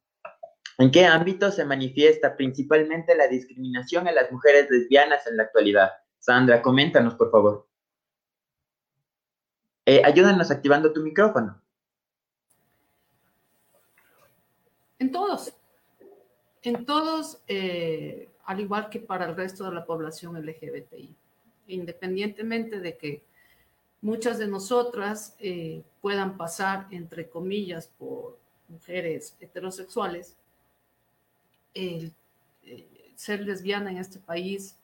[0.78, 5.92] ¿en qué ámbito se manifiesta principalmente la discriminación en las mujeres lesbianas en la actualidad?
[6.18, 7.68] Sandra, coméntanos, por favor.
[9.86, 11.62] Eh, ayúdanos activando tu micrófono.
[14.98, 15.54] En todos,
[16.62, 21.18] en todos, eh, al igual que para el resto de la población LGBTI
[21.73, 23.23] independientemente de que
[24.02, 28.38] muchas de nosotras eh, puedan pasar, entre comillas, por
[28.68, 30.35] mujeres heterosexuales,
[31.73, 32.14] el,
[32.64, 34.76] eh, ser lesbiana en este país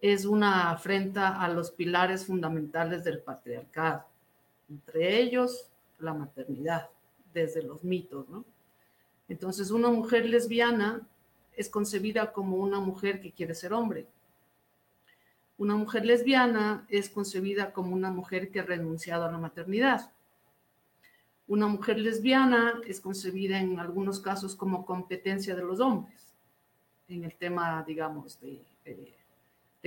[0.00, 4.04] es una afrenta a los pilares fundamentales del patriarcado,
[4.68, 6.90] entre ellos la maternidad,
[7.32, 8.44] desde los mitos, ¿no?
[9.28, 11.00] Entonces, una mujer lesbiana
[11.56, 14.06] es concebida como una mujer que quiere ser hombre,
[15.58, 20.10] una mujer lesbiana es concebida como una mujer que ha renunciado a la maternidad.
[21.48, 26.34] Una mujer lesbiana es concebida en algunos casos como competencia de los hombres,
[27.08, 28.62] en el tema, digamos, de,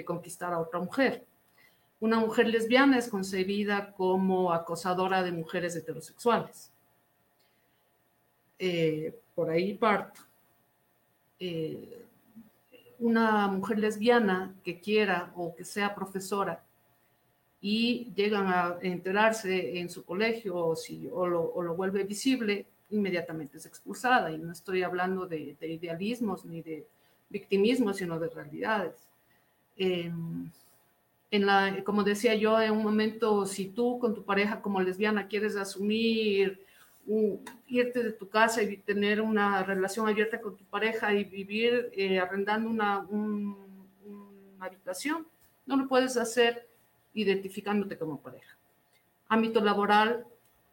[0.06, 1.26] conquistar a otra mujer.
[2.00, 6.72] Una mujer lesbiana es concebida como acosadora de mujeres heterosexuales.
[8.58, 10.22] Eh, por ahí parto.
[11.38, 12.06] Eh,
[13.00, 16.64] una mujer lesbiana que quiera o que sea profesora
[17.62, 23.66] y llegan a enterarse en su colegio o, si, o, lo, vuelve visible, inmediatamente es
[23.66, 24.32] expulsada.
[24.32, 26.86] Y no estoy hablando de, idealismos ni de
[27.30, 28.96] victimismo, sino de realidades.
[29.78, 30.50] Em,
[31.84, 36.66] como decía yo, en un momento, si tú con tu pareja como lesbiana quieres asumir
[37.68, 42.20] irte de tu casa y tener una relación abierta con tu pareja y vivir eh,
[42.20, 43.56] arrendando una, una
[44.60, 45.26] habitación.
[45.66, 46.68] No lo puedes hacer
[47.14, 48.56] identificándote como pareja.
[49.28, 50.26] Ámbito laboral,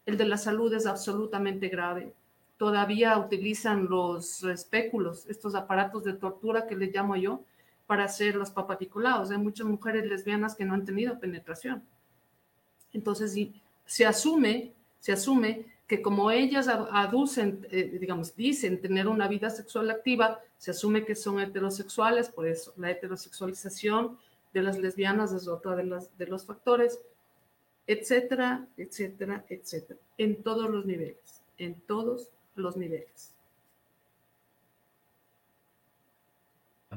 [0.05, 2.13] el de la salud es absolutamente grave.
[2.57, 7.41] Todavía utilizan los espéculos, estos aparatos de tortura que les llamo yo,
[7.85, 9.31] para hacer los papaticulados.
[9.31, 11.83] Hay muchas mujeres lesbianas que no han tenido penetración.
[12.93, 13.37] Entonces,
[13.85, 19.89] se asume, se asume que como ellas aducen, eh, digamos, dicen tener una vida sexual
[19.89, 24.17] activa, se asume que son heterosexuales, por eso la heterosexualización
[24.53, 26.99] de las lesbianas es otro de, las, de los factores,
[27.87, 33.33] etcétera, etcétera, etcétera, en todos los niveles, en todos los niveles.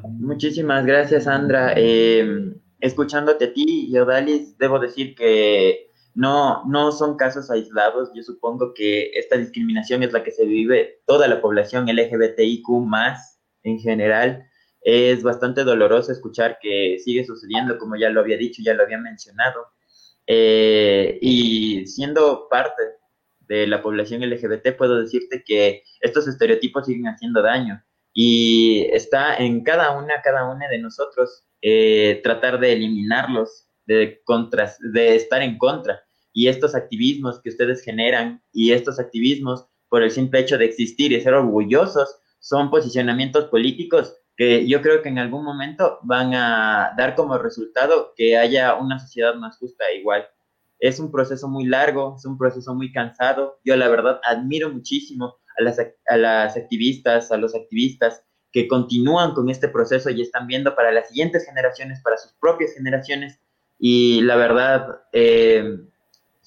[0.03, 1.75] Muchísimas gracias, Sandra.
[1.77, 5.90] Eh, escuchándote a ti y Odalis, debo decir que
[6.21, 8.11] no, no son casos aislados.
[8.15, 13.41] Yo supongo que esta discriminación es la que se vive toda la población LGBTIQ más
[13.63, 14.45] en general.
[14.83, 18.99] Es bastante doloroso escuchar que sigue sucediendo, como ya lo había dicho, ya lo había
[18.99, 19.69] mencionado.
[20.27, 22.83] Eh, y siendo parte
[23.49, 27.83] de la población LGBT, puedo decirte que estos estereotipos siguen haciendo daño
[28.13, 34.21] y está en cada una, cada una de nosotros eh, tratar de eliminarlos, de,
[34.93, 36.05] de estar en contra.
[36.32, 41.12] Y estos activismos que ustedes generan y estos activismos por el simple hecho de existir
[41.12, 46.94] y ser orgullosos son posicionamientos políticos que yo creo que en algún momento van a
[46.97, 50.27] dar como resultado que haya una sociedad más justa e igual.
[50.78, 53.59] Es un proceso muy largo, es un proceso muy cansado.
[53.65, 59.35] Yo la verdad admiro muchísimo a las, a las activistas, a los activistas que continúan
[59.35, 63.39] con este proceso y están viendo para las siguientes generaciones, para sus propias generaciones.
[63.78, 65.81] Y la verdad, eh,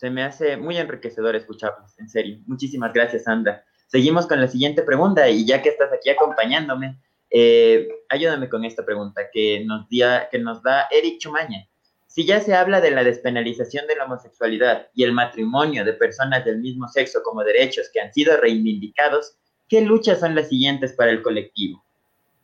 [0.03, 2.38] se me hace muy enriquecedor escucharlos, en serio.
[2.45, 3.63] Muchísimas gracias, Sandra.
[3.88, 6.99] Seguimos con la siguiente pregunta y ya que estás aquí acompañándome,
[7.30, 11.69] eh, ayúdame con esta pregunta que nos, que nos da Eric Chumaña.
[12.07, 16.43] Si ya se habla de la despenalización de la homosexualidad y el matrimonio de personas
[16.43, 19.38] del mismo sexo como derechos que han sido reivindicados,
[19.69, 21.81] ¿qué luchas son las siguientes para el colectivo?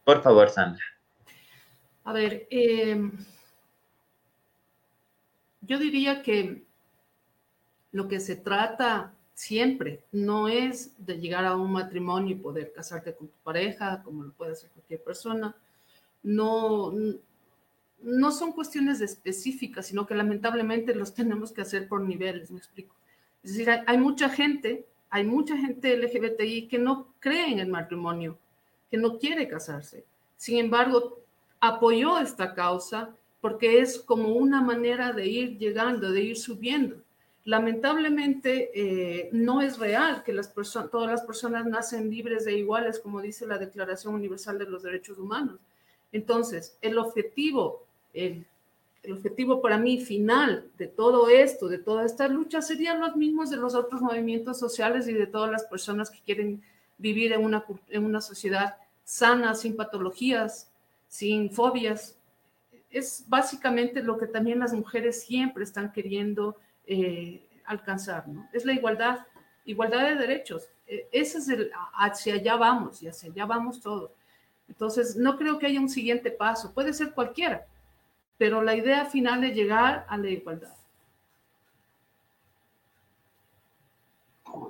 [0.06, 0.86] Por favor, Sandra.
[2.06, 3.12] A ver, eh,
[5.60, 6.69] yo diría que
[7.92, 13.16] lo que se trata siempre no es de llegar a un matrimonio y poder casarte
[13.16, 15.56] con tu pareja, como lo puede hacer cualquier persona.
[16.24, 16.94] No,
[18.02, 22.96] no son cuestiones específicas, sino que lamentablemente los tenemos que hacer por niveles, me explico.
[23.42, 28.38] Es decir, hay, mucha gente, hay mucha gente LGBTI que no cree en el matrimonio,
[28.92, 30.04] que no quiere casarse.
[30.36, 31.20] Sin embargo,
[31.62, 36.98] apoyó esta causa porque es como una manera de ir llegando, de ir subiendo.
[37.46, 40.34] Lamentablemente eh, no es real que
[40.92, 45.18] todas las personas nacen libres e iguales, como dice la Declaración Universal de los Derechos
[45.18, 45.60] Humanos.
[46.12, 48.46] Entonces, el objetivo el,
[49.12, 53.58] objetivo para mí final de todo esto, de toda esta lucha, serían los mismos de
[53.58, 56.62] los otros movimientos sociales y de todas las personas que quieren
[56.98, 58.76] vivir en una sociedad
[59.06, 60.70] sana, sin patologías,
[61.08, 62.18] sin fobias.
[62.90, 66.58] Es básicamente lo que también las mujeres siempre están queriendo
[66.92, 68.50] eh, alcanzar, ¿no?
[68.52, 69.20] Es la igualdad,
[69.64, 70.68] igualdad de derechos.
[70.88, 74.12] E, ese es el, hacia allá vamos y hacia allá vamos todos.
[74.68, 77.68] Entonces, no creo que haya un siguiente paso, puede ser cualquiera,
[78.40, 80.74] pero la idea final es llegar a la igualdad.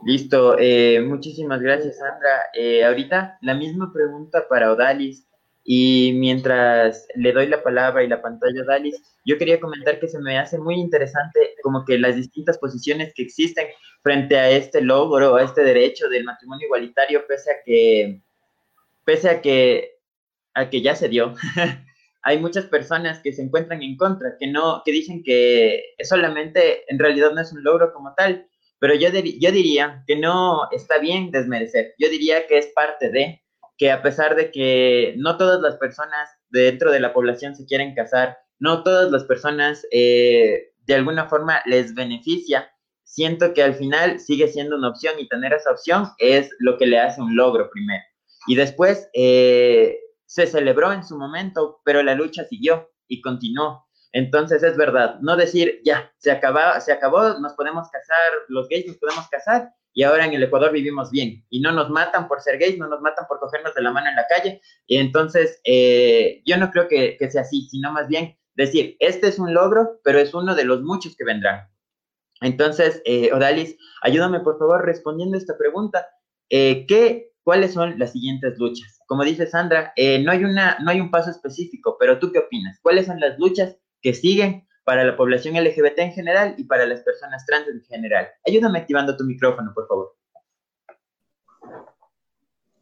[0.03, 2.49] Listo, eh, muchísimas gracias Sandra.
[2.53, 5.25] Eh, ahorita la misma pregunta para Odalis
[5.63, 10.07] y mientras le doy la palabra y la pantalla a Odalis, yo quería comentar que
[10.07, 13.67] se me hace muy interesante como que las distintas posiciones que existen
[14.01, 18.21] frente a este logro, a este derecho del matrimonio igualitario, pese a que,
[19.05, 19.97] pese a que,
[20.53, 21.35] a que ya se dio.
[22.21, 26.99] hay muchas personas que se encuentran en contra, que no, que dicen que solamente en
[26.99, 28.47] realidad no es un logro como tal,
[28.79, 33.41] pero yo, yo diría que no está bien desmerecer, yo diría que es parte de,
[33.79, 37.95] que a pesar de que no todas las personas dentro de la población se quieren
[37.95, 42.69] casar, no todas las personas eh, de alguna forma les beneficia,
[43.03, 46.85] siento que al final sigue siendo una opción y tener esa opción es lo que
[46.85, 48.03] le hace un logro primero.
[48.47, 49.97] Y después, eh,
[50.29, 53.87] se celebró en su momento, pero la lucha siguió y continuó.
[54.11, 58.87] Entonces es verdad, no decir, ya, se, acabó, se acabó, nos podemos casar, los gays
[58.87, 62.41] nos podemos casar y ahora en el Ecuador vivimos bien y no nos matan por
[62.41, 64.61] ser gays, no nos matan por cogernos de la mano en la calle.
[64.87, 69.27] Y entonces eh, yo no creo que, que sea así, sino más bien decir, este
[69.27, 71.67] es un logro, pero es uno de los muchos que vendrán.
[72.41, 76.07] Entonces, eh, Odalis, ayúdame por favor respondiendo esta pregunta.
[76.49, 78.99] Eh, ¿qué, ¿Cuáles son las siguientes luchas?
[79.07, 79.91] Como dice Sandra,
[80.21, 82.79] no, hay una, no hay un paso específico, pero ¿tú qué opinas?
[82.81, 87.01] ¿Cuáles son las luchas que siguen para la población LGBT en general y para las
[87.01, 88.27] personas trans en general?
[88.47, 90.15] Ayúdame activando tu micrófono, por favor.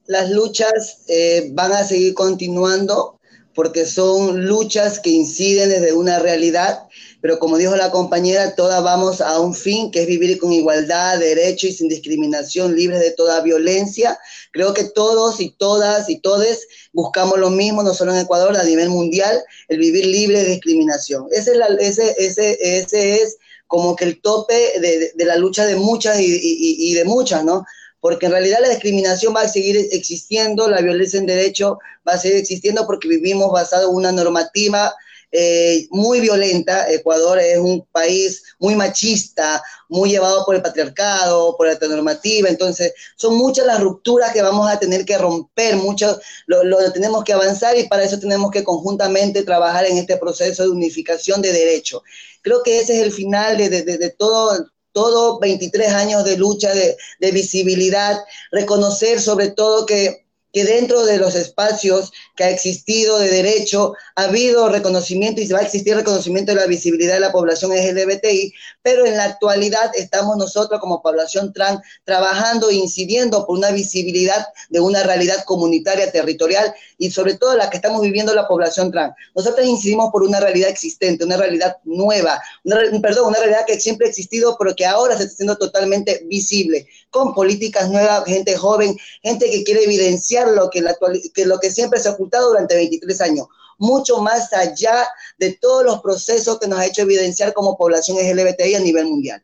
[0.05, 1.05] Las luchas
[1.51, 3.19] van a seguir continuando
[3.53, 6.87] porque son luchas que inciden desde una realidad
[7.21, 11.19] pero como dijo la compañera, todas vamos a un fin, que es vivir con igualdad,
[11.19, 14.19] derecho y sin discriminación, libres de toda violencia.
[14.51, 18.63] Creo que todos y todas y todes buscamos lo mismo, no solo en Ecuador, a
[18.63, 21.27] nivel mundial, el vivir libre de discriminación.
[21.31, 26.19] Ese es, ese, ese, ese es como que el tope de, la lucha de muchas
[26.19, 27.65] y de muchas, ¿no?
[27.99, 32.17] porque en realidad la discriminación va a seguir existiendo, la violencia en derecho va a
[32.17, 34.95] seguir existiendo porque vivimos basado en una normativa
[35.31, 36.89] eh, muy violenta.
[36.91, 42.49] Ecuador es un país muy machista, muy llevado por el patriarcado, por la heteronormativa.
[42.49, 47.23] Entonces, son muchas las rupturas que vamos a tener que romper, muchos lo, lo, tenemos
[47.23, 51.51] que avanzar y para eso tenemos que conjuntamente trabajar en este proceso de unificación de
[51.51, 52.01] derechos.
[52.41, 56.73] Creo que ese es el final de, de, de todo todo 23 años de lucha,
[56.73, 58.17] de, de visibilidad,
[58.51, 60.26] reconocer sobre todo que
[60.57, 65.59] que dentro de los espacios que ha existido de derecho ha habido reconocimiento y va
[65.59, 68.55] a existir reconocimiento de la visibilidad de la población LGBTI,
[68.87, 74.47] pero en la actualidad estamos nosotros como población trans trabajando e incidiendo por una visibilidad
[74.69, 79.13] de una realidad comunitaria, territorial y sobre todo la que estamos viviendo la población trans.
[79.35, 84.07] Nosotros incidimos por una realidad existente, una realidad nueva, una, perdón, una realidad que siempre
[84.07, 88.95] ha existido, pero que ahora se está haciendo totalmente visible, con políticas nuevas, gente joven,
[89.21, 90.95] gente que quiere evidenciar lo que, la,
[91.33, 93.47] que lo que siempre se ha ocultado durante 23 años,
[93.77, 98.75] mucho más allá de todos los procesos que nos ha hecho evidenciar como población LGBTI
[98.75, 99.43] a nivel mundial.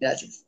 [0.00, 0.44] Gracias.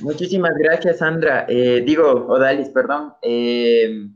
[0.00, 1.46] Muchísimas gracias, Sandra.
[1.48, 3.14] Eh, digo, Odalis, perdón.
[3.22, 4.08] Eh,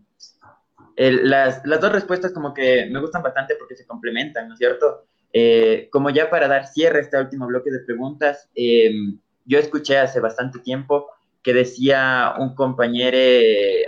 [0.96, 5.06] las, las, dos respuestas como que me gustan bastante porque se complementan, ¿no es cierto?
[5.32, 10.20] Eh, como ya para dar cierre a este último bloque de preguntas, yo escuché hace
[10.20, 11.08] bastante tiempo
[11.42, 13.18] que decía un compañero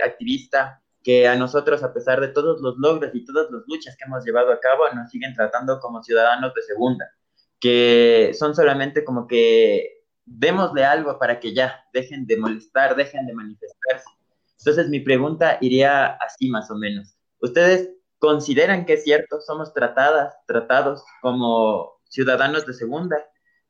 [0.05, 4.05] activista que a nosotros, a pesar de todos los logros y todas las luchas que
[4.05, 7.05] hemos llevado a cabo, nos siguen tratando como ciudadanos de segunda,
[7.59, 13.33] que son solamente como que démosle algo para que ya dejen de molestar, dejen de
[13.33, 14.09] manifestarse.
[14.57, 17.15] Entonces mi pregunta iría así más o menos.
[17.39, 23.17] ¿Ustedes consideran que es cierto, somos tratadas, tratados como ciudadanos de segunda?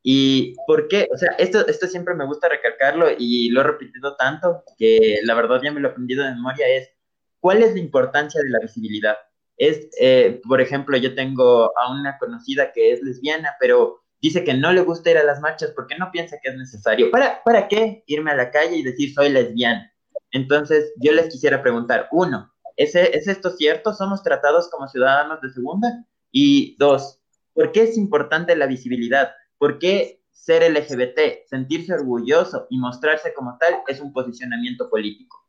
[0.08, 1.08] ¿Y por qué?
[1.12, 5.34] O sea, esto, esto siempre me gusta recalcarlo y lo he repetido tanto que la
[5.34, 6.92] verdad ya me lo he aprendido de memoria, es
[7.40, 9.16] ¿cuál es la importancia de la visibilidad?
[9.58, 14.54] Es, eh, por ejemplo, yo tengo a una conocida que es lesbiana, pero dice que
[14.54, 17.10] no le gusta ir a las marchas porque no piensa que es necesario.
[17.10, 19.92] ¿Para, ¿Para qué irme a la calle y decir soy lesbiana?
[20.30, 23.92] Entonces, yo les quisiera preguntar, uno, ¿es, ¿es esto cierto?
[23.92, 26.06] ¿Somos tratados como ciudadanos de segunda?
[26.32, 27.20] Y dos,
[27.56, 29.32] ¿por qué es importante la visibilidad?
[29.66, 35.44] ¿Por qué ser LGBT, sentirse orgulloso y mostrarse como tal es un posicionamiento político?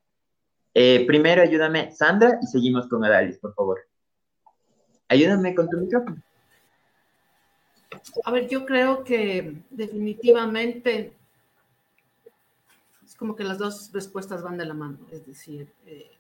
[0.73, 3.81] Eh, primero ayúdame, Sandra, y seguimos con Adalis, por favor.
[5.09, 6.23] Ayúdame con tu micrófono.
[8.25, 11.13] A ver, yo creo que definitivamente
[13.05, 14.97] es como que las dos respuestas van de la mano.
[15.13, 16.11] Es decir, eh,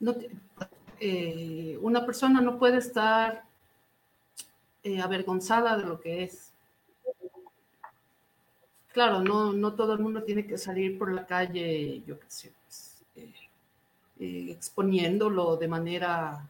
[0.00, 0.14] no,
[1.00, 3.48] eh, una persona no puede estar
[4.82, 6.52] eh, avergonzada de lo que es.
[8.92, 12.52] Claro, no, no todo el mundo tiene que salir por la calle, yo qué sé,
[12.64, 13.32] pues, eh,
[14.18, 16.48] eh, exponiéndolo de manera,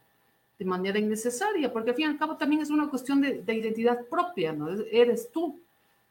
[0.59, 3.55] de manera innecesaria, porque al fin y al cabo también es una cuestión de, de
[3.55, 4.71] identidad propia, ¿no?
[4.91, 5.61] Eres tú.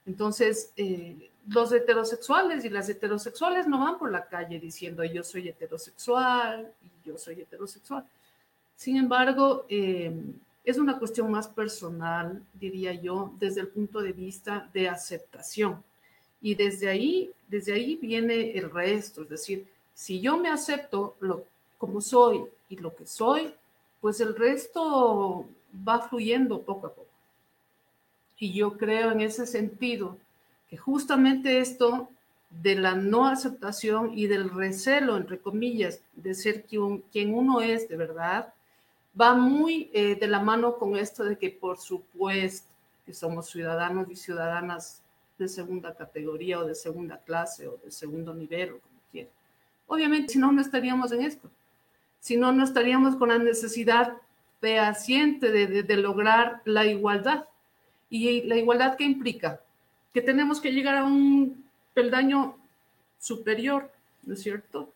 [0.05, 0.73] Entonces,
[1.47, 7.07] los heterosexuales y las heterosexuales no van por la calle diciendo yo soy heterosexual y
[7.07, 8.03] yo soy heterosexual.
[8.75, 9.65] Sin embargo,
[10.63, 15.83] es una cuestión más personal, diría yo, desde el punto de vista de aceptación.
[16.41, 21.45] Y desde ahí, desde ahí viene el resto, es decir, si yo me acepto lo,
[21.77, 23.53] como soy y lo que soy,
[23.99, 25.45] pues el resto
[25.87, 27.09] va fluyendo poco a poco.
[28.37, 30.17] Y yo creo en ese sentido
[30.69, 32.09] que justamente esto
[32.49, 37.89] de la no aceptación y del recelo, entre comillas, de ser quien, quien uno es
[37.89, 38.53] de verdad,
[39.19, 42.67] va muy eh, de la mano con esto de que por supuesto
[43.05, 45.01] que somos ciudadanos y ciudadanas
[45.37, 49.31] de segunda categoría o de segunda clase o de segundo nivel o como quieran.
[49.87, 51.49] Obviamente, si no, no estaríamos en esto.
[52.19, 54.17] Si no, no estaríamos con la necesidad
[54.59, 57.45] fehaciente de, de, lograr la igualdad.
[58.09, 59.61] ¿Y la igualdad qué implica?
[60.13, 61.63] Que tenemos que llegar a un
[61.93, 62.57] peldaño
[63.19, 63.89] superior,
[64.23, 64.91] ¿no es cierto?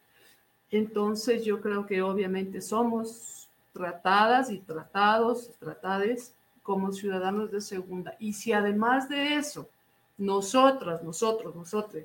[0.69, 3.42] Entonces yo creo que obviamente somos
[3.73, 8.15] tratadas y tratados, tratades como ciudadanos de segunda.
[8.19, 9.69] Y si además de eso,
[10.17, 12.03] nosotras, nosotros, nosotros,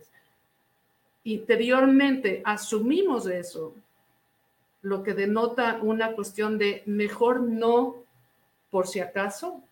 [1.25, 3.75] interiormente asumimos eso,
[4.83, 7.97] lo que denota una cuestión de mejor no
[8.71, 9.63] por si acaso,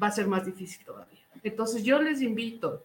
[0.00, 1.20] va a ser más difícil todavía.
[1.42, 2.82] Entonces yo les invito,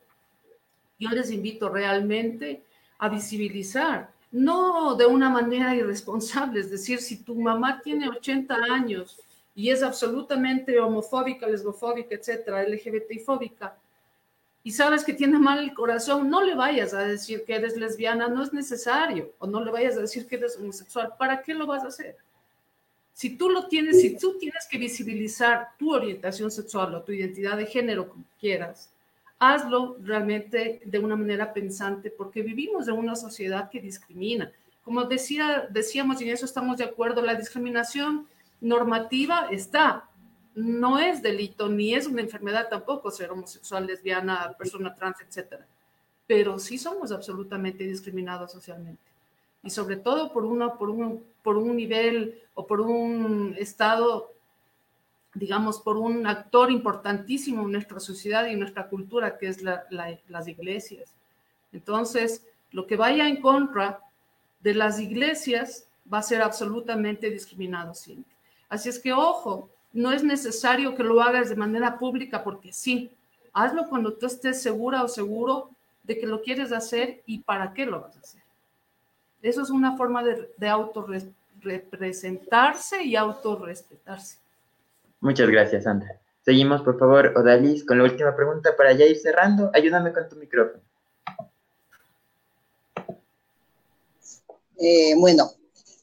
[0.99, 2.61] yo les invito realmente
[2.99, 9.19] a visibilizar, no de una manera irresponsable, es decir, si tu mamá tiene 80 años
[9.53, 13.75] y es absolutamente homofóbica, lesbofóbica, etcétera, LGBTI fóbica,
[14.63, 18.27] y sabes que tiene mal el corazón, no le vayas a decir que eres lesbiana,
[18.27, 21.65] no es necesario, o no le vayas a decir que eres homosexual, ¿para qué lo
[21.65, 22.15] vas a hacer?
[23.13, 27.57] Si tú lo tienes, si tú tienes que visibilizar tu orientación sexual o tu identidad
[27.57, 28.90] de género como quieras,
[29.41, 34.51] hazlo realmente de una manera pensante, porque vivimos en una sociedad que discrimina.
[34.83, 38.27] Como decía, decíamos, y en eso estamos de acuerdo, la discriminación
[38.61, 40.07] normativa está,
[40.53, 45.65] no es delito ni es una enfermedad tampoco ser homosexual, lesbiana, persona trans, etcétera.
[46.27, 49.01] Pero sí somos absolutamente discriminados socialmente.
[49.63, 54.31] Y sobre todo por, una, por, un, por un nivel o por un estado,
[55.33, 60.47] digamos, por un actor importantísimo en nuestra sociedad y en nuestra cultura, que es las
[60.47, 61.13] iglesias.
[61.71, 64.01] Entonces, lo que vaya en contra
[64.61, 68.35] de las iglesias va a ser absolutamente discriminado siempre.
[68.67, 73.11] Así es que, ojo, no es necesario que lo hagas de manera pública porque sí.
[73.53, 75.69] Hazlo cuando tú estés segura o seguro
[76.03, 78.41] de que lo quieres hacer y para qué lo vas a hacer.
[79.41, 84.37] Eso es una forma de, de autorrepresentarse y autorrespetarse.
[85.21, 86.19] Muchas gracias, Sandra.
[86.43, 89.69] Seguimos, por favor, Odalis, con la última pregunta para ya ir cerrando.
[89.73, 90.83] Ayúdame con tu micrófono.
[94.79, 95.51] Eh, bueno,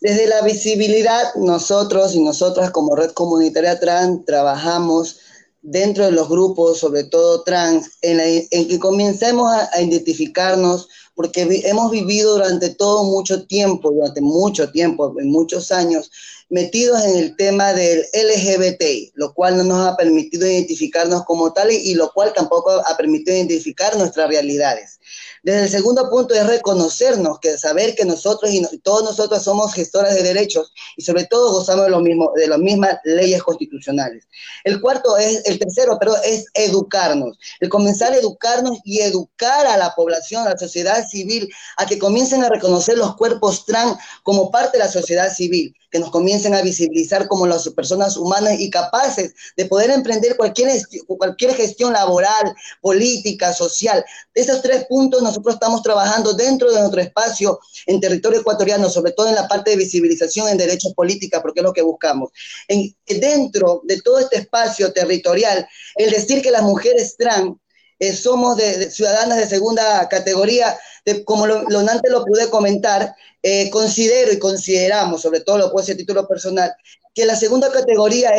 [0.01, 5.19] desde la visibilidad, nosotros y nosotras como Red Comunitaria Trans trabajamos
[5.62, 12.35] dentro de los grupos, sobre todo trans, en, que comencemos a, identificarnos, porque hemos vivido
[12.35, 16.12] durante todo mucho tiempo, durante mucho tiempo, en muchos años,
[16.51, 21.79] metidos en el tema del LGBT, lo cual no nos ha permitido identificarnos como tales
[21.85, 24.99] y lo cual tampoco ha permitido identificar nuestras realidades.
[25.43, 30.15] Desde el segundo punto es reconocernos, que saber que nosotros y todos nosotros somos gestoras
[30.15, 34.27] de derechos y sobre todo gozamos de, lo mismo, de las mismas leyes constitucionales.
[34.65, 39.77] El cuarto es, el tercero, pero es educarnos, el comenzar a educarnos y educar a
[39.77, 44.51] la población, a la sociedad civil, a que comiencen a reconocer los cuerpos trans como
[44.51, 48.70] parte de la sociedad civil que nos comiencen a visibilizar como las personas humanas y
[48.70, 50.70] capaces de poder emprender cualquier,
[51.06, 54.05] cualquier gestión laboral, política, social.
[54.35, 59.12] De esos tres puntos nosotros estamos trabajando dentro de nuestro espacio en territorio ecuatoriano, sobre
[59.12, 62.31] todo en la parte de visibilización en derechos políticos, porque es lo que buscamos.
[62.69, 65.66] En, dentro de todo este espacio territorial,
[65.97, 67.56] el decir que las mujeres trans
[68.01, 68.59] eh, somos
[68.90, 70.78] ciudadanas de segunda categoría,
[71.24, 73.15] como lo, antes lo pude comentar,
[73.49, 76.73] eh, considero y consideramos, sobre todo lo puedo decir a título personal,
[77.15, 78.31] que la segunda categoría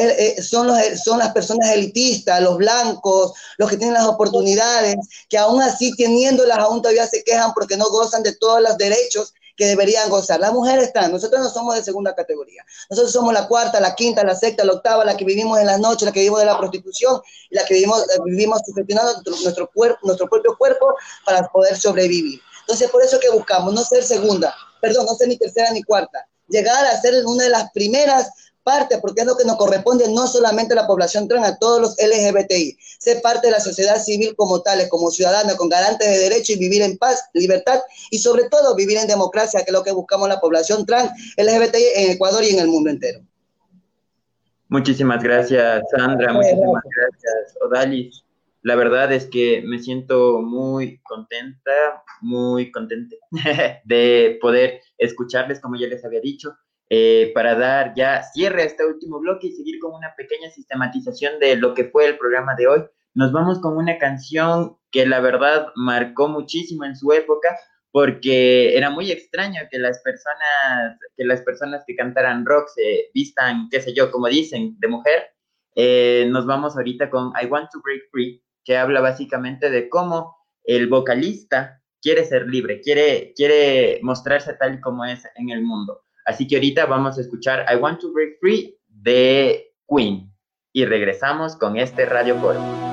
[0.41, 4.95] son, los, son las personas elitistas, los blancos, los que tienen las oportunidades,
[5.27, 9.33] que aún así teniéndolas aún todavía se quejan porque no gozan de todos los derechos
[9.59, 10.39] que deberían gozar.
[10.39, 12.63] Las mujeres están, nosotros no somos de segunda categoría.
[12.89, 15.79] Nosotros somos la cuarta, la quinta, la sexta, la octava, la que vivimos en las
[15.79, 19.99] noches, la que vivimos de la prostitución, la que vivimos, eh, vivimos sugestionando nuestro, cuerpo,
[20.03, 20.95] nuestro propio cuerpo
[21.25, 22.39] para poder sobrevivir.
[22.61, 26.27] Entonces, por eso que buscamos, no ser segunda, perdón, no ser ni tercera ni cuarta,
[26.47, 28.31] llegar a ser una de las primeras
[28.63, 31.81] partes, porque es lo que nos corresponde no solamente a la población trans, a todos
[31.81, 36.17] los LGBTI, ser parte de la sociedad civil como tales, como ciudadanos, con garantes de
[36.19, 37.79] derecho y vivir en paz, libertad
[38.11, 41.83] y sobre todo vivir en democracia, que es lo que buscamos la población trans, LGBTI
[41.95, 43.21] en Ecuador y en el mundo entero.
[44.67, 46.31] Muchísimas gracias, Sandra.
[46.31, 48.23] Muchísimas gracias, Odalis.
[48.61, 53.17] La verdad es que me siento muy contenta, muy contente
[53.85, 56.57] de poder escucharles, como ya les había dicho,
[56.89, 61.39] eh, para dar ya cierre a este último bloque y seguir con una pequeña sistematización
[61.39, 62.83] de lo que fue el programa de hoy.
[63.13, 67.57] Nos vamos con una canción que la verdad marcó muchísimo en su época,
[67.91, 73.69] porque era muy extraño que las personas que las personas que cantaran rock se vistan,
[73.71, 75.23] qué sé yo, como dicen, de mujer.
[75.75, 80.37] Eh, nos vamos ahorita con I Want to Break Free que habla básicamente de cómo
[80.63, 86.01] el vocalista quiere ser libre, quiere, quiere mostrarse tal como es en el mundo.
[86.25, 90.31] Así que ahorita vamos a escuchar I Want to Break Free de Queen
[90.71, 92.88] y regresamos con este Radio Foro.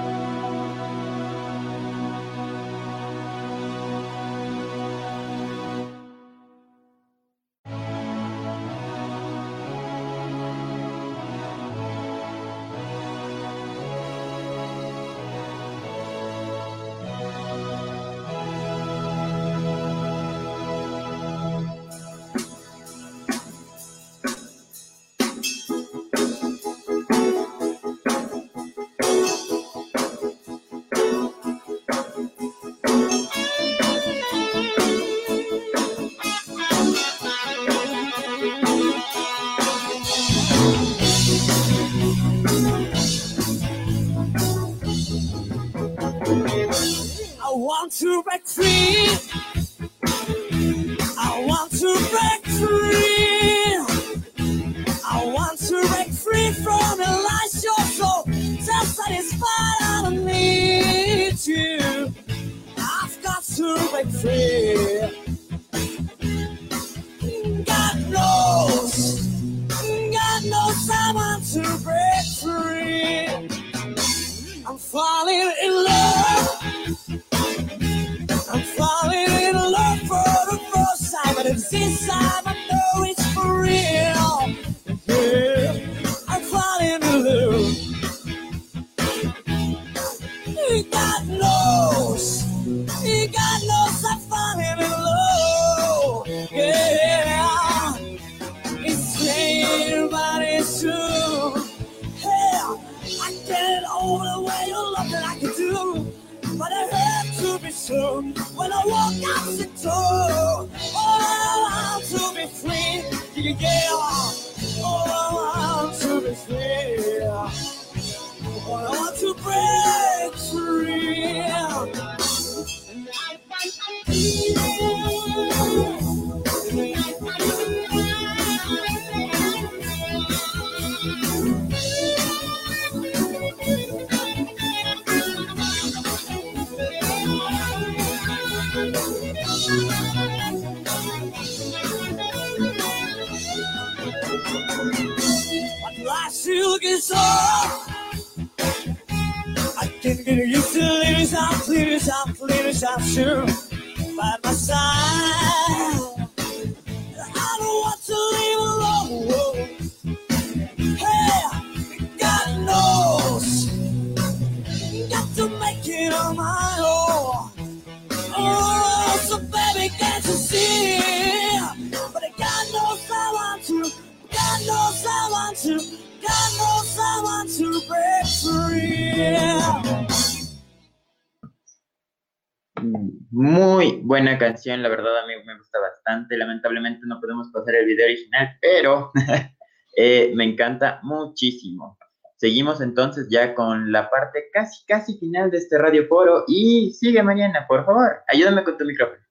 [187.67, 189.11] Pasar el video original, pero
[189.97, 191.99] eh, me encanta muchísimo.
[192.37, 196.45] Seguimos entonces ya con la parte casi, casi final de este Radio Foro.
[196.47, 199.23] Y sigue Mariana, por favor, ayúdame con tu micrófono.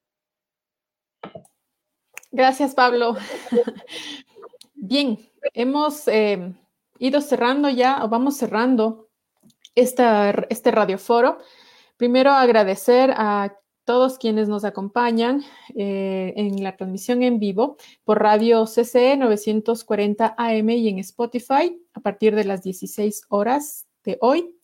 [2.32, 3.16] Gracias, Pablo.
[4.74, 5.20] Bien,
[5.54, 6.54] hemos eh,
[7.00, 9.10] ido cerrando ya, o vamos cerrando
[9.76, 11.38] esta, este radioforo.
[11.98, 13.56] Primero agradecer a
[13.86, 15.44] todos quienes nos acompañan
[15.76, 22.00] eh, en la transmisión en vivo por Radio CCE 940 AM y en Spotify a
[22.02, 24.56] partir de las 16 horas de hoy.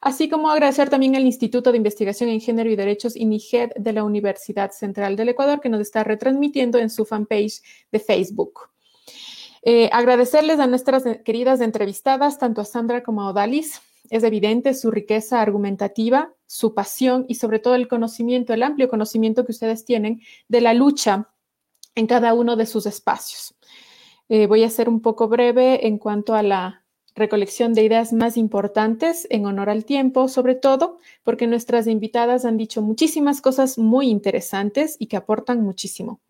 [0.00, 4.04] Así como agradecer también al Instituto de Investigación en Género y Derechos INIGED de la
[4.04, 8.68] Universidad Central del Ecuador que nos está retransmitiendo en su fanpage de Facebook.
[9.62, 13.80] Eh, agradecerles a nuestras queridas entrevistadas, tanto a Sandra como a Odalis.
[14.08, 19.44] Es evidente su riqueza argumentativa, su pasión y sobre todo el conocimiento, el amplio conocimiento
[19.44, 21.28] que ustedes tienen de la lucha
[21.94, 23.54] en cada uno de sus espacios.
[24.28, 26.84] Eh, voy a ser un poco breve en cuanto a la
[27.14, 32.56] recolección de ideas más importantes en honor al tiempo, sobre todo porque nuestras invitadas han
[32.56, 36.20] dicho muchísimas cosas muy interesantes y que aportan muchísimo.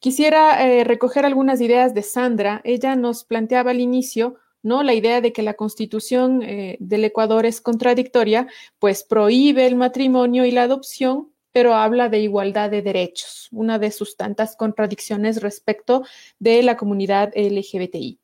[0.00, 2.60] Quisiera eh, recoger algunas ideas de Sandra.
[2.64, 4.36] Ella nos planteaba al inicio
[4.66, 4.82] ¿no?
[4.82, 8.48] La idea de que la constitución eh, del Ecuador es contradictoria,
[8.80, 13.92] pues prohíbe el matrimonio y la adopción, pero habla de igualdad de derechos, una de
[13.92, 16.02] sus tantas contradicciones respecto
[16.40, 18.18] de la comunidad LGBTI.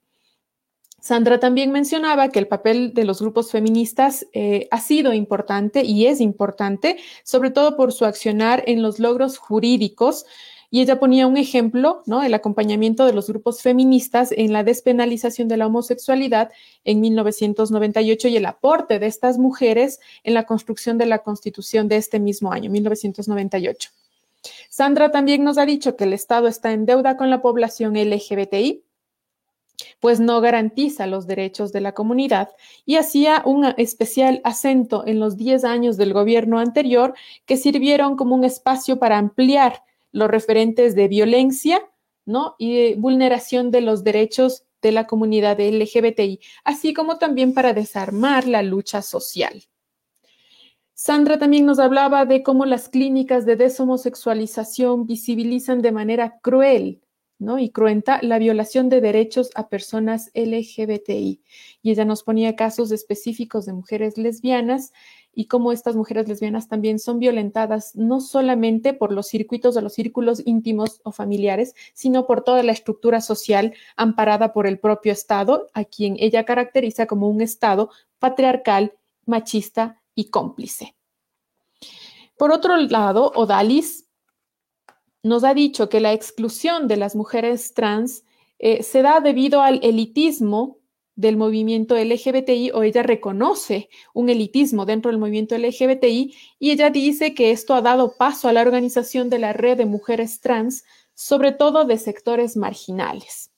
[1.00, 6.06] Sandra también mencionaba que el papel de los grupos feministas eh, ha sido importante y
[6.06, 10.26] es importante, sobre todo por su accionar en los logros jurídicos
[10.74, 12.22] Y ella ponía un ejemplo, ¿no?
[12.22, 16.50] El acompañamiento de los grupos feministas en la despenalización de la homosexualidad
[16.84, 21.96] en 1998 y el aporte de estas mujeres en la construcción de la Constitución de
[21.98, 23.90] este mismo año, 1998.
[24.70, 28.82] Sandra también nos ha dicho que el Estado está en deuda con la población LGBTI,
[30.00, 32.48] pues no garantiza los derechos de la comunidad
[32.86, 37.12] y hacía un especial acento en los 10 años del gobierno anterior
[37.44, 39.82] que sirvieron como un espacio para ampliar
[40.12, 41.82] los referentes de violencia
[42.24, 42.54] ¿no?
[42.58, 48.46] y de vulneración de los derechos de la comunidad LGBTI, así como también para desarmar
[48.46, 49.64] la lucha social.
[50.94, 57.02] Sandra también nos hablaba de cómo las clínicas de deshomosexualización visibilizan de manera cruel
[57.38, 57.58] ¿no?
[57.58, 61.42] y cruenta la violación de derechos a personas LGBTI.
[61.82, 64.92] Y ella nos ponía casos específicos de mujeres lesbianas
[65.34, 69.94] y cómo estas mujeres lesbianas también son violentadas no solamente por los circuitos o los
[69.94, 75.68] círculos íntimos o familiares, sino por toda la estructura social amparada por el propio Estado,
[75.72, 78.92] a quien ella caracteriza como un Estado patriarcal,
[79.24, 80.94] machista y cómplice.
[82.36, 84.08] Por otro lado, Odalis
[85.22, 88.24] nos ha dicho que la exclusión de las mujeres trans
[88.58, 90.78] eh, se da debido al elitismo
[91.22, 97.32] del movimiento LGBTI o ella reconoce un elitismo dentro del movimiento LGBTI y ella dice
[97.32, 100.84] que esto ha dado paso a la organización de la red de mujeres trans,
[101.14, 103.52] sobre todo de sectores marginales.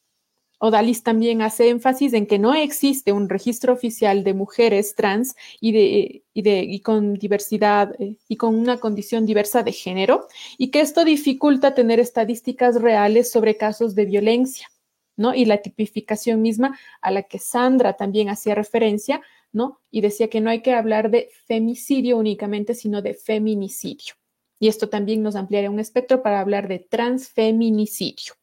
[0.58, 5.72] Odalis también hace énfasis en que no existe un registro oficial de mujeres trans y,
[5.72, 10.26] de, y, de, y con diversidad eh, y con una condición diversa de género
[10.58, 14.68] y que esto dificulta tener estadísticas reales sobre casos de violencia.
[15.16, 15.34] ¿No?
[15.34, 19.22] Y la tipificación misma a la que Sandra también hacía referencia,
[19.52, 19.80] ¿no?
[19.90, 24.14] Y decía que no hay que hablar de femicidio únicamente, sino de feminicidio.
[24.58, 28.34] Y esto también nos ampliaría un espectro para hablar de transfeminicidio.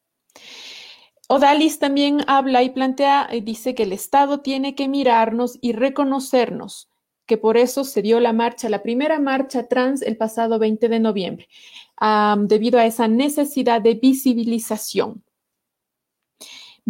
[1.28, 6.90] Odalis también habla y plantea, y dice que el Estado tiene que mirarnos y reconocernos,
[7.26, 11.00] que por eso se dio la marcha, la primera marcha trans el pasado 20 de
[11.00, 11.48] noviembre,
[12.40, 15.24] debido a esa necesidad de visibilización.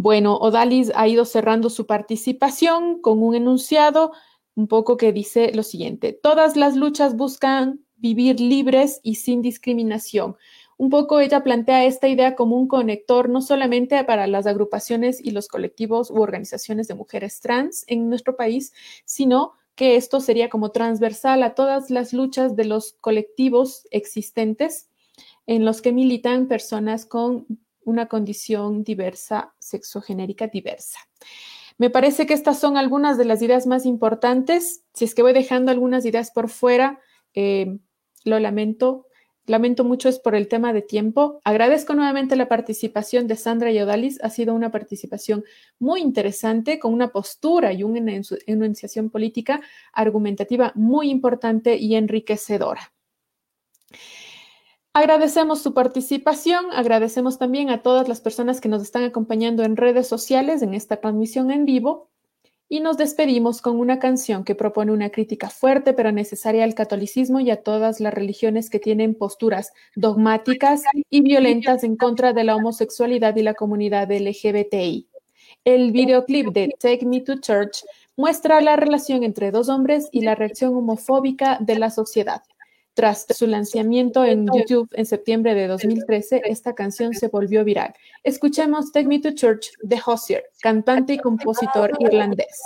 [0.01, 4.13] Bueno, Odalis ha ido cerrando su participación con un enunciado
[4.55, 10.37] un poco que dice lo siguiente, todas las luchas buscan vivir libres y sin discriminación
[10.81, 15.29] un poco ella plantea esta idea como un conector no solamente para las agrupaciones y
[15.29, 18.73] los colectivos u organizaciones de mujeres trans en nuestro país,
[19.05, 24.89] sino que esto sería como transversal a todas las luchas de los colectivos existentes
[25.45, 27.45] en los que militan personas con
[27.83, 30.99] una condición diversa, sexogenérica diversa.
[31.77, 34.83] Me parece que estas son algunas de las ideas más importantes.
[34.93, 36.99] Si es que voy dejando algunas ideas por fuera,
[37.33, 37.79] eh,
[38.23, 39.07] lo lamento,
[39.47, 41.41] Lamento mucho es por el tema de tiempo.
[41.43, 44.23] Agradezco nuevamente la participación de Sandra y Odalis.
[44.23, 45.43] Ha sido una participación
[45.79, 49.59] muy interesante, con una postura y una enunciación política
[49.93, 52.93] argumentativa muy importante y enriquecedora.
[54.93, 60.05] Agradecemos su participación, agradecemos también a todas las personas que nos están acompañando en redes
[60.05, 62.09] sociales en esta transmisión en vivo
[62.67, 67.39] y nos despedimos con una canción que propone una crítica fuerte pero necesaria al catolicismo
[67.39, 72.57] y a todas las religiones que tienen posturas dogmáticas y violentas en contra de la
[72.57, 75.07] homosexualidad y la comunidad LGBTI.
[75.63, 77.85] El videoclip de Take Me to Church
[78.17, 82.43] muestra la relación entre dos hombres y la reacción homofóbica de la sociedad.
[82.93, 87.93] Tras su lanzamiento en YouTube en septiembre de 2013, esta canción se volvió viral.
[88.23, 92.61] Escuchemos Take Me to Church de Hozier, cantante y compositor irlandés.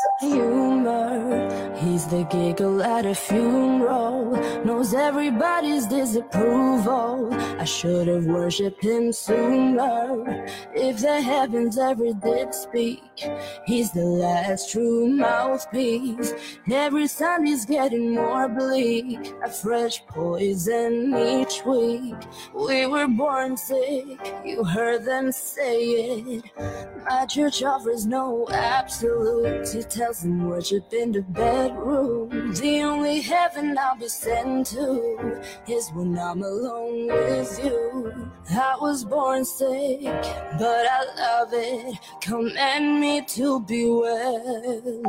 [1.77, 4.31] He's the giggle at a funeral,
[4.64, 7.34] knows everybody's disapproval.
[7.60, 10.45] I should have worshipped him sooner.
[10.73, 13.02] If the heavens ever did speak,
[13.65, 16.34] he's the last true mouthpiece.
[16.72, 22.15] Every Sunday's getting more bleak, a fresh poison each week.
[22.53, 26.43] We were born sick, you heard them say it.
[27.09, 32.53] My church offers no absolutes, it tells them worship in the bedroom.
[32.53, 38.31] The only heaven I'll be sent to is when I'm alone with you.
[38.51, 41.99] I was born sick, but I love it.
[42.21, 45.01] Command me to be well.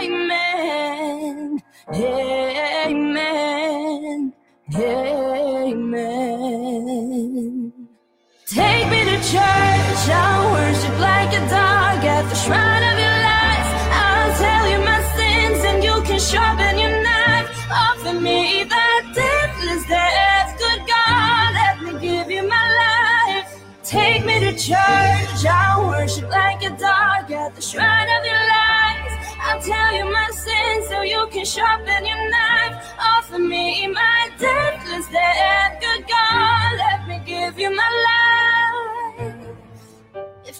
[0.00, 0.97] Amen.
[0.98, 1.62] Amen.
[2.74, 4.32] Amen.
[4.74, 6.18] Amen.
[8.46, 10.08] Take me to church.
[10.10, 13.68] I'll worship like a dog at the shrine of your lies.
[14.04, 17.48] I'll tell you my sins and you can sharpen your knife.
[17.70, 20.58] Offer me that deathless death.
[20.58, 23.48] Good God, let me give you my life.
[23.84, 25.46] Take me to church.
[25.46, 28.77] I'll worship like a dog at the shrine of your lies.
[29.48, 32.84] I'll tell you my sins so you can sharpen your knife.
[33.00, 35.80] Offer me my deathless death.
[35.80, 38.27] Good God, let me give you my life.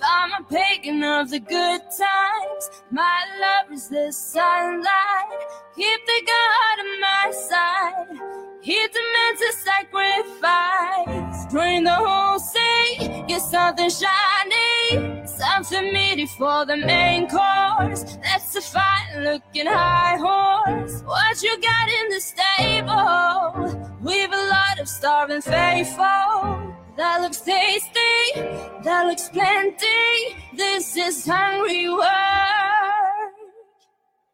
[0.03, 5.47] I'm a pagan of the good times, my love is the sunlight.
[5.77, 8.19] Keep the God on my side.
[8.61, 11.53] He demands a sacrifice.
[11.53, 15.27] Drain the whole sea, get something shiny.
[15.27, 18.05] Something meaty for the main course.
[18.23, 21.03] That's a fine looking high horse.
[21.03, 23.99] What you got in the stable?
[24.03, 26.75] We've a lot of starving faithful.
[26.99, 28.43] That looks tasty,
[28.83, 30.35] that looks plenty.
[30.57, 32.03] This is hungry work.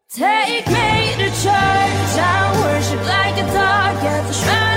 [0.09, 4.74] Take me to church, I worship like a dog at the shrine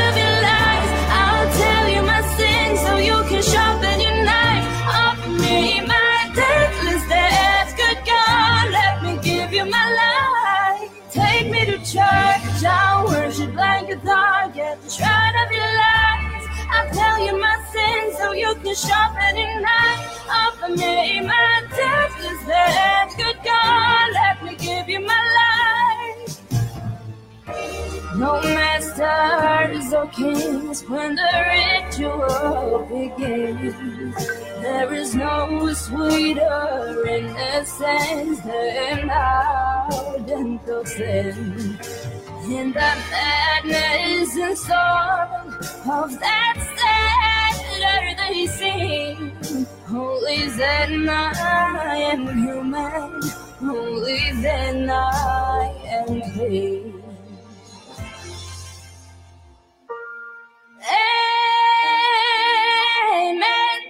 [18.18, 20.30] so you can sharpen your knife.
[20.30, 23.18] Offer me my deathless death.
[23.18, 26.38] Good God, let me give you my life.
[28.16, 34.16] No masters or kings when the ritual begins.
[34.62, 41.80] There is no sweeter innocence than ardent sin.
[42.46, 45.48] In the madness and storm
[46.02, 46.58] of that
[47.80, 49.18] sadder they sing.
[49.90, 53.22] Only then I am human.
[53.62, 57.04] Only then I am clean.
[63.22, 63.82] Amen.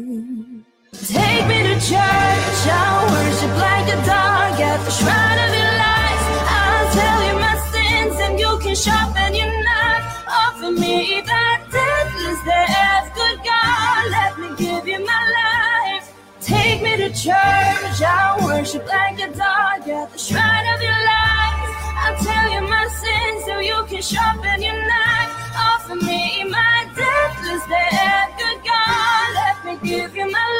[0.00, 0.64] Amen.
[1.06, 2.62] Take me to church.
[2.80, 5.49] I'll worship like a dog at the shrine
[17.20, 18.00] church.
[18.00, 21.60] I worship like a dog at the shrine of your life.
[22.00, 25.32] I'll tell you my sins so you can sharpen your knife.
[25.52, 30.46] Offer me my deathless death, Good God, let me give you my